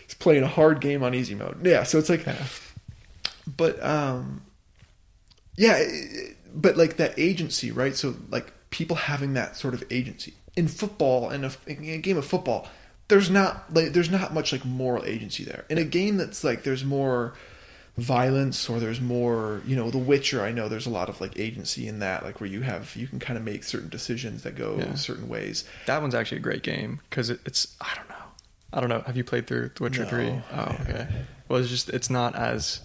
[0.06, 1.66] he's playing a hard game on easy mode.
[1.66, 2.44] Yeah, so it's like, Yeah.
[3.58, 4.42] but um,
[5.56, 5.84] yeah,
[6.56, 7.96] but like that agency, right?
[7.96, 12.18] So like people having that sort of agency in football and a, in a game
[12.18, 12.68] of football,
[13.08, 15.66] there's not like there's not much like moral agency there.
[15.70, 17.34] In a game that's like there's more
[17.98, 21.38] violence or there's more you know the witcher i know there's a lot of like
[21.38, 24.56] agency in that like where you have you can kind of make certain decisions that
[24.56, 24.96] go Yeah.
[24.96, 28.16] certain ways That one's actually a great game because it, it's I don't know.
[28.76, 29.02] I don't know.
[29.06, 30.30] Have you played through The Witcher Three?
[30.30, 31.08] Oh, I Oh, okay.
[31.48, 32.82] Well, it's just it's not as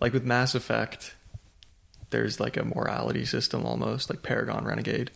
[0.00, 1.14] like with Mass Effect.
[2.10, 5.12] There's like a morality system almost like Paragon Renegade,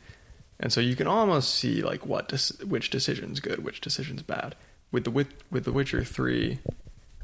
[0.62, 2.32] and so you can almost see like what
[2.66, 4.54] which decision's good, which decision's bad.
[4.90, 6.58] With the with with The Witcher Three,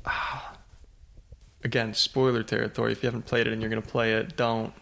[0.04, 0.56] ah,
[1.64, 2.92] again spoiler territory.
[2.92, 4.72] If you haven't played it and you're gonna play it, don't.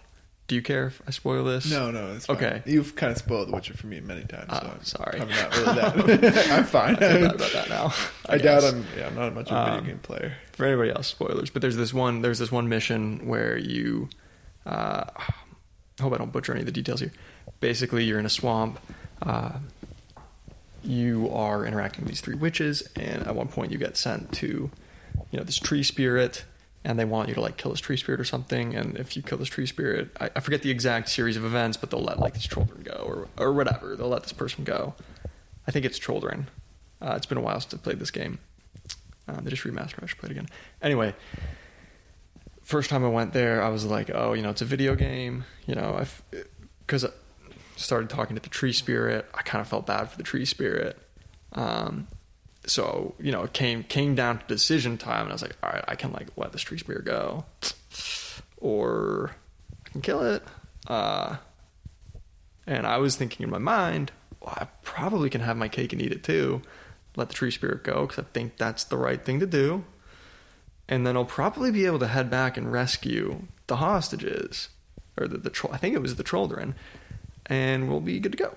[0.49, 1.69] Do you care if I spoil this?
[1.69, 2.37] No, no, it's fine.
[2.37, 2.63] Okay.
[2.67, 4.47] You've kind of spoiled The Witcher for me many times.
[4.51, 5.21] Oh, so I'm sorry.
[5.21, 6.49] I'm not really that.
[6.53, 6.95] I'm fine.
[6.95, 7.93] I feel bad about that now.
[8.29, 8.63] I, doubt.
[8.63, 8.87] I'm.
[8.97, 10.35] Yeah, I'm not a much of a video Um, game player.
[10.53, 14.09] for anybody else spoilers but there's this one there's this one mission where you
[14.67, 15.05] uh
[15.99, 17.11] I hope i don't butcher any of the details here
[17.61, 18.79] basically you're in a swamp
[19.23, 19.53] uh
[20.83, 24.71] you are interacting with these three witches and at one point you get sent to
[25.31, 26.45] you know this tree spirit
[26.85, 29.23] and they want you to like kill this tree spirit or something and if you
[29.23, 32.19] kill this tree spirit i, I forget the exact series of events but they'll let
[32.19, 34.95] like these children go or, or whatever they'll let this person go
[35.67, 36.49] i think it's children
[37.03, 38.39] uh, it's been a while since i played this game
[39.29, 40.03] um, they just remastered.
[40.03, 40.49] I should play it again.
[40.81, 41.15] Anyway,
[42.63, 45.45] first time I went there, I was like, oh, you know, it's a video game.
[45.67, 46.03] You know,
[46.81, 47.05] because
[47.77, 49.27] started talking to the tree spirit.
[49.33, 50.99] I kind of felt bad for the tree spirit.
[51.53, 52.09] Um,
[52.67, 55.71] so you know, it came came down to decision time, and I was like, all
[55.71, 57.45] right, I can like let this tree spirit go,
[58.57, 59.37] or
[59.87, 60.43] I can kill it.
[60.87, 61.37] Uh,
[62.67, 66.03] and I was thinking in my mind, well, I probably can have my cake and
[66.03, 66.63] eat it too.
[67.15, 69.85] Let the tree spirit go because I think that's the right thing to do.
[70.89, 74.69] And then I'll probably be able to head back and rescue the hostages,
[75.17, 75.73] or the, the troll.
[75.73, 76.75] I think it was the Troldren,
[77.47, 78.55] and we'll be good to go.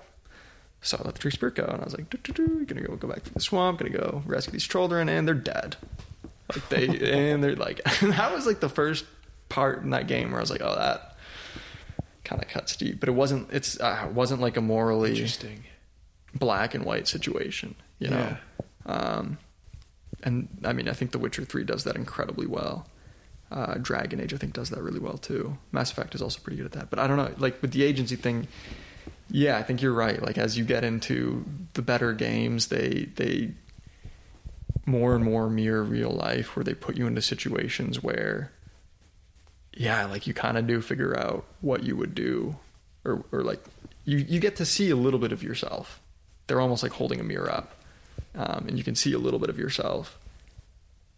[0.82, 3.08] So I let the tree spirit go, and I was like, "Doo-doo-doo, gonna go go
[3.08, 5.76] back to the swamp, gonna go rescue these children, and they're dead.
[6.54, 6.88] Like they,
[7.32, 9.06] and they're like, that was like the first
[9.50, 11.18] part in that game where I was like, oh, that
[12.24, 13.52] kind of cuts deep, but it wasn't.
[13.52, 15.66] It's uh, it wasn't like a morally Interesting.
[16.34, 18.38] black and white situation, you know.
[18.86, 19.38] Um,
[20.24, 22.88] and I mean, I think The Witcher Three does that incredibly well.
[23.52, 25.58] Uh, Dragon Age, I think, does that really well too.
[25.72, 26.90] Mass Effect is also pretty good at that.
[26.90, 28.48] But I don't know, like with the agency thing.
[29.32, 30.22] Yeah, I think you're right.
[30.22, 33.52] Like as you get into the better games, they they
[34.86, 38.52] more and more mirror real life, where they put you into situations where,
[39.74, 42.56] yeah, like you kind of do figure out what you would do,
[43.06, 43.64] or or like
[44.06, 46.02] you you get to see a little bit of yourself.
[46.48, 47.76] They're almost like holding a mirror up,
[48.36, 50.18] um, and you can see a little bit of yourself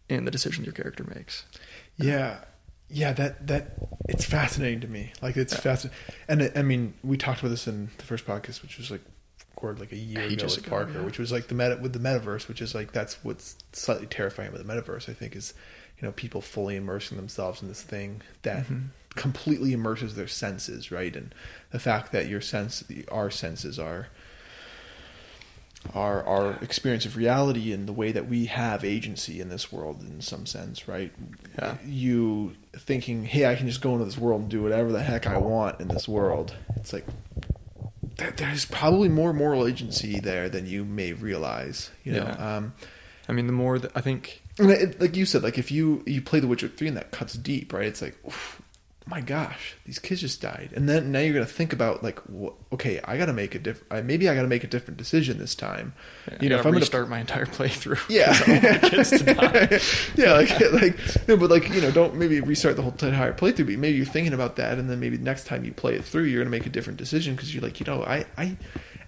[0.10, 1.45] in the decisions your character makes.
[2.02, 2.38] Yeah,
[2.90, 3.14] yeah.
[3.14, 3.73] That that
[4.10, 5.11] it's fascinating to me.
[5.22, 5.60] Like it's Yeah.
[5.60, 5.99] fascinating.
[6.28, 9.02] And it, I mean, we talked about this in the first podcast, which was like
[9.56, 11.06] recorded like a year ago with ago, Parker, yeah.
[11.06, 14.49] which was like the meta with the metaverse, which is like that's what's slightly terrifying
[14.49, 15.10] about the metaverse.
[15.10, 15.53] I think is
[15.99, 18.88] you know people fully immersing themselves in this thing that Mhm.
[19.15, 21.15] completely immerses their senses, right?
[21.15, 21.36] And
[21.72, 24.07] the fact that your sense, our senses are
[25.95, 30.02] our our experience of reality and the way that we have agency in this world
[30.02, 31.12] in some sense, right?
[31.58, 31.78] Yeah.
[31.86, 35.28] You thinking, hey, I can just go into this world and do whatever the heck
[35.28, 36.53] I want in this world.
[36.78, 37.06] It's like
[38.18, 41.90] there, there's probably more moral agency there than you may realize.
[42.03, 42.56] You know, Yeah.
[42.58, 42.74] um,
[43.28, 46.22] I mean, the more that I think, it, like you said, like if you you
[46.22, 47.86] play The Witcher three and that cuts deep, right?
[47.88, 48.60] It's like, oof,
[49.07, 52.53] my gosh, these kids just died, and then now you're gonna think about like, wh-
[52.73, 54.06] okay, I gotta make a different.
[54.06, 55.94] Maybe I gotta make a different decision this time.
[56.40, 57.99] you know, if I'm going to start my entire playthrough.
[58.10, 59.80] Yeah, I don't want the kids to die.
[60.23, 63.65] yeah, like like no, but like you know, don't maybe restart the whole entire playthrough.
[63.68, 66.23] But maybe you're thinking about that, and then maybe next time you play it through,
[66.26, 68.56] you're gonna make a different decision because you're like, you know, I I,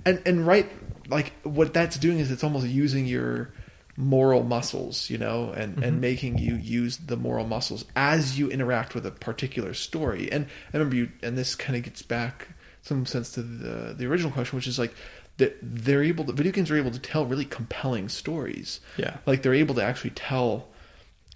[0.06, 0.70] and and right,
[1.07, 3.53] like what that's doing is it's almost using your
[3.95, 5.84] moral muscles, you know, and Mhm.
[5.84, 10.32] and making you use the moral muscles as you interact with a particular story.
[10.32, 12.49] And I remember you, and this kind of gets back
[12.82, 14.94] some sense to the the original question, which is like
[15.38, 19.18] that they're able to video games are able to tell really compelling stories Yeah.
[19.26, 20.68] like they're able to actually tell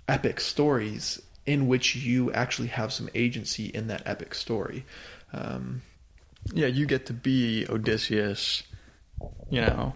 [0.07, 4.85] epic stories in which you actually have some agency in that epic story
[5.33, 5.81] um,
[6.53, 8.63] Yeah, you get to be Odysseus,
[9.49, 9.93] you know,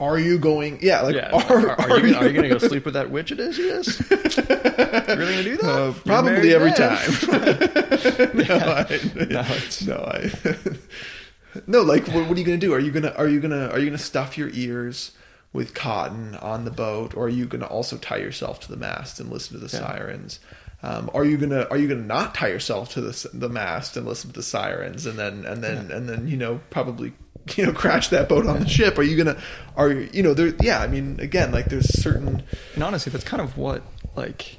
[0.00, 0.78] are you going?
[0.82, 1.30] Yeah, like yeah.
[1.30, 3.30] are, Are, are you, are you gonna go sleep with that witch?
[3.32, 3.58] It is.
[3.58, 4.00] Yes.
[4.10, 5.64] really gonna do that?
[5.68, 6.98] Uh, probably every time.
[8.34, 8.86] no, I,
[9.28, 10.30] No, it's- no, I,
[11.66, 11.82] no.
[11.82, 12.72] Like, what, what are you gonna do?
[12.72, 15.12] Are you gonna are you gonna are you gonna stuff your ears
[15.52, 19.20] with cotton on the boat, or are you gonna also tie yourself to the mast
[19.20, 19.86] and listen to the Yeah.
[19.86, 20.40] sirens?
[20.82, 24.06] Um, are you gonna are you gonna not tie yourself to the the mast and
[24.06, 27.12] listen to the sirens, and then and then and then you know probably
[27.56, 28.98] you know crash that boat on the ship?
[28.98, 29.40] Are you gonna
[29.76, 30.54] are you you know there?
[30.60, 32.42] Yeah, I mean, again, like there's certain
[32.74, 33.82] And honestly, that's kind of what
[34.16, 34.58] like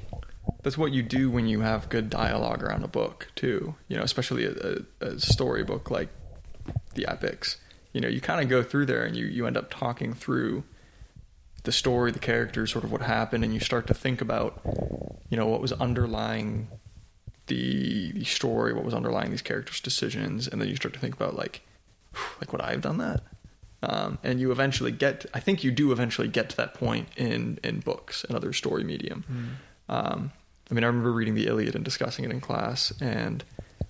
[0.62, 3.74] that's what you do when you have good dialogue around a book too.
[3.88, 6.08] You know, especially a, a, a storybook like
[6.94, 7.56] the epics.
[7.92, 10.64] You know, you kind of go through there and you you end up talking through
[11.64, 14.60] the story, the characters, sort of what happened, and you start to think about
[15.28, 16.68] you know what was underlying
[17.46, 21.14] the the story, what was underlying these characters' decisions, and then you start to think
[21.14, 21.62] about like
[22.40, 23.22] like would I have done that?
[23.84, 25.26] Um, and you eventually get.
[25.34, 28.84] I think you do eventually get to that point in in books and other story
[28.84, 29.24] medium.
[29.88, 30.30] Um,
[30.70, 33.42] I mean, I remember reading the Iliad and discussing it in class, and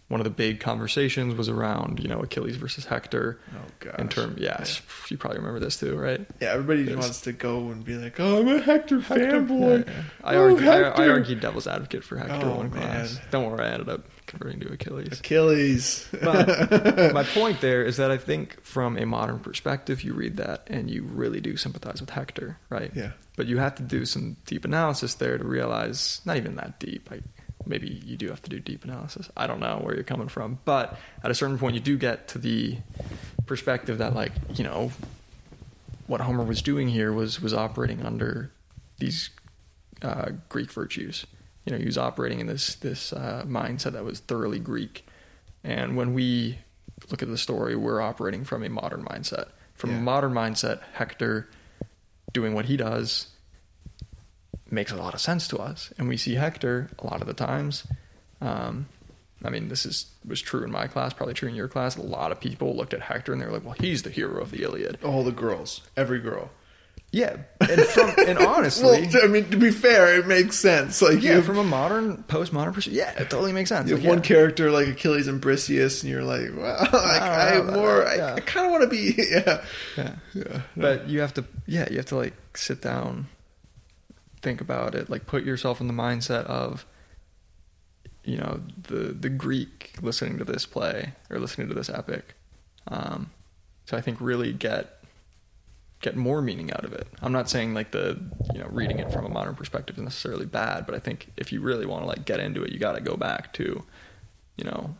[0.09, 3.39] one of the big conversations was around you know Achilles versus Hector.
[3.55, 3.91] Oh.
[3.99, 4.65] In term, yeah,
[5.11, 6.25] you probably remember this too, right?
[6.41, 6.97] Yeah, everybody Yes.
[6.97, 10.03] wants to go and be like, "Oh, I'm a Hector, fanboy." Yeah, yeah.
[10.25, 13.21] I, Oh, argue, I, I argued devil's advocate for Hector Oh, one class.
[13.31, 15.21] Don't worry, I ended up converting to Achilles.
[15.21, 16.09] Achilles.
[16.23, 20.67] But my point there is that I think from a modern perspective, you read that
[20.69, 22.91] and you really do sympathize with Hector, right?
[22.95, 23.13] Yeah.
[23.37, 27.11] But you have to do some deep analysis there to realize, not even that deep.
[27.13, 27.21] I,
[27.67, 29.29] maybe you do have to do deep analysis.
[29.37, 30.59] I don't know where you're coming from.
[30.65, 32.79] But at a certain point, you do get to the
[33.47, 34.93] perspective that, like, you know,
[36.07, 38.51] what Homer was doing here was was operating under
[38.99, 39.31] these
[40.03, 41.27] uh, Greek virtues.
[41.65, 45.07] You know, he was operating in this this uh, mindset that was thoroughly Greek.
[45.65, 46.59] And when we
[47.11, 49.49] look at the story, we're operating from a modern mindset.
[49.75, 49.99] From Yeah.
[49.99, 51.49] a modern mindset, Hector
[52.33, 53.29] doing what he does
[54.71, 55.93] makes a lot of sense to us.
[55.99, 57.87] And we see Hector a lot of the times.
[58.41, 58.87] Um,
[59.45, 61.97] I mean, this is was true in my class, probably true in your class.
[61.97, 64.41] A lot of people looked at Hector and they were like, "Well, he's the hero
[64.41, 66.51] of the Iliad." All the girls, every girl.
[67.15, 71.03] Yeah, and from and honestly, Well, I mean, to be fair, it makes sense.
[71.03, 73.87] Like, you yeah, from a modern postmodern perspective, yeah, it totally makes sense.
[73.91, 74.25] you have Like, one yeah.
[74.25, 78.29] character like Achilles and Briseis, and you're like, well, like, I, don't know, more, yeah.
[78.29, 79.63] I, I kind of want to be, yeah,
[79.99, 80.15] Yeah.
[80.33, 80.63] yeah.
[80.75, 83.27] But you have to, yeah, you have to like sit down,
[84.41, 86.87] think about it, like put yourself in the mindset of,
[88.25, 92.35] you know, the the Greek listening to this play or listening to this epic.
[92.89, 93.31] Um,
[93.85, 95.02] so I think really get
[96.03, 97.07] get more meaning out of it.
[97.23, 98.21] I'm not saying like the
[98.53, 101.53] you know reading it from a modern perspective is necessarily bad, but I think if
[101.53, 103.83] you really want to like get into it, you got to go back to,
[104.57, 104.95] you know,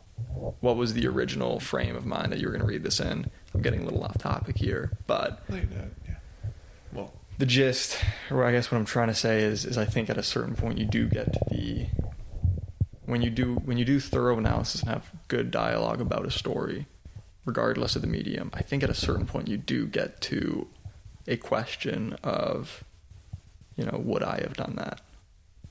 [0.61, 3.31] what was the original frame of mind that you were going to read this in.
[3.55, 5.43] I'm getting a little off topic here, but
[6.07, 6.15] yeah.
[6.93, 7.99] Well, the gist,
[8.31, 10.55] or I guess what I'm trying to say is, is I think at a certain
[10.55, 11.87] point you do get to the
[13.05, 16.87] when you do when you do thorough analysis and have good dialogue about a story,
[17.45, 18.51] regardless of the medium.
[18.55, 20.69] I think at a certain point you do get to
[21.27, 22.85] a question of,
[23.77, 25.01] you know, would I have done that,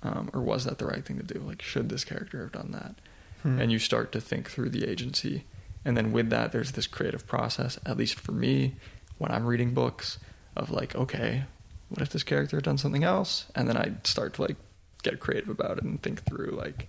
[0.04, 1.40] um, or was that the right thing to do?
[1.40, 2.96] Like, should this character have done that?
[3.44, 3.60] Hmm.
[3.60, 5.46] And you start to think through the agency,
[5.84, 7.80] and then with that, there's this creative process.
[7.86, 8.76] At least for me,
[9.18, 10.20] when I'm reading books,
[10.56, 11.44] of like, okay,
[11.90, 13.46] what if this character had done something else?
[13.56, 14.58] And then I start to like
[15.04, 16.88] get creative about it and think through like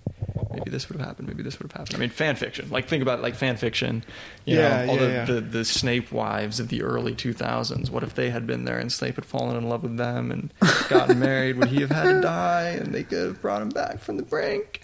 [0.52, 1.96] maybe this would have happened, maybe this would have happened.
[1.96, 2.68] I mean, fan fiction.
[2.70, 4.04] Like think about it, like fan fiction.
[4.44, 5.24] You Yeah, know, all yeah, the, yeah.
[5.24, 7.90] the the Snape wives of the early 2000s.
[7.90, 10.52] What if they had been there and Snape had fallen in love with them and
[10.88, 11.56] gotten married?
[11.56, 12.78] Would he have had to die?
[12.80, 14.82] And they could have brought him back from the brink.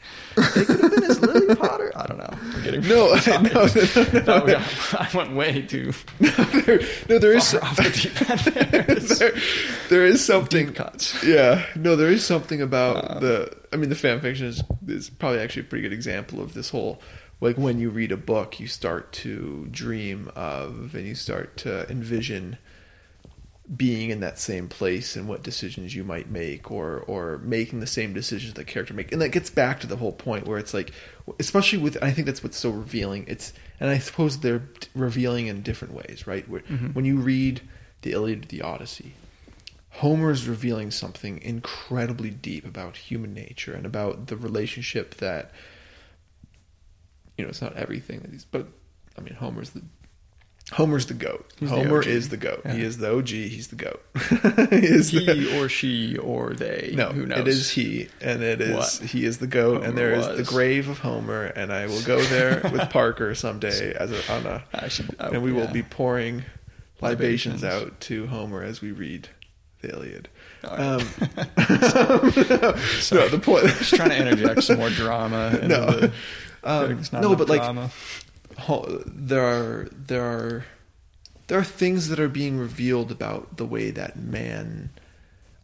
[0.54, 1.92] They could have been his Lily Potter.
[1.96, 2.30] I don't know.
[2.30, 7.32] I'm getting no, no, no, no, That was- I went way too there, no, there
[7.34, 9.32] is off the deep end there.
[9.88, 11.22] there, is something Deep cuts.
[11.24, 13.56] Yeah, no, there is something about Uh, the.
[13.72, 16.70] I mean, the fan fiction is is probably actually a pretty good example of this
[16.70, 17.00] whole.
[17.40, 21.88] Like when you read a book, you start to dream of and you start to
[21.90, 22.58] envision
[23.76, 27.86] being in that same place and what decisions you might make or or making the
[27.86, 29.12] same decisions the character make.
[29.12, 30.90] And that gets back to the whole point where it's like
[31.38, 33.24] especially with i think that's what's so revealing.
[33.28, 34.62] It's and i suppose they're
[34.94, 36.48] revealing in different ways right?
[36.48, 36.94] Where- Mhm.
[36.94, 37.60] when you read
[38.02, 39.12] the iliad the odyssey
[39.90, 45.50] homer's revealing something incredibly deep about human nature and about the relationship that
[47.36, 48.66] you know it's not everything that he's but
[49.18, 49.82] i mean homer's the
[50.72, 51.46] Homer's the goat.
[51.58, 52.06] He's Homer OG.
[52.06, 52.60] is the goat.
[52.66, 53.28] He is the OG.
[53.28, 54.02] He's the goat.
[54.70, 56.92] he is the- He or she or they.
[56.94, 57.38] no, who knows?
[57.38, 60.26] it is he, and it is What he is the goat, Homer and there is
[60.36, 64.44] the grave of Homer, and I will go there with Parker someday as a, on
[64.46, 66.44] a, I should, I- and we will be pouring
[67.00, 69.28] libations out to Homer as we read
[69.80, 70.28] the Iliad.
[70.64, 70.78] Right.
[70.80, 70.98] Um,
[73.12, 73.64] no, the point.
[73.66, 75.58] Just trying to interject some more drama.
[75.66, 75.86] No.
[75.86, 76.12] the,
[76.64, 77.86] Um, no, but like drama.
[77.86, 77.92] ho-
[79.06, 80.64] there are there are
[81.46, 84.90] there are things that are being revealed about the way that man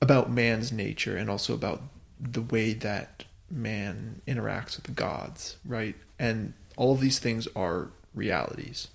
[0.00, 1.82] about man's nature and also about
[2.20, 5.96] the way that man interacts with the gods right?
[6.18, 8.88] And all of these things are realities.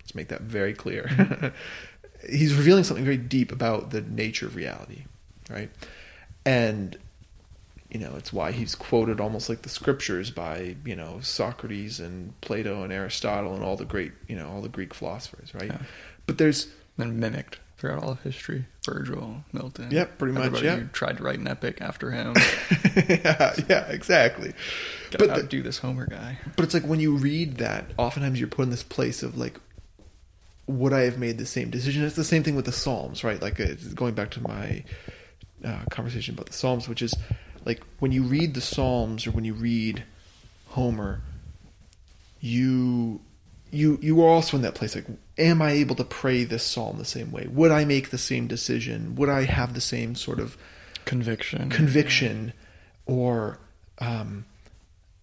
[0.00, 1.52] Let's make that very clear.
[2.28, 5.04] He's revealing something very deep about the nature of reality
[5.50, 5.70] right?
[6.46, 6.96] And
[7.94, 12.38] you know it's why he's quoted almost like the scriptures by you know Socrates and
[12.40, 15.78] Plato and Aristotle and all the great you know all the Greek philosophers right Yeah.
[16.26, 16.66] but there's
[16.98, 18.64] Been mimicked throughout all of history.
[18.86, 19.90] Virgil, Milton.
[19.90, 20.80] Yep, pretty much, yeah.
[20.92, 22.34] tried to write an epic after him.
[23.08, 24.52] yeah yeah exactly
[25.10, 26.38] Gotta but the, outdo this Homer guy.
[26.56, 29.58] but it's like when you read that oftentimes you're put in this place of like
[30.66, 33.40] would I have made the same decision it's the same thing with the Psalms right
[33.40, 34.82] like uh, going back to my
[35.64, 37.14] uh, conversation about the Psalms which is
[37.64, 40.04] like when you read the Psalms or when you read
[40.68, 41.20] Homer
[42.44, 43.22] you
[43.70, 45.06] you you are also in that place like
[45.38, 47.46] am i able to pray this psalm the same way?
[47.50, 49.14] Would i make the same decision?
[49.14, 50.58] Would i have the same sort of
[51.06, 51.70] Conviction.
[51.70, 52.52] conviction
[53.06, 53.58] or
[53.98, 54.44] um,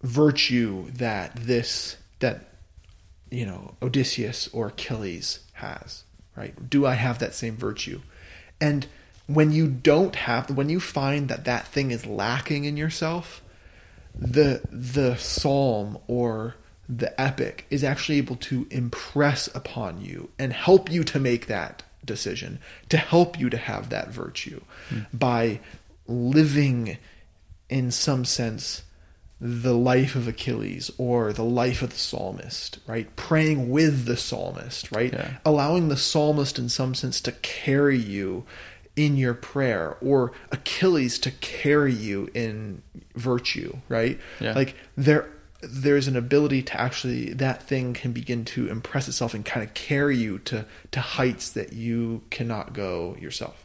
[0.02, 2.48] virtue that this that
[3.30, 6.02] you know odysseus or achilles has
[6.34, 6.68] right?
[6.68, 8.00] Do i have that same virtue?
[8.60, 8.88] And
[9.26, 13.42] when you don't have when you find that that thing is lacking in yourself
[14.14, 16.54] the the psalm or
[16.88, 21.82] the epic is actually able to impress upon you and help you to make that
[22.04, 22.58] decision
[22.88, 25.00] to help you to have that virtue hmm.
[25.12, 25.60] by
[26.06, 26.98] living
[27.68, 28.82] in some sense
[29.44, 33.14] the life of Achilles or the life of the psalmist, right?
[33.16, 35.12] Praying with the psalmist, right?
[35.12, 35.32] Yeah.
[35.44, 38.44] Allowing the psalmist in some sense to carry you
[38.96, 42.82] in your prayer or Achilles to carry you in
[43.14, 44.18] virtue, right?
[44.40, 44.52] Yeah.
[44.52, 45.28] Like there
[45.62, 49.72] there's an ability to actually that thing can begin to impress itself and kind of
[49.74, 53.61] carry you to to heights that you cannot go yourself.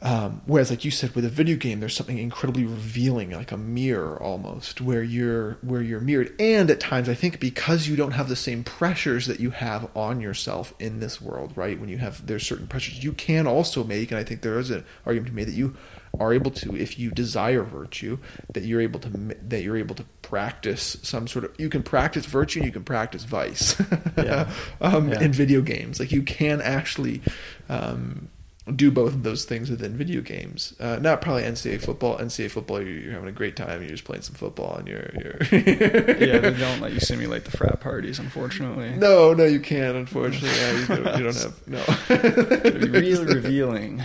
[0.00, 3.56] Um, whereas, like you said, with a video game, there's something incredibly revealing, like a
[3.56, 6.34] mirror almost, where you're where you're mirrored.
[6.40, 9.90] And at times, I think because you don't have the same pressures that you have
[9.96, 11.78] on yourself in this world, right?
[11.78, 14.70] When you have there's certain pressures you can also make, and I think there is
[14.70, 15.76] an argument to be made that you
[16.20, 18.18] are able to, if you desire virtue,
[18.54, 22.24] that you're able to that you're able to practice some sort of you can practice
[22.26, 23.80] virtue and you can practice vice.
[24.16, 24.50] Yeah.
[24.80, 25.20] um, Yeah.
[25.20, 27.20] In video games, like you can actually.
[27.68, 28.28] Um,
[28.76, 30.74] do both of those things within video games.
[30.78, 32.18] Uh, not probably NCAA football.
[32.18, 33.80] NCAA football, you're, you're having a great time.
[33.82, 35.10] You're just playing some football, and you're.
[35.14, 38.90] you're yeah, they don't let you simulate the frat parties, unfortunately.
[38.96, 39.96] no, no, you can't.
[39.96, 42.80] Unfortunately, yeah, you, don't, you don't have no.
[42.88, 44.02] Really revealing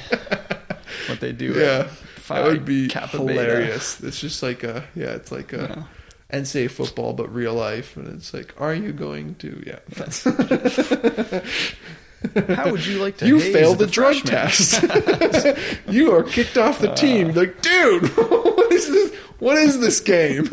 [1.07, 1.53] what they do.
[1.53, 1.89] yeah,
[2.29, 3.33] that would be Kappa Beta.
[3.41, 4.01] hilarious.
[4.01, 5.85] It's just like a yeah, it's like a
[6.31, 6.39] Yeah.
[6.39, 9.61] NCAA football but real life, and it's like, are you going to?
[9.67, 10.23] Yeah, that's.
[12.55, 13.27] How would you like to?
[13.27, 14.81] you failed the, the drug test.
[15.89, 17.33] you are kicked off the team.
[17.33, 19.15] Like, dude, what is this?
[19.39, 20.45] What is this game?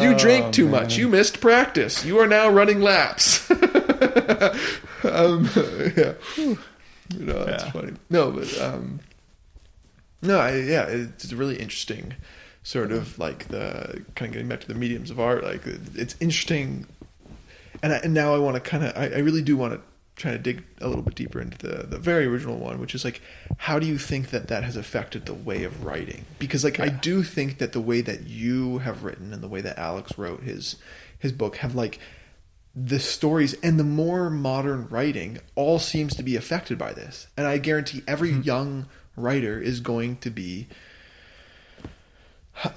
[0.00, 0.96] you drank too much.
[0.96, 2.04] You missed practice.
[2.04, 3.50] You are now running laps.
[3.50, 5.48] um,
[5.96, 6.58] yeah, Whew.
[7.14, 7.70] you know that's Yeah.
[7.72, 7.92] funny.
[8.10, 9.00] No, but um,
[10.22, 12.14] no, I, yeah, it's really interesting.
[12.64, 15.42] Sort of like the kind of getting back to the mediums of art.
[15.42, 16.86] Like it's interesting
[17.82, 19.80] and, I, and now I want to kind of, I, I really do want to
[20.14, 23.04] try to dig a little bit deeper into the, the very original one, which is
[23.04, 23.20] like,
[23.56, 26.24] how do you think that that has affected the way of writing?
[26.38, 29.60] Because like, I do think that the way that you have written and the way
[29.62, 30.76] that Alex wrote his,
[31.18, 31.98] his book have like,
[32.74, 37.26] the stories and the more modern writing all seems to be affected by this.
[37.36, 40.68] And I guarantee every young writer is going to be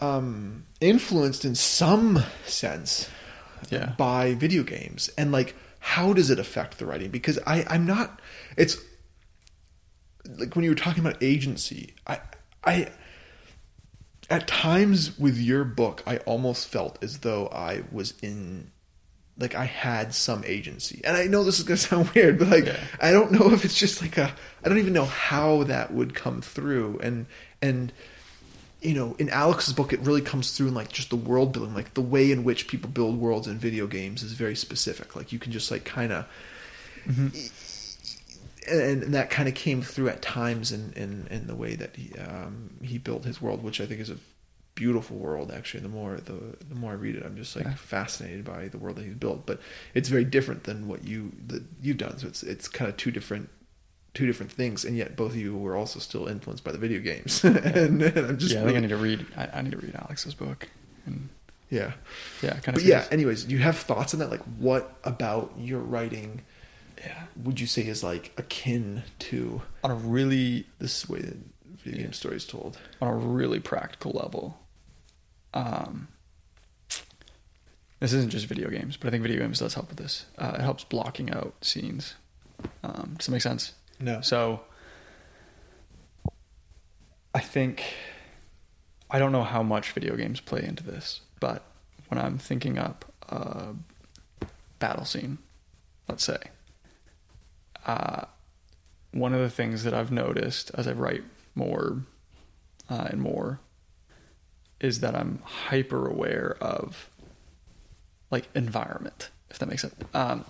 [0.02, 3.10] um, influenced in some sense
[3.70, 3.94] Yeah.
[3.98, 8.20] by video games and like how does it affect the writing because i i'm not
[8.58, 8.78] it's
[10.38, 12.20] like when you were talking about agency i
[12.64, 12.88] i
[14.30, 18.72] at times with your book i almost felt as though i was in
[19.38, 22.48] like i had some agency and i know this is going to sound weird but
[22.50, 22.78] like Yeah.
[23.00, 24.34] i don't know if it's just like a
[24.64, 27.26] i don't even know how that would come through and
[27.62, 27.94] and
[28.86, 31.74] you know, in Alex's book, it really comes through in like just the world building,
[31.74, 35.16] like the way in which people build worlds in video games is very specific.
[35.16, 36.26] Like you can just like kind of,
[38.68, 41.96] and, and that kind of came through at times in, in, in the way that
[41.96, 44.18] he um, he built his world, which I think is a
[44.76, 45.82] beautiful world actually.
[45.82, 47.76] The more the the more I read it, I'm just like Yeah.
[47.76, 49.46] fascinated by the world that he's built.
[49.46, 49.62] But
[49.94, 52.18] it's very different than what you that you've done.
[52.18, 53.50] So it's it's kind of two different
[54.16, 57.00] two different things, and yet both of you were also still influenced by the video
[57.00, 57.44] games.
[57.44, 59.26] and, and I'm just yeah, I think I need to read.
[59.38, 60.68] I, I need to read Alex's book.
[61.06, 61.30] And
[61.70, 61.94] yeah.
[62.42, 62.86] yeah, kind But of.
[62.86, 64.32] yeah, anyways, do you have thoughts on that?
[64.32, 66.42] Like, what about your writing
[66.98, 67.24] yeah.
[67.44, 71.38] would you say is like akin to On a really this way that
[71.84, 72.80] video game story is told?
[73.02, 74.58] on a really practical level.
[75.54, 76.08] Um,
[78.00, 80.26] this isn't just video games, but I think video games does help with this.
[80.38, 82.16] Uh, it helps blocking out scenes.
[82.84, 83.74] Um, does that make sense?
[84.00, 84.22] No.
[84.22, 84.62] So,
[87.34, 87.84] I think
[89.10, 91.64] I don't know how much video games play into this, but
[92.10, 93.74] when I'm thinking up a
[94.80, 95.38] battle scene,
[96.08, 96.38] let's say,
[97.86, 98.26] uh,
[99.12, 101.24] one of the things that I've noticed as I write
[101.56, 102.04] more
[102.90, 103.60] uh, and more
[104.80, 107.10] is that I'm hyper aware of
[108.32, 109.96] like environment, if that makes sense.
[110.14, 110.46] Um,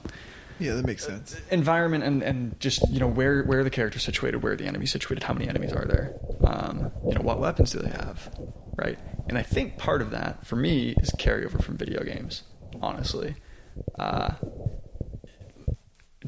[0.60, 1.40] Yeah, that makes sense.
[1.52, 4.91] environment and, and just you know where where are the characters situated, where the enemies
[4.91, 6.15] situated, how many enemies are there,
[6.45, 8.30] um, you know what weapons do they have,
[8.77, 8.98] right?
[9.27, 12.44] And I think part of that for me is carryover from video games,
[12.82, 13.36] honestly.
[13.99, 14.36] Uh,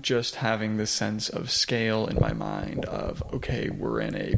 [0.01, 4.33] just having this sense of scale in my mind of okay, we're in a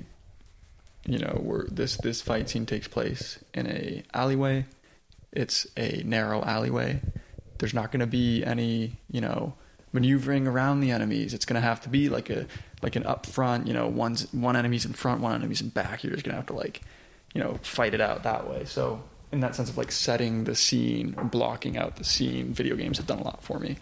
[1.05, 4.65] you know, we're this this fight scene takes place in a alleyway.
[5.31, 7.01] It's a narrow alleyway.
[7.57, 9.55] There's not going to be any, you know,
[9.91, 11.33] maneuvering around the enemies.
[11.33, 12.45] It's going to have to be like a
[12.81, 16.03] like an up front, you know, one's one enemy's in front, one enemy's in back.
[16.03, 16.81] You're just going to have to like,
[17.33, 18.65] you know, fight it out that way.
[18.65, 22.75] So, in that sense of like setting the scene or blocking out the scene, video
[22.75, 23.77] games have done a lot for me.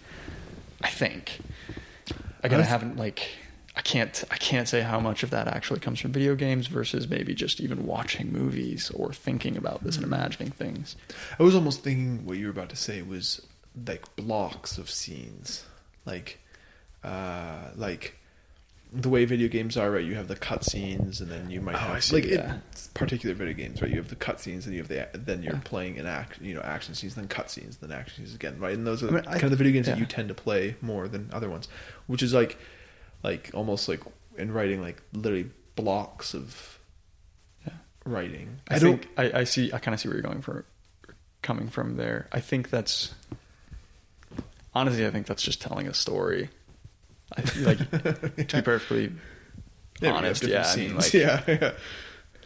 [0.81, 1.39] I think.
[2.43, 3.29] Again, I haven't like
[3.75, 7.07] I can't I can't say how much of that actually comes from video games versus
[7.07, 10.95] maybe just even watching movies or thinking about this and imagining things.
[11.39, 13.45] I was almost thinking what you were about to say was
[13.85, 15.63] like blocks of scenes,
[16.07, 16.39] like,
[17.03, 18.15] uh, like
[18.91, 19.91] the way video games are.
[19.91, 22.53] Right, you have the cutscenes, and then you might Oh, have I see, like yeah.
[22.55, 22.61] in
[22.95, 23.91] particular video games, right?
[23.91, 25.59] You have the cutscenes, and you have the then you're Yeah.
[25.65, 28.73] playing an act, you know, action scenes, then cutscenes, then action scenes again, right?
[28.73, 30.33] And those are I mean, kind I- of the video games that you tend to
[30.33, 31.67] play more than other ones,
[32.07, 32.57] which is like,
[33.23, 33.99] like almost like
[34.37, 36.79] in writing, like literally blocks of
[37.67, 37.73] Yeah.
[38.05, 38.59] writing.
[38.69, 40.63] I, think I, I see I kind of see where you're going for
[41.41, 42.27] coming from there.
[42.31, 43.13] I think that's
[44.73, 46.49] honestly I think that's just telling a story.
[47.35, 49.11] I like to be perfectly
[50.01, 51.71] Yeah, honest, yeah, I mean, like- yeah, yeah.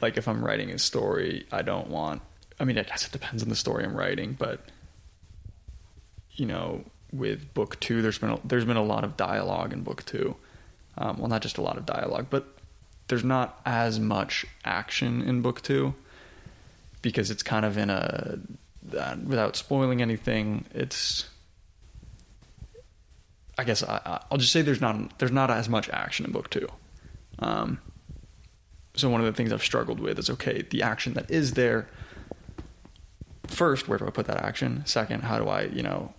[0.02, 2.22] like if I'm writing a story, I don't want.
[2.60, 4.62] I mean, I guess it depends on the story I'm writing, but
[6.32, 9.82] you know, with book two, there's been a, there's been a lot of dialogue in
[9.84, 10.36] book two.
[10.98, 12.48] Um, well, not just a lot of dialogue, but
[13.08, 15.94] there's not as much action in book two
[17.02, 18.40] because it's kind of in a
[18.98, 20.66] uh, without spoiling anything.
[20.74, 21.28] It's
[23.58, 26.32] I guess I, I- I'll just say there's not there's not as much action in
[26.32, 26.68] book two.
[27.40, 27.80] Um,
[28.96, 31.88] so one of the things I've struggled with is okay, the action that is there.
[33.48, 34.84] First, where do I put that action?
[34.86, 36.14] Second, how do I, you know,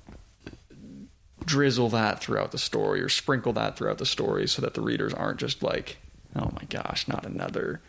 [1.44, 5.14] drizzle that throughout the story or sprinkle that throughout the story so that the readers
[5.14, 5.98] aren't just like,
[6.36, 7.80] oh my gosh, not another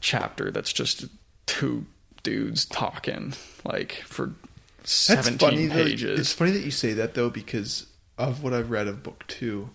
[0.00, 1.06] chapter that's just
[1.46, 1.86] two
[2.22, 3.32] dudes talking
[3.64, 4.32] like for
[4.80, 5.66] That's 17 funny.
[5.66, 5.74] though.
[5.74, 6.20] pages.
[6.20, 7.86] It's funny that you say that though, because
[8.18, 9.70] of what I've read of book two,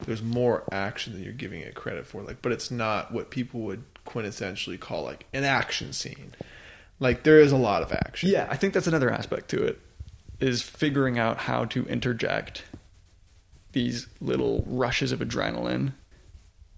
[0.00, 2.22] there's more action than you're giving it credit for.
[2.22, 6.32] Like, but it's not what people would quintessentially call like an action scene.
[7.00, 8.30] Like there is a lot of action.
[8.30, 9.80] Yeah, I think that's another aspect to it
[10.40, 12.64] is figuring out how to interject
[13.72, 15.92] these little rushes of adrenaline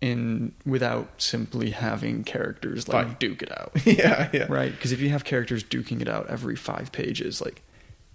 [0.01, 3.21] in without simply having characters like Fight.
[3.21, 3.73] duke it out.
[3.85, 4.47] yeah, yeah.
[4.49, 4.71] right?
[4.71, 7.63] Because if you have characters duking it out every 5 pages, like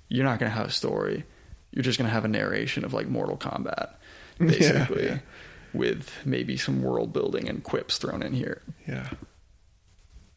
[0.08, 1.26] you're not going to have a story.
[1.74, 3.94] You're just going to have a narration of like Mortal Kombat
[4.40, 5.20] basically yeah.
[5.74, 9.10] with maybe some world building and quips thrown in here Yeah.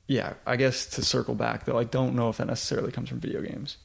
[0.09, 3.21] yeah, I guess to circle back though, I don't know if that necessarily comes from
[3.21, 3.77] video games.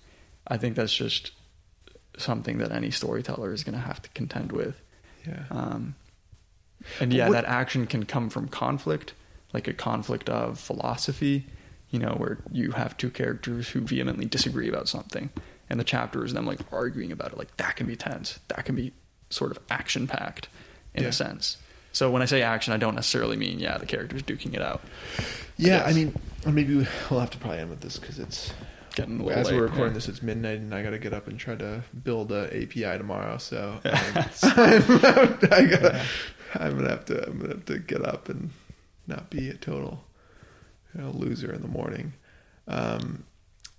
[0.47, 1.31] I think that's just
[2.17, 4.79] something that any storyteller is going to have to contend with.
[5.27, 5.43] Yeah.
[5.49, 5.95] Um,
[6.99, 9.13] and yeah, what- that action can come from conflict,
[9.53, 11.47] like a conflict of philosophy,
[11.89, 15.29] you know, where you have two characters who vehemently disagree about something,
[15.71, 17.37] and the chapter is them like arguing about it.
[17.37, 18.39] Like that can be tense.
[18.49, 18.91] That can be
[19.29, 20.49] sort of action packed
[20.93, 21.09] in Yeah.
[21.09, 21.57] a sense.
[21.93, 24.81] So when I say action, I don't necessarily mean yeah the characters duking it out.
[25.57, 25.95] Yeah, I, guess.
[25.95, 26.75] mean, maybe
[27.09, 28.53] we'll have to probably end with this because it's
[28.95, 29.93] Getting a little as late, we're recording yeah.
[29.93, 32.97] this, it's midnight, and I got to get up and try to build a API
[32.97, 33.37] tomorrow.
[33.37, 36.01] So um, I gotta,
[36.55, 38.49] I'm gonna have to, I'm gonna have to get up and
[39.07, 40.03] not be a total
[40.93, 42.11] you know, loser in the morning.
[42.67, 43.23] Um,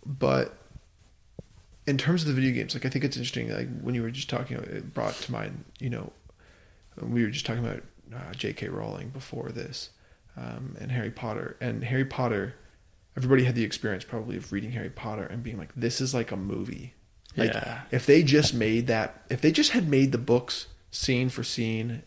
[0.07, 0.57] but
[1.87, 3.51] in terms of the video games, like I think it's interesting.
[3.53, 6.13] Like when you were just talking, it brought to mind, you know,
[7.01, 7.83] we were just talking about
[8.15, 8.69] uh, J.K.
[8.69, 9.91] Rowling before this,
[10.37, 11.57] um, and Harry Potter.
[11.61, 12.55] And Harry Potter,
[13.17, 16.31] everybody had the experience probably of reading Harry Potter and being like, "This is like
[16.31, 16.95] a movie."
[17.37, 17.81] Like Yeah.
[17.91, 22.03] if they just made that, if they just had made the books scene for scene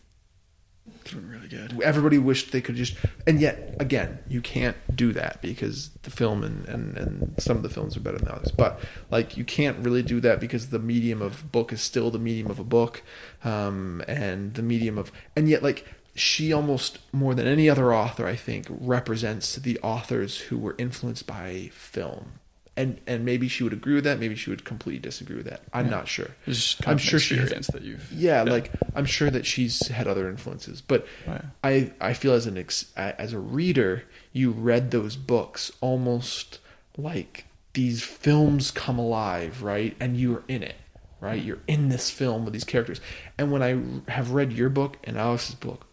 [1.00, 1.80] It's been really good.
[1.82, 2.96] everybody wished they could just
[3.26, 7.62] and yet again you can't do that because the film and, and, and some of
[7.62, 8.80] the films are better than others but
[9.10, 12.50] like you can't really do that because the medium of book is still the medium
[12.50, 13.02] of a book
[13.44, 15.84] um, and the medium of and yet like
[16.14, 21.26] she almost more than any other author i think represents the authors who were influenced
[21.26, 22.32] by film
[22.76, 25.62] and and maybe she would agree with that maybe she would completely disagree with that
[25.72, 25.90] i'm Yeah.
[25.92, 28.10] not sure It's just kind I'm sure she has- that you've.
[28.12, 31.44] yeah, like I'm sure that she's had other influences, but oh, Right.
[31.64, 36.58] I I feel as an ex, as a reader, you read those books almost
[36.98, 39.96] like these films come alive, right?
[40.00, 40.76] And you're in it,
[41.20, 41.42] right?
[41.42, 43.00] You're in this film with these characters.
[43.38, 45.85] And when I have read your book and Alex's book,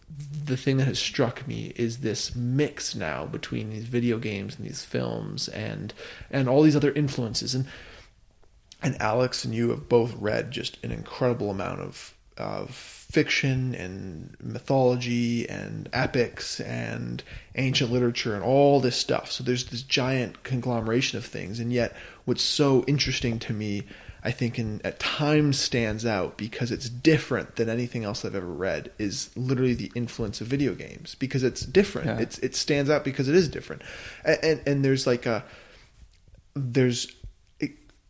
[0.44, 4.66] the thing that has struck me is this mix now between these video games and
[4.66, 5.92] these films and
[6.30, 7.66] and all these other influences and
[8.82, 14.36] and Alex and you have both read just an incredible amount of of fiction and
[14.42, 17.22] mythology and epics and
[17.54, 19.30] ancient literature and all this stuff.
[19.30, 23.84] So there's this giant conglomeration of things, and yet what's so interesting to me,
[24.24, 28.46] I think, in at times stands out because it's different than anything else I've ever
[28.46, 28.90] read.
[28.98, 32.06] Is literally the influence of video games because it's different.
[32.06, 32.20] Yeah.
[32.20, 33.82] It's it stands out because it is different,
[34.24, 35.44] and and, and there's like a
[36.54, 37.14] there's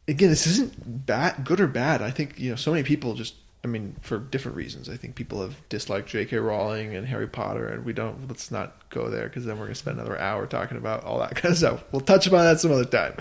[0.06, 3.34] again this isn't bad good or bad i think you know so many people just
[3.64, 7.66] i mean for different reasons i think people have disliked j.k rowling and harry potter
[7.68, 10.46] and we don't let's not go there because then we're going to spend another hour
[10.46, 13.14] talking about all that kind of stuff we'll touch upon that some other time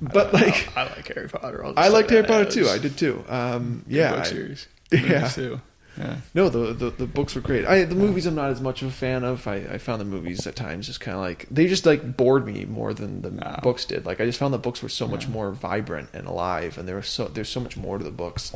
[0.00, 1.64] but like I, like Harry Potter.
[1.76, 4.68] I liked harry potter too i did too um yeah book I- series.
[4.92, 5.28] yeah.
[5.28, 5.58] Too.
[5.98, 6.16] Yeah.
[6.34, 7.66] no, the, the the books were great.
[7.66, 9.46] I the movies I'm not as much of a fan of.
[9.46, 12.46] I, I found the movies at times just kind of like they just like bored
[12.46, 13.58] me more than the No.
[13.62, 14.06] books did.
[14.06, 15.30] Like I just found the books were so much Yeah.
[15.32, 18.54] more vibrant and alive, and there was so there's so much more to the books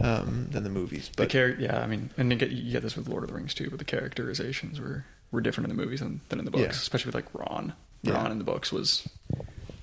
[0.00, 1.08] um, than the movies.
[1.08, 3.30] the But char- yeah, I mean, and you get, you get this with Lord of
[3.30, 6.44] the Rings too, but the characterizations were were different in the movies than, than in
[6.44, 6.70] the books, Yeah.
[6.70, 7.72] especially with like Ron.
[8.02, 8.12] Yeah.
[8.14, 9.08] Ron in the books was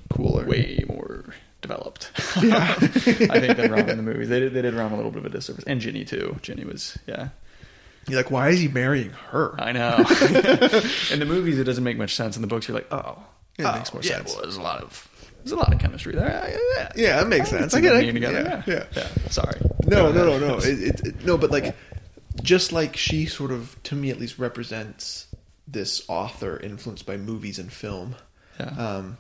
[0.10, 0.46] cooler.
[0.46, 1.26] way more
[1.64, 2.12] developed.
[2.42, 2.76] Yeah.
[2.80, 4.30] I think than Ron in the movies.
[4.30, 6.38] They did they did Ron a little bit of a disservice, and Ginny too.
[6.44, 7.30] Ginny was yeah.
[8.08, 9.56] You're like, why is he marrying her?
[9.60, 9.96] I know.
[11.12, 12.36] in the movies, it doesn't make much sense.
[12.36, 13.24] In the books, you're like, oh,
[13.58, 14.34] It oh, makes more yeah, sense.
[14.34, 15.08] Well, there's a lot of
[15.38, 16.28] there's a lot of chemistry there.
[16.30, 17.74] Yeah, yeah, Yeah, that makes I sense.
[17.74, 18.12] I get it.
[18.14, 18.64] together.
[18.68, 19.08] Yeah, Yeah, yeah.
[19.30, 19.60] Sorry.
[19.86, 20.58] No, no, no, no.
[20.58, 21.76] It, it, it, no, but like,
[22.42, 25.28] just like she sort of, to me at least, represents
[25.68, 28.16] this author influenced by movies and film.
[28.60, 28.66] Yeah.
[28.66, 29.18] Um,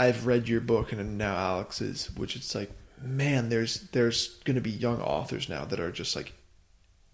[0.00, 2.70] I've read your book and now Alex's, which it's like,
[3.02, 6.32] man, there's there's going to be young authors now that are just like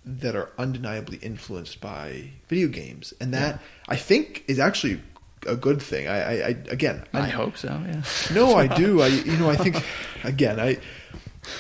[0.05, 5.03] that are undeniably influenced by video games, and that I think is actually
[5.49, 6.07] a good thing.
[6.07, 7.69] I, I, I again, I hope so.
[7.69, 8.03] Yeah.
[8.33, 9.03] no, I do.
[9.03, 9.85] I you know I think
[10.23, 10.79] again I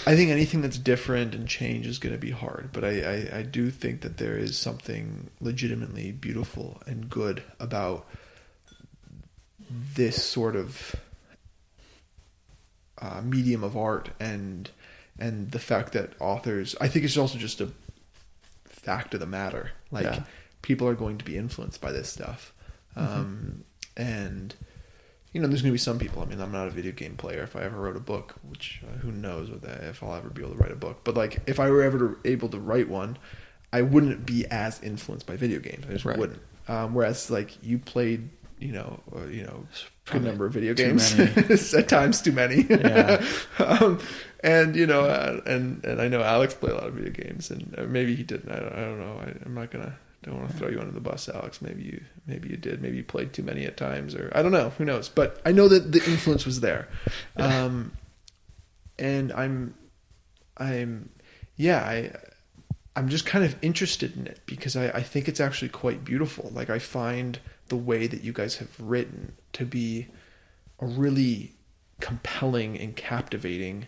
[0.06, 3.38] I think anything that's different and change is going to be hard, but I, I
[3.38, 8.06] I do think that there is something legitimately beautiful and good about
[9.68, 10.94] this sort of
[13.00, 14.70] uh, medium of art and
[15.18, 17.70] and the fact that authors I think it's also just a
[18.64, 19.70] fact of the matter.
[19.90, 20.22] Like Yeah.
[20.62, 22.52] people are going to be influenced by this stuff.
[22.94, 23.64] Um,
[23.96, 24.54] and
[25.32, 27.16] you know there's going to be some people I mean I'm not a video game
[27.16, 27.42] player.
[27.42, 30.42] If I ever wrote a book which uh, who knows that, if I'll ever be
[30.42, 31.00] able to write a book.
[31.04, 33.18] But like if I were ever to, able to write one
[33.72, 35.84] I wouldn't be as influenced by video games.
[35.88, 36.16] I just Right.
[36.18, 36.40] wouldn't.
[36.68, 39.66] Um, whereas like you played you know uh, you know
[40.06, 41.18] good number of video games.
[41.74, 42.62] at times too many.
[42.62, 43.24] Yeah.
[43.58, 44.00] um,
[44.40, 47.50] and you know uh, and and I know Alex played a lot of video games
[47.50, 48.50] and uh, maybe he didn't.
[48.50, 49.20] I don't, I don't know.
[49.20, 49.96] I, I'm not gonna
[50.26, 51.62] don't want to throw you under the bus Alex.
[51.62, 52.82] Maybe you maybe you did.
[52.82, 54.70] Maybe you played too many at times or I don't know.
[54.70, 55.08] Who knows?
[55.08, 56.88] But I know that the influence was there.
[57.36, 57.92] Um,
[58.98, 59.74] and I'm
[60.56, 61.10] I'm
[61.56, 62.12] yeah I
[62.96, 66.50] I'm just kind of interested in it because I, I think it's actually quite beautiful.
[66.52, 67.38] Like I find
[67.68, 70.06] the way that you guys have written to be
[70.80, 71.54] a really
[72.00, 73.86] compelling and captivating.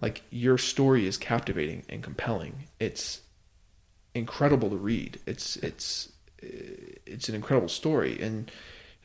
[0.00, 2.64] Like your story is captivating and compelling.
[2.78, 3.20] It's
[4.14, 5.20] incredible to read.
[5.26, 8.50] It's it's it's an incredible story and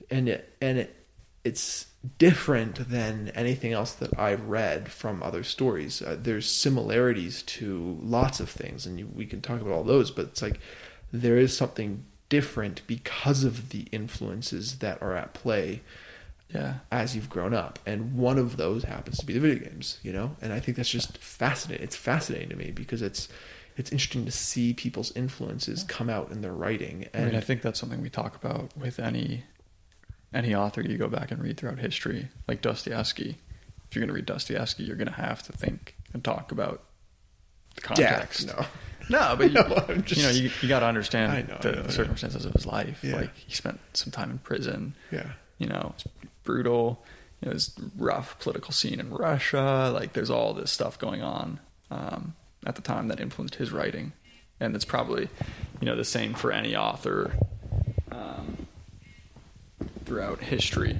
[0.09, 1.05] and it, and it,
[1.43, 1.87] it's
[2.17, 6.01] different than anything else that I've read from other stories.
[6.01, 10.11] Uh, there's similarities to lots of things, and you, we can talk about all those.
[10.11, 10.59] But it's like
[11.11, 15.81] there is something different because of the influences that are at play,
[16.49, 16.75] Yeah.
[16.91, 20.13] as you've grown up and one of those happens to be the video games you
[20.13, 23.27] know and i think that's just fascinating it's fascinating to me because it's
[23.77, 27.41] it's interesting to see people's influences come out in their writing I and mean, I
[27.41, 29.43] think that's something we talk about with any
[30.33, 33.37] any author you go back and read throughout history, like Dostoevsky.
[33.89, 36.83] If you're going to read Dostoevsky, you're going to have to think and talk about
[37.75, 38.47] the context.
[38.47, 38.65] death no
[39.09, 41.87] No, but you, No, I'm you know, you, you got to understand know, the know,
[41.89, 42.99] circumstances of his life.
[43.03, 43.17] Yeah.
[43.17, 44.95] Like he spent some time in prison.
[45.11, 46.05] yeah You know, it's
[46.43, 47.03] brutal.
[47.41, 49.91] You know, there's rough political scene in Russia.
[49.93, 51.59] Like there's all this stuff going on
[51.91, 52.33] um,
[52.65, 54.13] at the time that influenced his writing,
[54.59, 55.29] and it's probably
[55.79, 57.33] you know the same for any author
[58.11, 58.67] um,
[60.05, 60.97] throughout history.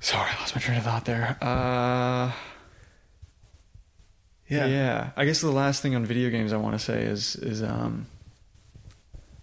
[0.00, 1.38] Sorry, I lost my train of thought there.
[1.40, 2.30] Uh,
[4.48, 5.10] yeah yeah.
[5.16, 8.06] I guess the last thing on video games I want to say is is um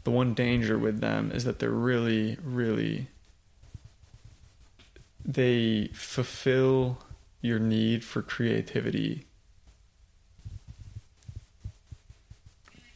[0.04, 3.08] the one danger with them is that they're really really
[5.24, 6.98] they fulfill
[7.42, 9.26] your need for creativity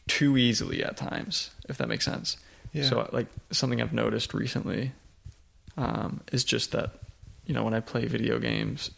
[0.06, 2.36] too easily at times, if that makes sense.
[2.72, 2.84] Yeah.
[2.84, 4.92] So like something I've noticed recently
[5.76, 6.92] um, is just that
[7.46, 8.90] you know when I play video games,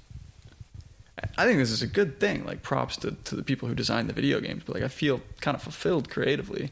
[1.37, 2.45] I think this is a good thing.
[2.45, 5.21] Like props to, to the people who designed the video games, but like I feel
[5.41, 6.71] kind of fulfilled creatively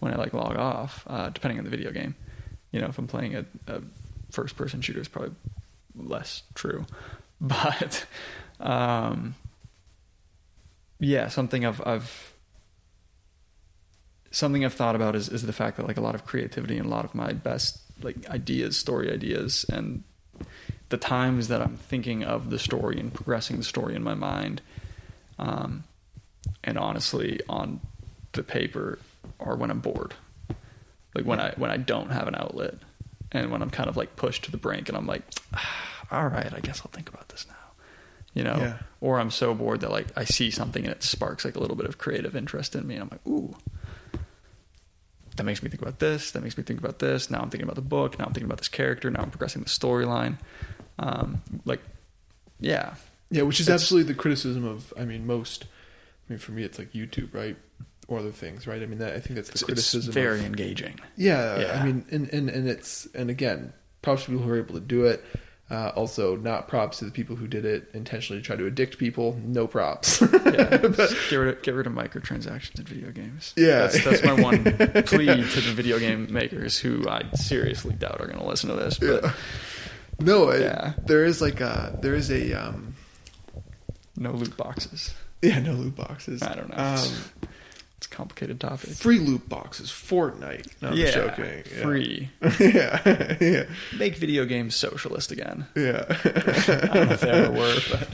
[0.00, 2.14] when I like log off, uh, depending on the video game.
[2.72, 3.80] You know, if I'm playing a, a
[4.30, 5.34] first person shooter, it's probably
[5.96, 6.84] less true,
[7.40, 8.04] but
[8.60, 9.34] um,
[11.00, 12.34] yeah, something I've I've
[14.30, 16.86] something I've thought about is, is the fact that like a lot of creativity and
[16.86, 20.04] a lot of my best like ideas, story ideas, and
[20.90, 24.62] the times that I'm thinking of the story and progressing the story in my mind,
[25.38, 25.84] um,
[26.64, 27.80] and honestly on
[28.32, 28.98] the paper,
[29.40, 30.14] are when I'm bored,
[31.14, 32.74] like when I when I don't have an outlet,
[33.32, 35.22] and when I'm kind of like pushed to the brink, and I'm like,
[35.54, 37.54] ah, all right, I guess I'll think about this now,
[38.34, 38.78] you know, Yeah.
[39.00, 41.76] or I'm so bored that like I see something and it sparks like a little
[41.76, 43.54] bit of creative interest in me, and I'm like, ooh.
[45.36, 46.32] That makes me think about this.
[46.32, 47.30] That makes me think about this.
[47.30, 48.18] Now I'm thinking about the book.
[48.18, 49.08] Now I'm thinking about this character.
[49.08, 50.38] Now I'm progressing the storyline.
[50.98, 51.80] Um, like,
[52.60, 52.94] yeah,
[53.30, 54.92] Yeah, which is It's- absolutely the criticism of.
[54.98, 55.64] I mean, most.
[56.28, 57.56] I mean, for me, it's like YouTube, right,
[58.08, 58.82] or other things, right?
[58.82, 60.08] I mean, that, I think that's the it's, criticism.
[60.08, 60.98] it's very Of, engaging.
[61.16, 61.80] yeah, Yeah.
[61.80, 63.72] I mean, and, and and it's and again,
[64.02, 65.24] props to people who are able to do it.
[65.70, 68.96] Uh, also, not props to the people who did it intentionally to try to addict
[68.96, 69.38] people.
[69.44, 70.18] No props.
[70.22, 73.52] Yeah, Just get rid of, get rid of microtransactions in video games.
[73.54, 73.80] Yeah.
[73.80, 74.64] that's, that's my one
[75.04, 78.76] plea to the video game makers who I seriously doubt are going to listen to
[78.76, 78.98] this.
[78.98, 79.32] But Yeah.
[80.20, 80.94] No, it, Yeah.
[81.06, 82.94] there is like a there is a um,
[84.16, 85.14] no loot boxes.
[85.42, 86.42] yeah no loot boxes.
[86.42, 86.76] I don't know.
[86.82, 87.08] Um,
[87.98, 88.90] It's a complicated topic.
[88.90, 90.68] free loot boxes, Fortnite.
[90.80, 91.64] No, I'm yeah, joking.
[91.76, 91.82] Yeah.
[91.82, 92.30] free.
[92.60, 93.64] yeah, yeah,
[93.96, 95.66] Make video games socialist again.
[95.74, 96.04] yeah.
[96.08, 98.08] I don't know if they ever were, but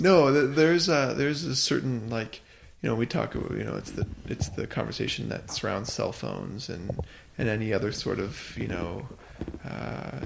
[0.00, 2.40] No, there's a, there's a certain like
[2.82, 6.12] you know we talk about you know it's the it's the conversation that surrounds cell
[6.12, 6.96] phones and
[7.38, 9.08] and any other sort of you know
[9.64, 10.20] uh,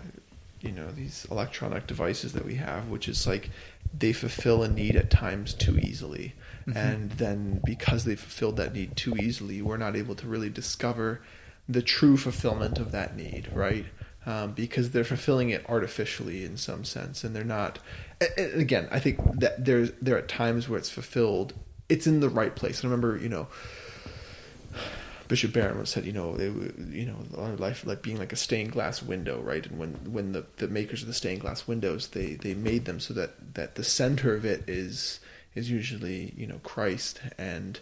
[0.61, 3.51] you know these electronic devices that we have, which is like
[3.97, 6.35] they fulfill a need at times too easily,
[6.67, 6.77] Mhm.
[6.77, 11.21] and then because they fulfilled that need too easily, we're not able to really discover
[11.69, 13.87] the true fulfillment of that need, right?
[14.27, 17.79] Um, because they're fulfilling it artificially in some sense, and they're not.
[18.37, 21.55] And again, I think that there's there are times where it's fulfilled.
[21.89, 22.85] It's in the right place.
[22.85, 23.49] I remember, you know,
[25.31, 28.73] Bishop Barron said, you know, they, you know, our life like being like a stained
[28.73, 29.65] glass window, right?
[29.65, 32.99] And when when the, the makers of the stained glass windows, they they made them
[32.99, 35.21] so that that the center of it is
[35.55, 37.79] is usually you know Christ, and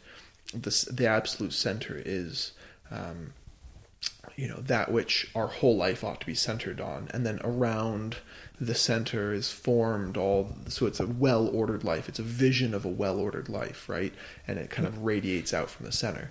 [0.53, 2.53] the the absolute center is.
[2.91, 3.33] Um,
[4.37, 8.19] you know that which our whole life ought to be centered on and then around
[8.61, 12.85] the center is formed all so it's a well ordered life it's a vision of
[12.85, 14.15] a well ordered life right
[14.47, 16.31] and it kind of radiates out from the center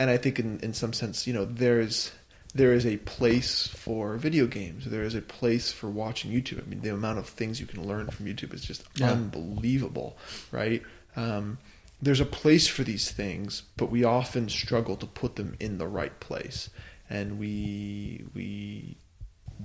[0.00, 2.12] and i think in, in some sense you know there's
[2.54, 4.86] there is a place for video games.
[4.86, 6.62] There is a place for watching youtube.
[6.62, 9.10] I mean the amount of things you can learn from youtube is just Yeah.
[9.12, 10.16] unbelievable
[10.50, 10.82] right?
[11.14, 11.58] Um,
[12.00, 15.86] there's a place for these things, but we often struggle to put them in the
[15.88, 16.70] right place,
[17.10, 18.96] and we we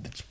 [0.02, 0.22] that's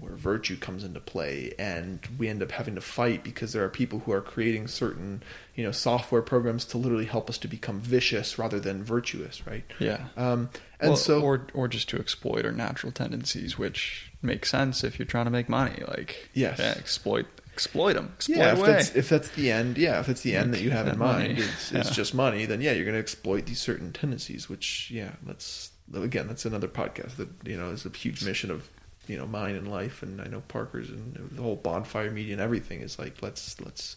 [0.00, 3.68] where virtue comes into play, and we end up having to fight because there are
[3.68, 5.22] people who are creating certain
[5.54, 9.64] you know software programs to literally help us to become vicious rather than virtuous, right?
[9.78, 10.06] yeah.
[10.16, 10.50] Um,
[10.80, 14.98] and Well, so or or just to exploit our natural tendencies, which makes sense if
[14.98, 15.82] you're trying to make money.
[15.88, 16.58] Like, Yes.
[16.58, 18.66] yeah, exploit exploit them, exploit yeah, if away.
[18.72, 20.98] that's if that's the end, yeah, if that's the end that you have in That
[20.98, 21.28] money.
[21.28, 22.44] mind, it's, it's just money.
[22.46, 24.48] Then yeah, you're going to exploit these certain tendencies.
[24.48, 28.68] Which yeah, that's again, that's another podcast that you know is a huge mission of
[29.08, 32.40] you know mine in life, and I know Parker's and the whole bonfire media and
[32.42, 33.96] everything is like let's let's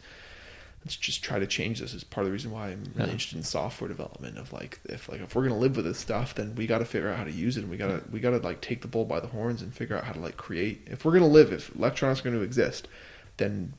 [0.83, 1.93] let's just try to change this.
[1.93, 3.13] Is part of the reason why I'm really Yeah.
[3.13, 4.38] interested in software development.
[4.38, 6.85] Of like if like if we're gonna live with this stuff, then we got to
[6.85, 9.05] figure out how to use it, and we gotta we gotta like take the bull
[9.05, 10.88] by the horns and figure out how to like create.
[10.89, 12.88] If we're gonna live, if electronics are going to exist,
[13.38, 13.73] then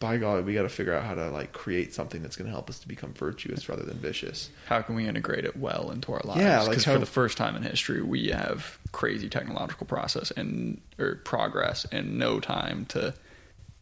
[0.00, 2.52] by God, we got to figure out how to like create something that's going to
[2.52, 4.48] help us to become virtuous rather than vicious.
[4.66, 6.40] How can we integrate it well into our lives?
[6.40, 10.30] Yeah, like because how- for the first time in history, we have crazy technological process
[10.32, 13.14] and or progress and no time to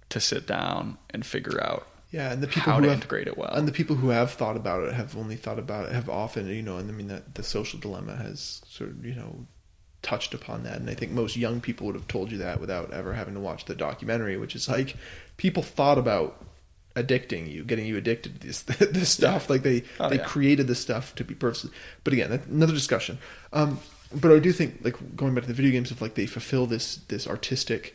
[0.09, 3.27] to sit down and figure out Yeah, and the people how who to have, integrate
[3.27, 3.53] it well.
[3.53, 6.47] and the people who have thought about it have only thought about it have often
[6.47, 9.45] you know and i mean that the social dilemma has sort of you know
[10.03, 12.93] touched upon that and i think most young people would have told you that without
[12.93, 14.97] ever having to watch the documentary which is like
[15.37, 16.45] people thought about
[16.95, 20.25] addicting you getting you addicted to this this stuff like they Oh, they yeah.
[20.25, 21.71] created this stuff to be purposely
[22.05, 23.19] but again another discussion
[23.53, 23.81] um
[24.15, 26.67] but i do think like going back to the video games of like they fulfill
[26.67, 27.95] this this artistic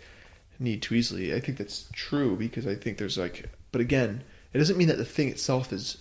[0.59, 1.33] need too easily.
[1.33, 4.23] I think that's true because I think there's like, but again,
[4.53, 5.97] it doesn't mean that the thing itself is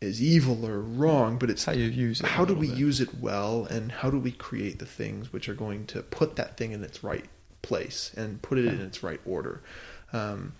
[0.00, 2.26] is evil or wrong, but it's how you use it.
[2.26, 2.78] how do we bit.
[2.78, 6.36] use it well and how do we create the things which are going to put
[6.36, 7.26] that thing in its right
[7.62, 9.60] place and put it in its right order.
[10.12, 10.54] Um,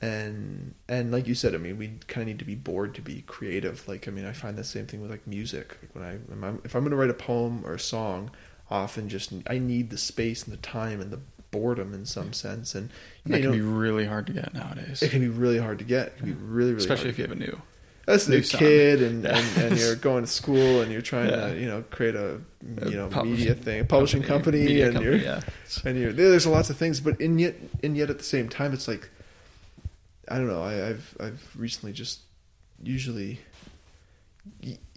[0.00, 3.00] and and like you said, I mean, we kind of need to be bored to
[3.00, 3.86] be creative.
[3.86, 5.76] Like, I mean, I find the same thing with like music.
[5.80, 5.94] Like
[6.28, 8.30] when I if I'm going to write a poem or a song,
[8.70, 11.20] often just I need the space and the time and the
[11.52, 12.74] boredom in some sense.
[12.74, 12.90] And
[13.26, 15.78] That you can know, be really hard to get nowadays, it can be really hard
[15.78, 16.08] to get.
[16.08, 17.60] It can be really really especially if you have a new.
[18.08, 19.38] As a new kid and, Yeah.
[19.38, 21.48] and, and you're going to school and you're trying Yeah.
[21.48, 22.40] to you know create a
[22.84, 25.40] A you know publishing media thing a publishing company, media and company, you're yeah.
[25.84, 28.72] and you're there's lots of things but and yet and yet at the same time
[28.72, 29.08] it's like
[30.28, 32.20] I don't know I, I've I've recently just
[32.82, 33.38] usually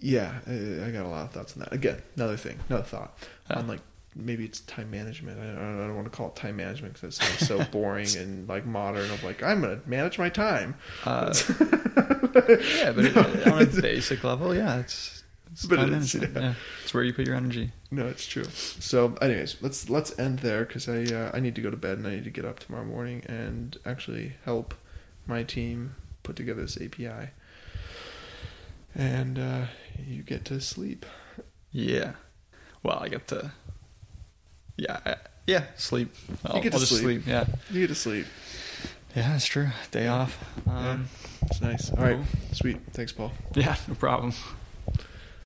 [0.00, 3.16] yeah I, I got a lot of thoughts on that again another thing another thought
[3.50, 3.80] on like
[4.18, 7.18] maybe it's time management I don't, I don't want to call it time management because
[7.18, 10.74] it sounds so boring and like modern of like I'm gonna manage my time
[11.04, 13.16] Uh, yeah, but it,
[13.46, 15.22] on a basic level, yeah, it's,
[15.52, 16.34] it's But time it is, management.
[16.42, 16.48] yeah.
[16.50, 16.54] Yeah.
[16.82, 17.72] it's where you put your energy.
[17.90, 18.44] No, it's true.
[18.44, 21.98] So, anyways, let's let's end there because I uh, I need to go to bed
[21.98, 24.74] and I need to get up tomorrow morning and actually help
[25.26, 25.94] my team
[26.24, 27.30] put together this API.
[28.94, 29.66] And uh,
[30.06, 31.06] you get to sleep.
[31.70, 32.12] Yeah.
[32.82, 33.52] Well, I get to.
[34.76, 35.14] Yeah,
[35.46, 36.14] yeah, sleep.
[36.44, 37.00] I'll, get to sleep.
[37.02, 37.22] sleep.
[37.26, 38.26] Yeah, You get to sleep.
[39.14, 39.68] yeah, that's true.
[39.90, 40.36] Day off.
[40.68, 41.08] Um,
[41.42, 41.90] It's nice.
[41.90, 42.24] All right, Cool.
[42.52, 42.78] sweet.
[42.92, 43.32] Thanks, Paul.
[43.54, 44.32] yeah, no problem.